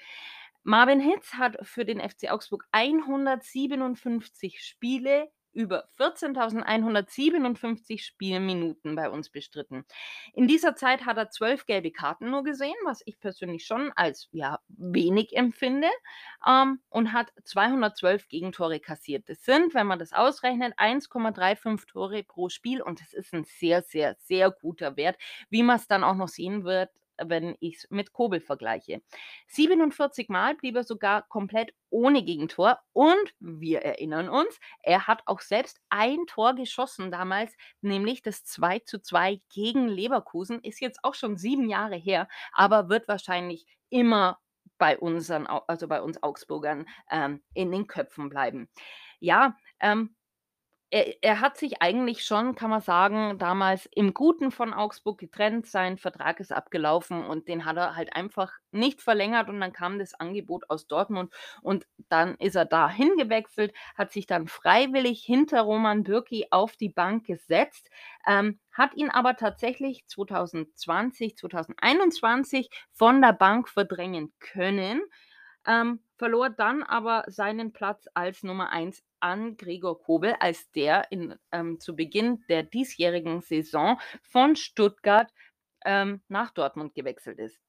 Marvin 0.64 0.99
Hitz 0.99 1.34
hat 1.34 1.58
für 1.62 1.86
den 1.86 1.99
FC 1.99 2.32
Augsburg 2.32 2.66
157 2.72 4.64
Spiele 4.64 5.30
über 5.54 5.86
14.157 5.97 8.01
Spielminuten 8.01 8.95
bei 8.95 9.10
uns 9.10 9.30
bestritten. 9.30 9.86
In 10.34 10.47
dieser 10.47 10.76
Zeit 10.76 11.06
hat 11.06 11.18
er 11.18 11.30
zwölf 11.30 11.66
gelbe 11.66 11.91
Karten 11.91 12.30
nur 12.30 12.43
gesehen, 12.43 12.76
was 12.84 13.01
ich 13.06 13.20
persönlich 13.20 13.66
schon 13.66 13.91
als 13.95 14.30
ja, 14.32 14.60
wenig 14.68 15.36
empfinde, 15.36 15.89
ähm, 16.47 16.80
und 16.89 17.14
hat 17.14 17.32
212 17.43 18.28
Gegentore 18.28 18.80
kassiert. 18.80 19.30
Das 19.30 19.43
sind, 19.43 19.74
wenn 19.74 19.88
man 19.88 19.99
das 19.99 20.14
ausrechnet, 20.14 20.78
1,35 20.78 21.88
Tore 21.88 22.24
pro 22.24 22.49
Spiel 22.49 22.82
und 22.82 23.01
das 23.01 23.14
ist 23.14 23.34
ein 23.34 23.45
sehr, 23.45 23.82
sehr, 23.82 24.16
sehr 24.20 24.51
guter 24.51 24.97
Wert, 24.97 25.18
wie 25.49 25.64
man 25.64 25.78
es 25.78 25.88
dann 25.88 26.04
auch 26.04 26.16
noch 26.16 26.28
sehen 26.28 26.64
wird 26.64 26.89
wenn 27.22 27.55
ich 27.59 27.78
es 27.78 27.88
mit 27.89 28.14
Kobel 28.14 28.39
vergleiche. 28.39 29.01
47 29.47 30.30
Mal 30.30 30.55
blieb 30.55 30.76
er 30.76 30.84
sogar 30.84 31.24
komplett 31.28 31.74
ohne 31.89 32.24
Gegentor 32.24 32.80
und 32.93 33.34
wir 33.39 33.82
erinnern 33.82 34.30
uns, 34.30 34.59
er 34.82 35.07
hat 35.07 35.22
auch 35.26 35.41
selbst 35.41 35.80
ein 35.89 36.26
Tor 36.28 36.55
geschossen 36.55 37.11
damals, 37.11 37.55
nämlich 37.82 38.22
das 38.22 38.43
2 38.45 38.80
zu 38.80 38.99
2 38.99 39.41
gegen 39.53 39.88
Leverkusen, 39.88 40.59
ist 40.61 40.82
jetzt 40.82 40.99
auch 41.03 41.14
schon 41.14 41.38
sieben 41.38 41.70
Jahre 41.70 41.95
her, 41.95 42.28
aber 42.51 42.89
wird 42.89 43.07
wahrscheinlich 43.07 43.66
immer 43.89 44.39
bei 44.78 44.97
unseren, 44.97 45.47
also 45.47 45.88
bei 45.88 46.01
uns 46.01 46.22
Augsburgern 46.24 46.86
ähm, 47.11 47.43
in 47.53 47.72
den 47.72 47.88
Köpfen 47.88 48.30
bleiben. 48.30 48.70
Ja, 49.20 49.55
ähm, 49.80 50.16
er 50.93 51.15
er 51.23 51.39
hat 51.41 51.57
sich 51.57 51.81
eigentlich 51.81 52.23
schon, 52.23 52.53
kann 52.53 52.69
man 52.69 52.79
sagen, 52.81 53.39
damals 53.39 53.87
im 53.87 54.13
Guten 54.13 54.51
von 54.51 54.73
Augsburg 54.75 55.17
getrennt. 55.17 55.65
Sein 55.65 55.97
Vertrag 55.97 56.39
ist 56.39 56.51
abgelaufen 56.51 57.25
und 57.25 57.47
den 57.47 57.65
hat 57.65 57.77
er 57.77 57.95
halt 57.95 58.15
einfach 58.15 58.51
nicht 58.71 59.01
verlängert 59.01 59.49
und 59.49 59.59
dann 59.59 59.73
kam 59.73 59.97
das 59.97 60.13
Angebot 60.13 60.69
aus 60.69 60.85
Dortmund 60.87 61.33
und 61.63 61.87
dann 62.09 62.35
ist 62.35 62.55
er 62.55 62.65
da 62.65 62.89
hingewechselt, 62.89 63.73
hat 63.95 64.11
sich 64.11 64.27
dann 64.27 64.47
freiwillig 64.47 65.23
hinter 65.23 65.61
Roman 65.61 66.03
Bürki 66.03 66.45
auf 66.51 66.77
die 66.77 66.89
Bank 66.89 67.25
gesetzt, 67.25 67.89
ähm, 68.27 68.59
hat 68.71 68.93
ihn 68.93 69.09
aber 69.09 69.35
tatsächlich 69.35 70.05
2020, 70.05 71.37
2021 71.37 72.69
von 72.91 73.19
der 73.19 73.33
Bank 73.33 73.67
verdrängen 73.67 74.31
können, 74.39 75.01
ähm, 75.65 76.01
verlor 76.24 76.49
dann 76.49 76.84
aber 76.84 77.26
seinen 77.28 77.74
Platz 77.74 78.07
als 78.13 78.43
Nummer 78.43 78.69
1 78.69 79.03
an 79.19 79.57
Gregor 79.57 80.01
Kobel, 80.01 80.34
als 80.39 80.71
der 80.71 81.11
in, 81.11 81.36
ähm, 81.51 81.82
zu 81.82 81.97
Beginn 81.97 82.45
der 82.47 82.63
diesjährigen 82.63 83.41
Saison 83.41 83.99
von 84.21 84.55
Stuttgart 84.55 85.30
ähm, 85.84 86.21
nach 86.30 86.51
Dortmund 86.51 86.95
gewechselt 86.95 87.39
ist. 87.39 87.59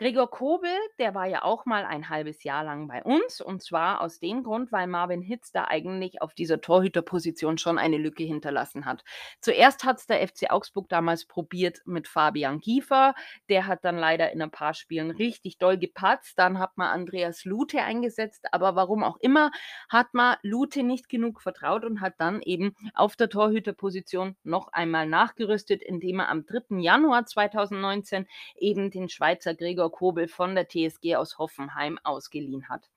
Gregor 0.00 0.30
Kobel, 0.30 0.70
der 0.98 1.14
war 1.14 1.26
ja 1.26 1.42
auch 1.42 1.66
mal 1.66 1.84
ein 1.84 2.08
halbes 2.08 2.42
Jahr 2.42 2.64
lang 2.64 2.88
bei 2.88 3.02
uns 3.02 3.42
und 3.42 3.62
zwar 3.62 4.00
aus 4.00 4.18
dem 4.18 4.42
Grund, 4.44 4.72
weil 4.72 4.86
Marvin 4.86 5.20
Hitz 5.20 5.52
da 5.52 5.66
eigentlich 5.66 6.22
auf 6.22 6.32
dieser 6.32 6.62
Torhüterposition 6.62 7.58
schon 7.58 7.76
eine 7.76 7.98
Lücke 7.98 8.24
hinterlassen 8.24 8.86
hat. 8.86 9.04
Zuerst 9.42 9.84
hat 9.84 9.98
es 9.98 10.06
der 10.06 10.26
FC 10.26 10.50
Augsburg 10.50 10.88
damals 10.88 11.26
probiert 11.26 11.82
mit 11.84 12.08
Fabian 12.08 12.60
Kiefer, 12.60 13.14
der 13.50 13.66
hat 13.66 13.84
dann 13.84 13.98
leider 13.98 14.32
in 14.32 14.40
ein 14.40 14.50
paar 14.50 14.72
Spielen 14.72 15.10
richtig 15.10 15.58
doll 15.58 15.76
gepatzt, 15.76 16.38
dann 16.38 16.58
hat 16.58 16.78
man 16.78 16.88
Andreas 16.88 17.44
Lute 17.44 17.82
eingesetzt, 17.82 18.46
aber 18.52 18.76
warum 18.76 19.04
auch 19.04 19.18
immer, 19.18 19.50
hat 19.90 20.14
man 20.14 20.38
Lute 20.40 20.82
nicht 20.82 21.10
genug 21.10 21.42
vertraut 21.42 21.84
und 21.84 22.00
hat 22.00 22.14
dann 22.16 22.40
eben 22.40 22.74
auf 22.94 23.16
der 23.16 23.28
Torhüterposition 23.28 24.34
noch 24.44 24.68
einmal 24.68 25.06
nachgerüstet, 25.06 25.82
indem 25.82 26.20
er 26.20 26.30
am 26.30 26.46
3. 26.46 26.78
Januar 26.78 27.26
2019 27.26 28.26
eben 28.56 28.90
den 28.90 29.10
Schweizer 29.10 29.54
Gregor 29.54 29.89
Kobel 29.90 30.28
von 30.28 30.54
der 30.54 30.68
TSG 30.68 31.16
aus 31.16 31.38
Hoffenheim 31.38 31.98
ausgeliehen 32.02 32.68
hat. 32.68 32.88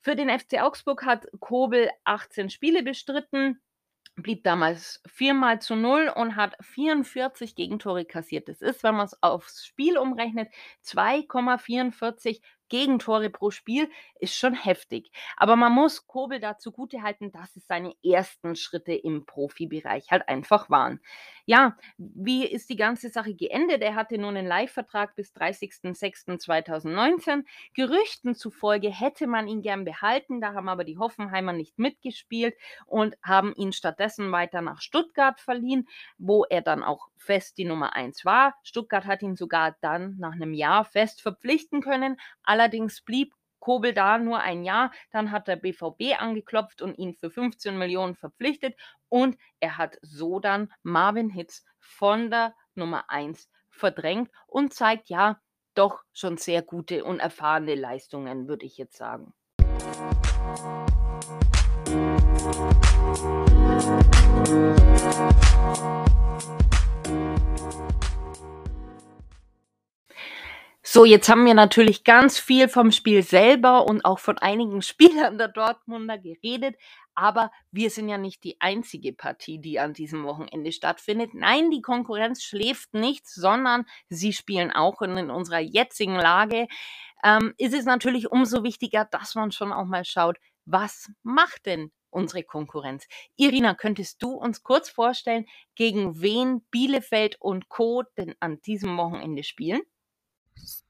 Für 0.00 0.16
den 0.16 0.30
FC 0.30 0.62
Augsburg 0.62 1.04
hat 1.04 1.26
Kobel 1.40 1.90
18 2.04 2.50
Spiele 2.50 2.82
bestritten, 2.82 3.60
blieb 4.16 4.44
damals 4.44 5.02
viermal 5.06 5.60
zu 5.60 5.76
null 5.76 6.12
und 6.14 6.36
hat 6.36 6.56
44 6.60 7.54
Gegentore 7.54 8.04
kassiert. 8.04 8.48
Das 8.48 8.60
ist, 8.60 8.82
wenn 8.82 8.94
man 8.94 9.06
es 9.06 9.22
aufs 9.22 9.66
Spiel 9.66 9.98
umrechnet, 9.98 10.48
2,44 10.84 12.40
Gegentore 12.68 13.30
pro 13.30 13.50
Spiel 13.50 13.90
ist 14.20 14.34
schon 14.34 14.54
heftig. 14.54 15.10
Aber 15.36 15.56
man 15.56 15.72
muss 15.72 16.06
Kobel 16.06 16.40
dazu 16.40 16.72
gute 16.72 17.02
halten, 17.02 17.32
dass 17.32 17.56
es 17.56 17.66
seine 17.66 17.94
ersten 18.04 18.56
Schritte 18.56 18.92
im 18.92 19.24
Profibereich 19.26 20.10
halt 20.10 20.28
einfach 20.28 20.70
waren. 20.70 21.00
Ja, 21.46 21.76
wie 21.96 22.46
ist 22.46 22.68
die 22.68 22.76
ganze 22.76 23.08
Sache 23.08 23.34
geendet? 23.34 23.80
Er 23.80 23.94
hatte 23.94 24.18
nun 24.18 24.36
einen 24.36 24.46
Live-Vertrag 24.46 25.16
bis 25.16 25.34
30.06.2019. 25.34 27.44
Gerüchten 27.72 28.34
zufolge 28.34 28.90
hätte 28.90 29.26
man 29.26 29.48
ihn 29.48 29.62
gern 29.62 29.86
behalten, 29.86 30.42
da 30.42 30.52
haben 30.52 30.68
aber 30.68 30.84
die 30.84 30.98
Hoffenheimer 30.98 31.54
nicht 31.54 31.78
mitgespielt 31.78 32.54
und 32.84 33.16
haben 33.22 33.54
ihn 33.54 33.72
stattdessen 33.72 34.30
weiter 34.30 34.60
nach 34.60 34.82
Stuttgart 34.82 35.40
verliehen, 35.40 35.88
wo 36.18 36.44
er 36.44 36.60
dann 36.60 36.82
auch 36.82 37.08
fest 37.16 37.56
die 37.58 37.64
Nummer 37.64 37.94
1 37.94 38.24
war. 38.24 38.54
Stuttgart 38.62 39.06
hat 39.06 39.22
ihn 39.22 39.36
sogar 39.36 39.76
dann 39.80 40.16
nach 40.18 40.32
einem 40.32 40.52
Jahr 40.52 40.84
fest 40.84 41.22
verpflichten 41.22 41.80
können. 41.80 42.18
Allerdings 42.58 43.02
blieb 43.02 43.32
Kobel 43.60 43.94
da 43.94 44.18
nur 44.18 44.40
ein 44.40 44.64
Jahr, 44.64 44.90
dann 45.12 45.30
hat 45.30 45.46
der 45.46 45.54
BVB 45.54 46.20
angeklopft 46.20 46.82
und 46.82 46.98
ihn 46.98 47.14
für 47.14 47.30
15 47.30 47.78
Millionen 47.78 48.16
verpflichtet 48.16 48.74
und 49.08 49.38
er 49.60 49.78
hat 49.78 49.96
so 50.02 50.40
dann 50.40 50.72
Marvin 50.82 51.30
Hitz 51.30 51.64
von 51.78 52.30
der 52.30 52.56
Nummer 52.74 53.10
1 53.10 53.48
verdrängt 53.70 54.32
und 54.48 54.74
zeigt 54.74 55.08
ja 55.08 55.40
doch 55.74 56.02
schon 56.12 56.36
sehr 56.36 56.62
gute 56.62 57.04
und 57.04 57.20
erfahrene 57.20 57.76
Leistungen, 57.76 58.48
würde 58.48 58.66
ich 58.66 58.76
jetzt 58.76 58.96
sagen. 58.96 59.32
So, 70.90 71.04
jetzt 71.04 71.28
haben 71.28 71.44
wir 71.44 71.52
natürlich 71.52 72.02
ganz 72.02 72.38
viel 72.38 72.66
vom 72.66 72.92
Spiel 72.92 73.22
selber 73.22 73.86
und 73.86 74.06
auch 74.06 74.18
von 74.18 74.38
einigen 74.38 74.80
Spielern 74.82 75.36
der 75.36 75.48
Dortmunder 75.48 76.16
geredet, 76.16 76.76
aber 77.14 77.52
wir 77.70 77.90
sind 77.90 78.08
ja 78.08 78.16
nicht 78.16 78.42
die 78.42 78.58
einzige 78.62 79.12
Partie, 79.12 79.58
die 79.58 79.80
an 79.80 79.92
diesem 79.92 80.24
Wochenende 80.24 80.72
stattfindet. 80.72 81.34
Nein, 81.34 81.70
die 81.70 81.82
Konkurrenz 81.82 82.42
schläft 82.42 82.94
nicht, 82.94 83.26
sondern 83.28 83.84
sie 84.08 84.32
spielen 84.32 84.72
auch 84.72 85.02
und 85.02 85.14
in 85.18 85.28
unserer 85.30 85.58
jetzigen 85.58 86.14
Lage 86.14 86.68
ähm, 87.22 87.52
ist 87.58 87.74
es 87.74 87.84
natürlich 87.84 88.32
umso 88.32 88.62
wichtiger, 88.62 89.04
dass 89.04 89.34
man 89.34 89.52
schon 89.52 89.74
auch 89.74 89.84
mal 89.84 90.06
schaut, 90.06 90.38
was 90.64 91.10
macht 91.22 91.66
denn 91.66 91.92
unsere 92.08 92.44
Konkurrenz. 92.44 93.06
Irina, 93.36 93.74
könntest 93.74 94.22
du 94.22 94.30
uns 94.30 94.62
kurz 94.62 94.88
vorstellen, 94.88 95.44
gegen 95.74 96.22
wen 96.22 96.62
Bielefeld 96.70 97.36
und 97.40 97.68
Co. 97.68 98.04
denn 98.16 98.34
an 98.40 98.62
diesem 98.62 98.96
Wochenende 98.96 99.44
spielen? 99.44 99.82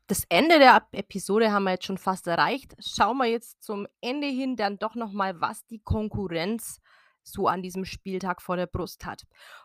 Das 0.07 0.25
Ende 0.29 0.59
der 0.59 0.87
Episode 0.93 1.53
haben 1.53 1.64
wir 1.64 1.73
jetzt 1.73 1.85
schon 1.85 1.99
fast 1.99 2.27
erreicht. 2.27 2.75
Schauen 2.79 3.19
wir 3.19 3.27
jetzt 3.27 3.62
zum 3.62 3.87
Ende 4.01 4.27
hin 4.27 4.57
dann 4.57 4.79
doch 4.79 4.95
nochmal, 4.95 5.41
was 5.41 5.66
die 5.66 5.81
Konkurrenz 5.81 6.81
so 7.23 7.47
an 7.47 7.62
diesem 7.62 7.85
Spieltag 7.85 8.41
vor 8.41 8.57
der 8.57 8.66
Brust 8.66 9.05
hat. 9.05 9.25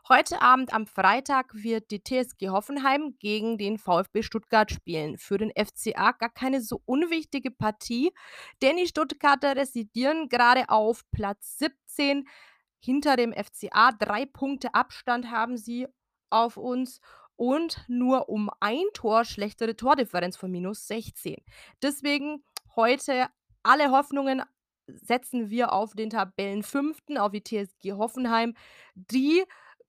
Heute 0.10 0.42
Abend 0.42 0.74
am 0.74 0.86
Freitag 0.86 1.54
wird 1.54 1.92
die 1.92 2.04
TSG 2.04 2.50
Hoffenheim 2.50 3.16
gegen 3.20 3.58
den 3.58 3.78
VfB 3.78 4.22
Stuttgart 4.22 4.70
spielen. 4.70 5.18
Für 5.18 5.38
den 5.38 5.52
FCA 5.52 6.12
gar 6.12 6.30
keine 6.30 6.62
so 6.62 6.82
unwichtige 6.86 7.52
Partie, 7.52 8.12
denn 8.62 8.78
die 8.78 8.88
Stuttgarter 8.88 9.56
residieren 9.56 10.30
gerade 10.30 10.70
auf 10.70 11.04
Platz 11.12 11.58
17 11.60 12.28
hinter 12.80 13.16
dem 13.16 13.34
FCA. 13.34 13.92
Drei 13.94 14.26
Punkte 14.26 14.74
Abstand 14.74 15.32
haben 15.32 15.58
sie 15.58 15.88
auf 16.30 16.58
uns 16.58 17.00
und 17.36 17.84
nur 17.88 18.30
um 18.30 18.50
ein 18.60 18.86
Tor 18.94 19.26
schlechtere 19.26 19.76
Tordifferenz 19.76 20.38
von 20.38 20.52
minus 20.52 20.88
16. 20.88 21.38
Deswegen 21.82 22.44
heute 22.76 23.28
alle 23.64 23.92
Hoffnungen 23.92 24.42
setzen 24.88 25.50
wir 25.50 25.72
auf 25.72 25.94
den 25.94 26.10
Tabellenfünften, 26.10 27.18
auf 27.18 27.32
die 27.32 27.44
TSG 27.44 27.94
Hoffenheim, 27.94 28.54
die 28.96 29.44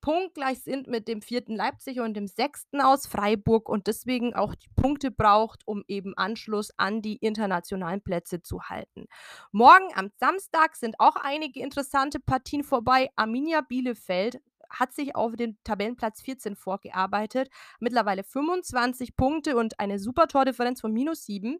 punktgleich 0.04 0.62
sind 0.62 0.86
mit 0.86 1.08
dem 1.08 1.22
vierten 1.22 1.56
Leipzig 1.56 1.98
und 1.98 2.12
dem 2.12 2.26
sechsten 2.26 2.82
aus 2.82 3.06
Freiburg 3.06 3.70
und 3.70 3.86
deswegen 3.86 4.34
auch 4.34 4.54
die 4.54 4.68
Punkte 4.76 5.10
braucht, 5.10 5.62
um 5.64 5.82
eben 5.88 6.14
Anschluss 6.18 6.70
an 6.76 7.00
die 7.00 7.16
internationalen 7.16 8.02
Plätze 8.02 8.42
zu 8.42 8.64
halten. 8.64 9.06
Morgen 9.50 9.88
am 9.94 10.10
Samstag 10.20 10.76
sind 10.76 11.00
auch 11.00 11.16
einige 11.16 11.60
interessante 11.60 12.20
Partien 12.20 12.64
vorbei. 12.64 13.08
Arminia 13.16 13.62
Bielefeld 13.62 14.42
hat 14.74 14.92
sich 14.92 15.16
auf 15.16 15.36
den 15.36 15.58
Tabellenplatz 15.64 16.22
14 16.22 16.56
vorgearbeitet. 16.56 17.48
Mittlerweile 17.80 18.24
25 18.24 19.16
Punkte 19.16 19.56
und 19.56 19.80
eine 19.80 19.98
super 19.98 20.26
Tordifferenz 20.28 20.80
von 20.80 20.92
minus 20.92 21.24
7. 21.24 21.58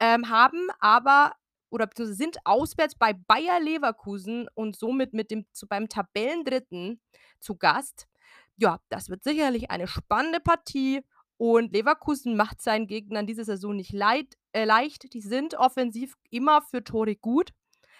Ähm, 0.00 0.28
haben 0.28 0.68
aber 0.80 1.32
oder 1.70 1.88
sind 1.96 2.38
auswärts 2.44 2.94
bei 2.94 3.12
Bayer 3.12 3.58
Leverkusen 3.60 4.48
und 4.54 4.76
somit 4.76 5.12
mit 5.12 5.30
dem 5.30 5.44
zu, 5.52 5.66
beim 5.66 5.88
Tabellendritten 5.88 7.00
zu 7.40 7.56
Gast. 7.56 8.06
Ja, 8.56 8.78
das 8.88 9.08
wird 9.08 9.24
sicherlich 9.24 9.70
eine 9.70 9.88
spannende 9.88 10.38
Partie 10.38 11.02
und 11.36 11.72
Leverkusen 11.72 12.36
macht 12.36 12.62
seinen 12.62 12.86
Gegnern 12.86 13.26
diese 13.26 13.44
Saison 13.44 13.74
nicht 13.74 13.92
leid, 13.92 14.36
äh, 14.52 14.64
leicht. 14.64 15.12
Die 15.12 15.20
sind 15.20 15.54
offensiv 15.54 16.14
immer 16.30 16.62
für 16.62 16.84
Tore 16.84 17.16
gut. 17.16 17.50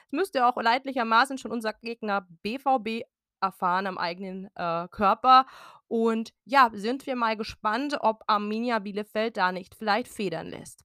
Es 0.06 0.12
müsste 0.12 0.46
auch 0.46 0.56
leidlichermaßen 0.56 1.38
schon 1.38 1.50
unser 1.50 1.72
Gegner 1.72 2.28
BVB 2.42 3.02
erfahren 3.44 3.86
am 3.86 3.98
eigenen 3.98 4.50
äh, 4.54 4.88
Körper. 4.88 5.46
Und 5.88 6.32
ja, 6.44 6.70
sind 6.72 7.06
wir 7.06 7.16
mal 7.16 7.36
gespannt, 7.36 7.96
ob 8.00 8.24
Arminia 8.26 8.78
Bielefeld 8.78 9.36
da 9.36 9.52
nicht 9.52 9.74
vielleicht 9.74 10.08
federn 10.08 10.48
lässt. 10.48 10.84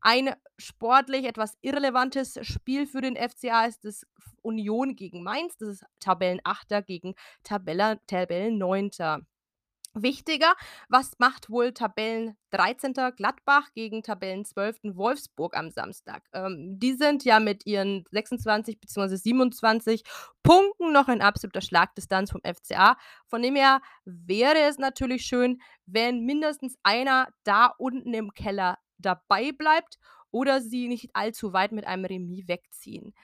Ein 0.00 0.34
sportlich 0.58 1.24
etwas 1.24 1.56
irrelevantes 1.62 2.38
Spiel 2.42 2.86
für 2.86 3.00
den 3.00 3.16
FCA 3.16 3.64
ist 3.64 3.84
das 3.84 4.06
Union 4.42 4.96
gegen 4.96 5.22
Mainz. 5.22 5.56
Das 5.56 5.68
ist 5.70 5.86
Tabellenachter 5.98 6.82
gegen 6.82 7.14
Tabelle, 7.42 7.98
Tabellenneunter. 8.06 9.22
Wichtiger, 9.94 10.54
was 10.88 11.12
macht 11.18 11.50
wohl 11.50 11.72
Tabellen 11.72 12.36
13. 12.50 12.94
Gladbach 13.16 13.72
gegen 13.74 14.02
Tabellen 14.02 14.44
12. 14.44 14.78
Wolfsburg 14.94 15.56
am 15.56 15.70
Samstag? 15.70 16.24
Ähm, 16.32 16.78
die 16.80 16.94
sind 16.94 17.24
ja 17.24 17.38
mit 17.38 17.64
ihren 17.64 18.04
26 18.10 18.80
bzw. 18.80 19.16
27 19.16 20.02
Punkten 20.42 20.92
noch 20.92 21.08
in 21.08 21.22
absoluter 21.22 21.60
Schlagdistanz 21.60 22.32
vom 22.32 22.40
FCA. 22.42 22.96
Von 23.28 23.42
dem 23.42 23.54
her 23.54 23.80
wäre 24.04 24.60
es 24.60 24.78
natürlich 24.78 25.24
schön, 25.24 25.60
wenn 25.86 26.24
mindestens 26.24 26.76
einer 26.82 27.28
da 27.44 27.66
unten 27.78 28.12
im 28.14 28.34
Keller 28.34 28.78
dabei 28.98 29.52
bleibt 29.52 29.98
oder 30.30 30.60
sie 30.60 30.88
nicht 30.88 31.10
allzu 31.14 31.52
weit 31.52 31.70
mit 31.70 31.86
einem 31.86 32.04
Remis 32.04 32.48
wegziehen. 32.48 33.14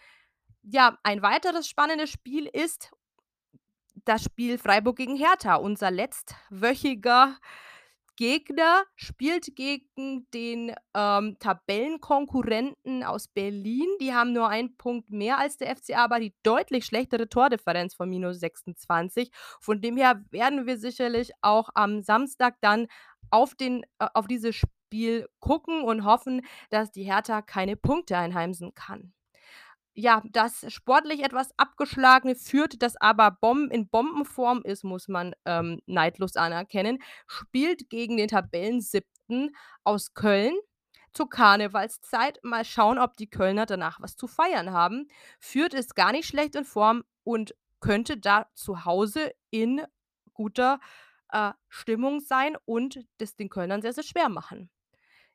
Ja, 0.62 0.99
ein 1.03 1.23
weiteres 1.23 1.68
spannendes 1.68 2.11
Spiel 2.11 2.47
ist 2.47 2.93
das 4.05 4.25
Spiel 4.25 4.59
Freiburg 4.59 4.97
gegen 4.97 5.17
Hertha. 5.17 5.57
Unser 5.57 5.91
letztwöchiger 5.91 7.37
Gegner 8.21 8.85
spielt 8.97 9.57
gegen 9.57 10.29
den 10.35 10.75
ähm, 10.95 11.37
Tabellenkonkurrenten 11.39 13.03
aus 13.03 13.29
Berlin. 13.29 13.87
Die 13.99 14.13
haben 14.13 14.35
nur 14.35 14.49
einen 14.49 14.77
Punkt 14.77 15.09
mehr 15.09 15.39
als 15.39 15.57
der 15.57 15.75
FCA, 15.75 16.05
aber 16.05 16.21
die 16.21 16.35
deutlich 16.43 16.85
schlechtere 16.85 17.31
Tordifferenz 17.31 17.95
von 17.95 18.11
minus 18.11 18.41
26. 18.41 19.31
Von 19.61 19.81
dem 19.81 19.97
her 19.97 20.23
werden 20.31 20.67
wir 20.67 20.77
sicherlich 20.77 21.33
auch 21.41 21.71
am 21.75 22.03
Samstag 22.03 22.57
dann 22.61 22.89
auf, 23.31 23.55
den, 23.55 23.85
äh, 23.99 24.09
auf 24.13 24.27
dieses 24.27 24.55
Spiel 24.55 25.27
gucken 25.39 25.83
und 25.83 26.05
hoffen, 26.05 26.43
dass 26.69 26.91
die 26.91 27.05
Hertha 27.05 27.41
keine 27.41 27.77
Punkte 27.77 28.19
einheimsen 28.19 28.75
kann 28.75 29.15
ja, 30.01 30.23
das 30.31 30.65
sportlich 30.73 31.23
etwas 31.23 31.51
Abgeschlagene 31.57 32.35
führt, 32.35 32.83
das 32.83 32.97
aber 32.97 33.31
Bomben 33.31 33.71
in 33.71 33.89
Bombenform 33.89 34.63
ist, 34.65 34.85
muss 34.85 35.09
man 35.09 35.35
ähm, 35.45 35.81
neidlos 35.87 36.37
anerkennen, 36.37 36.99
spielt 37.27 37.91
gegen 37.91 38.17
den 38.17 38.29
Tabellen 38.29 38.81
siebten 38.81 39.51
aus 39.85 40.15
Köln. 40.15 40.55
zur 41.13 41.29
Karnevalszeit. 41.29 42.39
Mal 42.45 42.65
schauen, 42.65 42.99
ob 42.99 43.17
die 43.17 43.29
Kölner 43.31 43.67
danach 43.67 44.01
was 44.01 44.17
zu 44.17 44.29
feiern 44.29 44.73
haben. 44.73 45.09
Fürth 45.41 45.75
ist 45.75 45.97
gar 45.97 46.13
nicht 46.13 46.27
schlecht 46.29 46.55
in 46.57 46.65
Form 46.65 47.03
und 47.25 47.55
könnte 47.81 48.17
da 48.19 48.47
zu 48.55 48.85
Hause 48.85 49.33
in 49.51 49.83
guter, 50.35 50.81
äh, 51.33 51.53
Stimmung 51.69 52.21
sein 52.21 52.57
und 52.65 53.01
das 53.19 53.37
den 53.37 53.49
Kölnern 53.51 53.83
sehr, 53.83 53.93
sehr 53.93 54.05
schwer 54.05 54.29
machen. 54.29 54.71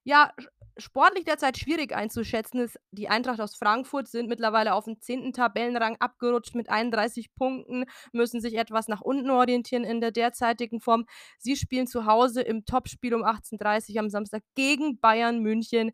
Ja, 0.07 0.31
sportlich 0.77 1.25
derzeit 1.25 1.57
schwierig 1.57 1.95
einzuschätzen 1.95 2.59
ist 2.59 2.77
die 2.91 3.09
Eintracht 3.09 3.41
aus 3.41 3.55
Frankfurt 3.55 4.07
sind 4.07 4.29
mittlerweile 4.29 4.75
auf 4.75 4.85
den 4.85 5.01
10. 5.01 5.33
Tabellenrang 5.33 5.97
abgerutscht 5.99 6.53
mit 6.53 6.69
31 6.69 7.33
Punkten, 7.33 7.85
müssen 8.13 8.39
sich 8.39 8.53
etwas 8.55 8.87
nach 8.87 9.01
unten 9.01 9.31
orientieren 9.31 9.83
in 9.83 10.01
der 10.01 10.11
derzeitigen 10.11 10.79
Form. 10.79 11.05
Sie 11.39 11.55
spielen 11.55 11.87
zu 11.87 12.05
Hause 12.05 12.41
im 12.43 12.65
Topspiel 12.65 13.15
um 13.15 13.23
18:30 13.23 13.97
am 13.97 14.09
Samstag 14.11 14.43
gegen 14.53 14.99
Bayern 14.99 15.39
München. 15.39 15.91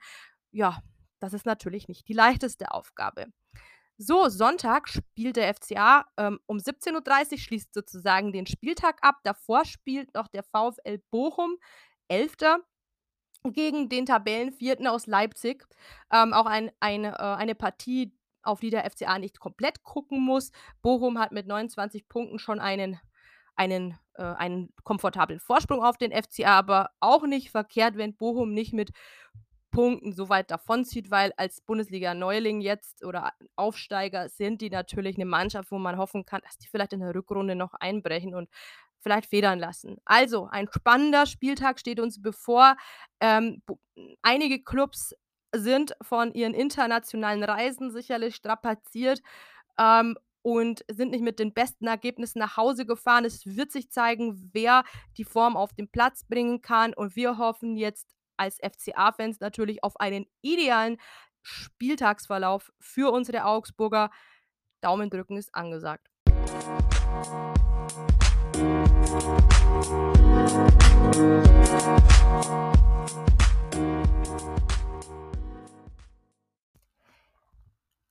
Ja, 0.52 0.82
das 1.22 1.32
ist 1.34 1.46
natürlich 1.46 1.88
nicht 1.88 2.10
die 2.10 2.14
leichteste 2.14 2.72
Aufgabe. 2.72 3.28
So, 3.98 4.30
Sonntag 4.30 4.90
spielt 4.90 5.38
der 5.38 5.50
FCA, 5.54 6.06
ähm, 6.18 6.40
um 6.48 6.60
17:30 6.60 7.44
schließt 7.44 7.74
sozusagen 7.74 8.34
den 8.34 8.48
Spieltag 8.48 8.98
ab. 9.04 9.18
Davor 9.24 9.66
spielt 9.66 10.14
noch 10.16 10.28
der 10.28 10.44
VfL 10.44 11.00
Bochum, 11.12 11.56
11 12.10 12.36
gegen 13.44 13.90
den 13.90 14.06
Tabellenvierten 14.06 14.88
aus 14.88 15.08
Leipzig. 15.08 15.66
Ähm, 16.12 16.34
auch 16.34 16.46
ein 16.46 16.72
eine, 16.80 17.14
äh, 17.14 17.36
eine 17.36 17.56
Partie, 17.56 18.14
auf 18.44 18.60
die 18.60 18.70
der 18.70 18.90
FCA 18.90 19.20
nicht 19.20 19.40
komplett 19.40 19.84
gucken 19.84 20.22
muss. 20.22 20.52
Bochum 20.82 21.20
hat 21.20 21.32
mit 21.32 21.48
29 21.48 22.08
Punkten 22.08 22.40
schon 22.40 22.60
einen 22.60 23.00
einen 23.56 23.98
äh, 24.16 24.24
einen 24.24 24.74
komfortablen 24.84 25.40
Vorsprung 25.40 25.84
auf 25.84 25.98
den 25.98 26.12
FCA, 26.12 26.58
aber 26.58 26.92
auch 27.00 27.24
nicht 27.24 27.52
verkehrt, 27.52 27.98
wenn 27.98 28.16
Bochum 28.16 28.54
nicht 28.54 28.74
mit 28.74 28.92
Punkten 29.72 30.14
so 30.14 30.30
weit 30.30 30.52
davonzieht, 30.52 31.12
weil 31.12 31.32
als 31.38 31.62
Bundesliga-Neuling 31.62 32.62
jetzt 32.62 33.06
oder 33.06 33.32
Aufsteiger 33.56 34.28
sind 34.30 34.62
die 34.62 34.70
natürlich 34.70 35.16
eine 35.16 35.26
Mannschaft, 35.26 35.72
wo 35.72 35.80
man 35.80 35.98
hoffen 35.98 36.26
kann, 36.26 36.42
dass 36.44 36.58
die 36.58 36.68
vielleicht 36.68 36.94
in 36.94 37.00
der 37.00 37.16
Rückrunde 37.16 37.56
noch 37.56 37.74
einbrechen 37.76 38.36
und 38.36 38.50
vielleicht 39.02 39.30
federn 39.30 39.60
lassen. 39.60 39.98
Also, 40.06 40.48
ein 40.52 40.68
spannender 40.72 41.26
Spieltag 41.26 41.80
steht 41.80 42.00
uns 42.00 42.22
bevor. 42.22 42.76
Ähm, 43.20 43.62
einige 44.22 44.64
Clubs 44.64 45.14
sind 45.54 45.94
von 46.02 46.34
ihren 46.34 46.54
internationalen 46.54 47.44
Reisen 47.44 47.92
sicherlich 47.92 48.36
strapaziert, 48.36 49.22
ähm, 49.78 50.16
und 50.44 50.84
sind 50.92 51.12
nicht 51.12 51.24
mit 51.24 51.40
den 51.40 51.54
besten 51.54 51.88
Ergebnissen 51.88 52.40
nach 52.40 52.58
Hause 52.58 52.86
gefahren. 52.86 53.26
Es 53.26 53.46
wird 53.46 53.72
sich 53.72 53.92
zeigen, 53.92 54.50
wer 54.54 54.84
die 55.18 55.24
Form 55.24 55.56
auf 55.56 55.74
den 55.74 55.90
Platz 55.90 56.24
bringen 56.24 56.62
kann 56.62 56.94
und 56.94 57.16
wir 57.16 57.38
hoffen 57.38 57.78
jetzt 57.78 58.08
als 58.38 58.58
FCA-Fans 58.58 59.40
natürlich 59.40 59.84
auf 59.84 60.00
einen 60.00 60.26
idealen 60.42 60.98
Spieltagsverlauf 61.44 62.72
für 62.80 63.12
unsere 63.12 63.46
Augsburger. 63.46 64.10
Daumen 64.82 65.10
drücken 65.12 65.38
ist 65.38 65.54
angesagt. 65.54 66.08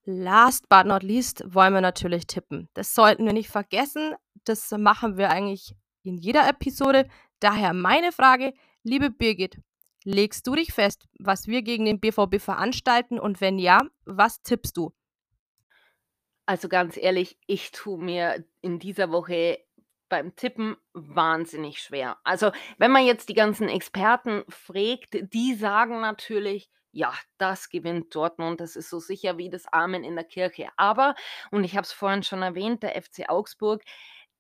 Last 0.05 0.69
but 0.69 0.85
not 0.85 1.03
least 1.03 1.43
wollen 1.47 1.73
wir 1.73 1.81
natürlich 1.81 2.27
tippen. 2.27 2.69
Das 2.75 2.95
sollten 2.95 3.25
wir 3.25 3.33
nicht 3.33 3.49
vergessen. 3.49 4.15
Das 4.45 4.71
machen 4.73 5.17
wir 5.17 5.31
eigentlich 5.31 5.75
in 6.03 6.19
jeder 6.19 6.47
Episode. 6.47 7.09
Daher 7.39 7.73
meine 7.73 8.13
Frage, 8.13 8.53
liebe 8.83 9.09
Birgit, 9.09 9.59
legst 10.05 10.47
du 10.47 10.55
dich 10.55 10.75
fest, 10.75 11.09
was 11.19 11.47
wir 11.47 11.63
gegen 11.63 11.87
den 11.87 12.01
BVB 12.01 12.39
veranstalten 12.39 13.19
und 13.19 13.41
wenn 13.41 13.59
ja, 13.59 13.81
was 14.05 14.43
tippst 14.43 14.77
du? 14.77 14.93
Also 16.45 16.69
ganz 16.69 16.97
ehrlich, 16.97 17.39
ich 17.47 17.71
tue 17.71 17.97
mir 17.97 18.45
in 18.61 18.79
dieser 18.79 19.11
Woche 19.13 19.61
beim 20.11 20.37
Tippen 20.37 20.77
wahnsinnig 20.93 21.79
schwer. 21.79 22.19
Also, 22.25 22.53
wenn 22.77 22.91
man 22.91 23.07
jetzt 23.07 23.31
die 23.31 23.35
ganzen 23.35 23.71
Experten 23.71 24.45
fragt, 24.49 25.17
die 25.33 25.55
sagen 25.55 26.03
natürlich, 26.03 26.69
ja, 26.93 27.15
das 27.39 27.71
gewinnt 27.71 28.15
Dortmund, 28.15 28.61
das 28.61 28.77
ist 28.77 28.91
so 28.91 28.99
sicher 28.99 29.39
wie 29.39 29.49
das 29.49 29.67
Amen 29.73 30.05
in 30.05 30.17
der 30.17 30.25
Kirche. 30.25 30.69
Aber, 30.77 31.15
und 31.51 31.65
ich 31.65 31.77
habe 31.77 31.85
es 31.85 31.93
vorhin 31.93 32.23
schon 32.23 32.43
erwähnt, 32.43 32.83
der 32.83 33.01
FC 33.01 33.29
Augsburg, 33.29 33.83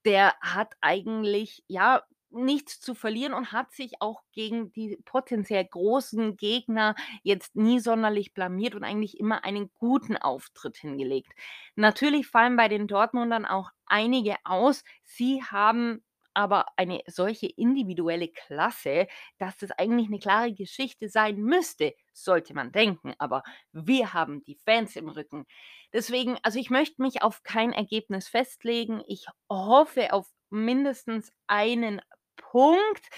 der 0.04 0.34
hat 0.40 0.74
eigentlich, 0.80 1.62
ja, 1.68 2.02
nichts 2.30 2.80
zu 2.80 2.94
verlieren 2.94 3.34
und 3.34 3.52
hat 3.52 3.72
sich 3.72 3.92
auch 4.00 4.22
gegen 4.32 4.72
die 4.72 4.98
potenziell 5.04 5.64
großen 5.64 6.36
Gegner 6.36 6.94
jetzt 7.22 7.56
nie 7.56 7.80
sonderlich 7.80 8.34
blamiert 8.34 8.74
und 8.74 8.84
eigentlich 8.84 9.18
immer 9.18 9.44
einen 9.44 9.70
guten 9.78 10.16
Auftritt 10.16 10.76
hingelegt. 10.76 11.32
Natürlich 11.76 12.26
fallen 12.26 12.56
bei 12.56 12.68
den 12.68 12.86
Dortmundern 12.86 13.46
auch 13.46 13.70
einige 13.86 14.36
aus. 14.44 14.84
Sie 15.04 15.42
haben 15.42 16.02
aber 16.34 16.66
eine 16.76 17.00
solche 17.06 17.46
individuelle 17.48 18.28
Klasse, 18.28 19.08
dass 19.38 19.56
das 19.56 19.72
eigentlich 19.72 20.06
eine 20.08 20.18
klare 20.18 20.52
Geschichte 20.52 21.08
sein 21.08 21.36
müsste, 21.40 21.94
sollte 22.12 22.54
man 22.54 22.72
denken. 22.72 23.14
Aber 23.18 23.42
wir 23.72 24.12
haben 24.14 24.42
die 24.44 24.54
Fans 24.54 24.94
im 24.96 25.08
Rücken. 25.08 25.46
Deswegen, 25.92 26.38
also 26.42 26.58
ich 26.58 26.70
möchte 26.70 27.02
mich 27.02 27.22
auf 27.22 27.42
kein 27.42 27.72
Ergebnis 27.72 28.28
festlegen. 28.28 29.02
Ich 29.08 29.26
hoffe 29.48 30.12
auf 30.12 30.28
mindestens 30.50 31.32
einen 31.46 32.00
Punkt. 32.40 33.08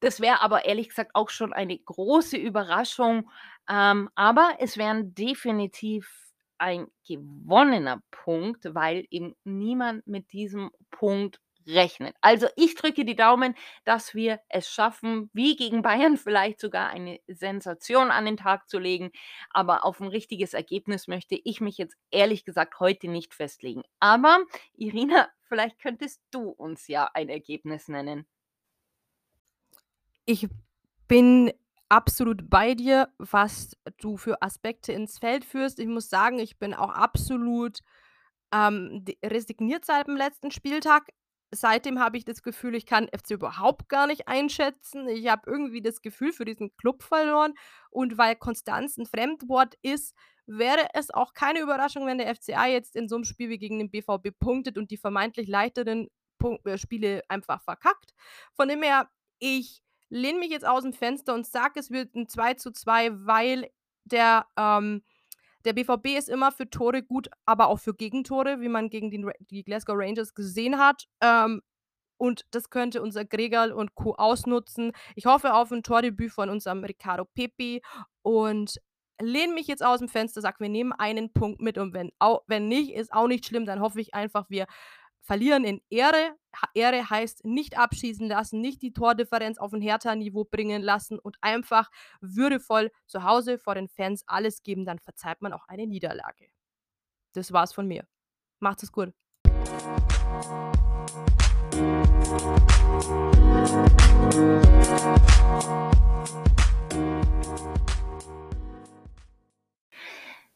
Das 0.00 0.20
wäre 0.20 0.40
aber 0.40 0.64
ehrlich 0.64 0.88
gesagt 0.88 1.12
auch 1.14 1.30
schon 1.30 1.52
eine 1.52 1.78
große 1.78 2.36
Überraschung. 2.36 3.30
Ähm, 3.68 4.10
aber 4.14 4.56
es 4.58 4.76
wären 4.76 5.14
definitiv 5.14 6.22
ein 6.58 6.86
gewonnener 7.06 8.02
Punkt, 8.10 8.74
weil 8.74 9.06
eben 9.10 9.34
niemand 9.44 10.06
mit 10.06 10.32
diesem 10.32 10.70
Punkt 10.90 11.40
rechnet. 11.66 12.16
Also 12.20 12.48
ich 12.56 12.74
drücke 12.74 13.04
die 13.04 13.16
Daumen, 13.16 13.54
dass 13.84 14.14
wir 14.14 14.40
es 14.48 14.68
schaffen, 14.68 15.30
wie 15.32 15.56
gegen 15.56 15.82
Bayern 15.82 16.16
vielleicht 16.16 16.60
sogar 16.60 16.88
eine 16.90 17.20
Sensation 17.28 18.10
an 18.10 18.24
den 18.26 18.36
Tag 18.36 18.68
zu 18.68 18.78
legen. 18.78 19.10
Aber 19.50 19.84
auf 19.84 20.00
ein 20.00 20.08
richtiges 20.08 20.54
Ergebnis 20.54 21.08
möchte 21.08 21.38
ich 21.42 21.60
mich 21.60 21.78
jetzt 21.78 21.96
ehrlich 22.10 22.44
gesagt 22.44 22.80
heute 22.80 23.08
nicht 23.08 23.34
festlegen. 23.34 23.82
Aber 24.00 24.40
Irina, 24.74 25.28
vielleicht 25.48 25.78
könntest 25.78 26.20
du 26.30 26.50
uns 26.50 26.88
ja 26.88 27.10
ein 27.14 27.28
Ergebnis 27.28 27.88
nennen. 27.88 28.26
Ich 30.28 30.48
bin 31.08 31.52
absolut 31.88 32.48
bei 32.48 32.74
dir, 32.74 33.08
was 33.18 33.76
du 33.98 34.16
für 34.16 34.40
Aspekte 34.42 34.92
ins 34.92 35.18
Feld 35.18 35.44
führst. 35.44 35.78
Ich 35.78 35.86
muss 35.88 36.08
sagen, 36.08 36.38
ich 36.38 36.58
bin 36.58 36.74
auch 36.74 36.90
absolut, 36.90 37.80
ähm, 38.52 39.04
resigniert 39.24 39.84
seit 39.84 40.06
dem 40.08 40.16
letzten 40.16 40.50
Spieltag. 40.50 41.08
Seitdem 41.54 41.98
habe 42.00 42.16
ich 42.18 42.24
das 42.24 42.42
Gefühl, 42.42 42.74
ich 42.74 42.86
kann 42.86 43.08
FC 43.08 43.32
überhaupt 43.34 43.88
gar 43.88 44.06
nicht 44.06 44.28
einschätzen. 44.28 45.08
Ich 45.08 45.28
habe 45.28 45.50
irgendwie 45.50 45.82
das 45.82 46.00
Gefühl 46.02 46.32
für 46.32 46.44
diesen 46.46 46.74
Club 46.76 47.02
verloren 47.02 47.54
und 47.90 48.16
weil 48.18 48.36
Konstanz 48.36 48.96
'n 48.98 49.06
Fremdwort 49.06 49.74
ist, 49.82 50.14
wäre 50.46 50.88
es 50.94 51.10
auch 51.10 51.34
keine 51.34 51.60
Überraschung, 51.60 52.06
wenn 52.06 52.18
der 52.18 52.28
FCA 52.28 52.66
jetzt 52.66 52.96
in 52.96 53.08
so 53.08 53.16
'nem 53.16 53.24
Spiel 53.24 53.50
wie 53.50 53.58
gegen 53.58 53.78
den 53.78 53.90
BVB 53.90 54.30
punktet 54.32 54.78
und 54.78 54.90
die 54.90 54.96
vermeintlich 54.96 55.48
leichteren 55.48 56.08
Punk 56.38 56.64
äh, 56.66 56.78
Spiele 56.78 57.22
einfach 57.28 57.62
verkackt. 57.62 58.14
Von 58.54 58.68
dem 58.68 58.82
her, 58.82 59.10
ich 59.38 59.81
lehne 60.12 60.38
mich 60.38 60.50
jetzt 60.50 60.66
aus 60.66 60.82
dem 60.82 60.92
Fenster 60.92 61.34
und 61.34 61.46
sage, 61.46 61.80
es 61.80 61.90
wird 61.90 62.14
ein 62.14 62.28
2:2, 62.28 63.26
weil 63.26 63.70
der, 64.04 64.46
ähm 64.58 65.02
der 65.64 65.74
BVB 65.74 66.18
ist 66.18 66.28
immer 66.28 66.50
für 66.52 66.68
Tore 66.68 67.02
gut, 67.04 67.28
aber 67.46 67.68
auch 67.68 67.78
für 67.78 67.94
Gegentore, 67.94 68.60
wie 68.60 68.68
man 68.68 68.90
gegen 68.90 69.12
den 69.12 69.30
die 69.50 69.62
Glasgow 69.64 69.94
Rangers 69.96 70.34
gesehen 70.34 70.78
hat. 70.78 71.06
Ähm, 71.20 71.62
und 72.18 72.44
das 72.52 72.70
könnte 72.70 73.02
unser 73.02 73.24
Gregal 73.24 73.72
und 73.72 73.94
Co. 73.94 74.14
ausnutzen. 74.14 74.92
Ich 75.16 75.26
hoffe 75.26 75.54
auf 75.54 75.72
ein 75.72 75.82
Tordebüt 75.84 76.32
von 76.32 76.50
unserem 76.50 76.84
Ricardo 76.84 77.24
Pepi 77.26 77.82
und 78.22 78.76
lehne 79.20 79.54
mich 79.54 79.66
jetzt 79.68 79.84
aus 79.84 80.00
dem 80.00 80.08
Fenster, 80.08 80.40
sage, 80.40 80.58
wir 80.60 80.68
nehmen 80.68 80.92
einen 80.92 81.32
Punkt 81.32 81.60
mit 81.60 81.78
und 81.78 81.94
wenn 81.94 82.10
au 82.18 82.40
wenn 82.48 82.68
nicht, 82.68 82.92
ist 82.94 83.12
auch 83.12 83.28
nicht 83.28 83.46
schlimm, 83.46 83.66
dann 83.66 83.80
hoffe 83.80 84.00
ich 84.00 84.14
einfach, 84.14 84.46
wir 84.50 84.66
verlieren 85.22 85.64
in 85.64 85.80
Ehre. 85.88 86.36
Ehre 86.74 87.08
heißt 87.08 87.44
nicht 87.44 87.78
abschießen 87.78 88.28
lassen, 88.28 88.60
nicht 88.60 88.82
die 88.82 88.92
Tordifferenz 88.92 89.58
auf 89.58 89.72
ein 89.72 89.80
Hertha-Niveau 89.80 90.44
bringen 90.44 90.82
lassen 90.82 91.18
und 91.18 91.38
einfach 91.40 91.90
würdevoll 92.20 92.90
zu 93.06 93.22
Hause 93.22 93.58
vor 93.58 93.74
den 93.74 93.88
Fans 93.88 94.24
alles 94.26 94.62
geben, 94.62 94.84
dann 94.84 94.98
verzeiht 94.98 95.40
man 95.40 95.52
auch 95.52 95.66
eine 95.68 95.86
Niederlage. 95.86 96.48
Das 97.32 97.52
war's 97.52 97.72
von 97.72 97.88
mir. 97.88 98.06
Macht 98.60 98.82
es 98.82 98.92
gut. 98.92 99.12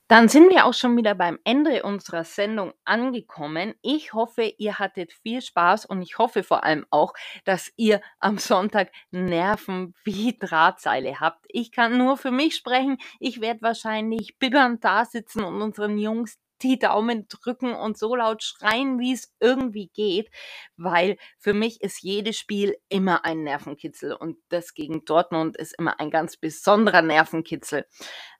Dann 0.08 0.28
sind 0.28 0.50
wir 0.50 0.66
auch 0.66 0.74
schon 0.74 0.96
wieder 0.96 1.16
beim 1.16 1.40
Ende 1.42 1.82
unserer 1.82 2.22
Sendung 2.22 2.72
angekommen. 2.84 3.74
Ich 3.82 4.12
hoffe, 4.12 4.44
ihr 4.56 4.78
hattet 4.78 5.12
viel 5.12 5.42
Spaß 5.42 5.84
und 5.84 6.00
ich 6.00 6.18
hoffe 6.18 6.44
vor 6.44 6.62
allem 6.62 6.86
auch, 6.90 7.12
dass 7.44 7.72
ihr 7.76 8.00
am 8.20 8.38
Sonntag 8.38 8.92
Nerven 9.10 9.94
wie 10.04 10.38
Drahtseile 10.38 11.18
habt. 11.18 11.44
Ich 11.48 11.72
kann 11.72 11.98
nur 11.98 12.16
für 12.16 12.30
mich 12.30 12.54
sprechen. 12.54 12.98
Ich 13.18 13.40
werde 13.40 13.62
wahrscheinlich 13.62 14.38
bibbernd 14.38 14.84
da 14.84 15.04
sitzen 15.04 15.42
und 15.42 15.60
unseren 15.60 15.98
Jungs 15.98 16.38
die 16.62 16.78
Daumen 16.78 17.26
drücken 17.28 17.74
und 17.74 17.98
so 17.98 18.14
laut 18.14 18.42
schreien, 18.42 18.98
wie 18.98 19.12
es 19.12 19.34
irgendwie 19.40 19.88
geht, 19.88 20.30
weil 20.76 21.18
für 21.38 21.52
mich 21.52 21.82
ist 21.82 22.00
jedes 22.02 22.38
Spiel 22.38 22.76
immer 22.88 23.24
ein 23.24 23.42
Nervenkitzel 23.42 24.14
und 24.14 24.38
das 24.48 24.72
gegen 24.72 25.04
Dortmund 25.04 25.56
ist 25.56 25.74
immer 25.78 26.00
ein 26.00 26.10
ganz 26.10 26.36
besonderer 26.36 27.02
Nervenkitzel. 27.02 27.84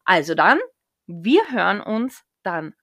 Also 0.05 0.35
dann, 0.35 0.61
wir 1.07 1.51
hören 1.51 1.81
uns 1.81 2.25
dann 2.43 2.75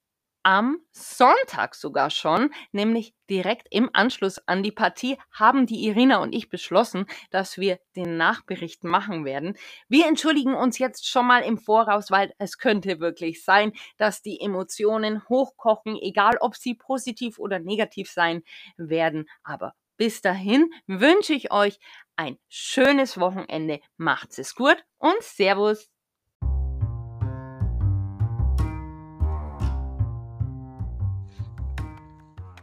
am 0.44 0.80
Sonntag 0.92 1.74
sogar 1.74 2.10
schon, 2.10 2.54
nämlich 2.74 3.16
direkt 3.30 3.68
im 3.72 3.90
Anschluss 3.94 4.46
an 4.46 4.62
die 4.62 4.74
Partie, 4.74 5.18
haben 5.32 5.66
die 5.66 5.86
Irina 5.88 6.18
und 6.18 6.34
ich 6.34 6.50
beschlossen, 6.50 7.06
dass 7.32 7.58
wir 7.58 7.80
den 7.96 8.18
Nachbericht 8.18 8.84
machen 8.84 9.24
werden. 9.24 9.58
Wir 9.88 10.06
entschuldigen 10.06 10.54
uns 10.54 10.78
jetzt 10.80 11.08
schon 11.08 11.26
mal 11.26 11.44
im 11.44 11.58
Voraus, 11.58 12.12
weil 12.12 12.34
es 12.38 12.58
könnte 12.58 13.00
wirklich 13.00 13.44
sein, 13.44 13.72
dass 13.98 14.22
die 14.22 14.42
Emotionen 14.42 15.28
hochkochen, 15.30 15.98
egal 16.02 16.38
ob 16.42 16.56
sie 16.58 16.76
positiv 16.76 17.40
oder 17.40 17.60
negativ 17.60 18.12
sein 18.12 18.44
werden. 18.76 19.30
Aber 19.44 19.74
bis 19.96 20.22
dahin 20.22 20.70
wünsche 20.88 21.34
ich 21.34 21.52
euch 21.52 21.80
ein 22.18 22.38
schönes 22.50 23.18
Wochenende. 23.18 23.80
Macht's 23.96 24.38
es 24.38 24.56
gut 24.56 24.84
und 24.98 25.22
Servus. 25.22 25.93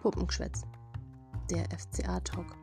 Puppengeschwätz. 0.01 0.63
Der 1.51 1.65
FCA-Talk. 1.77 2.57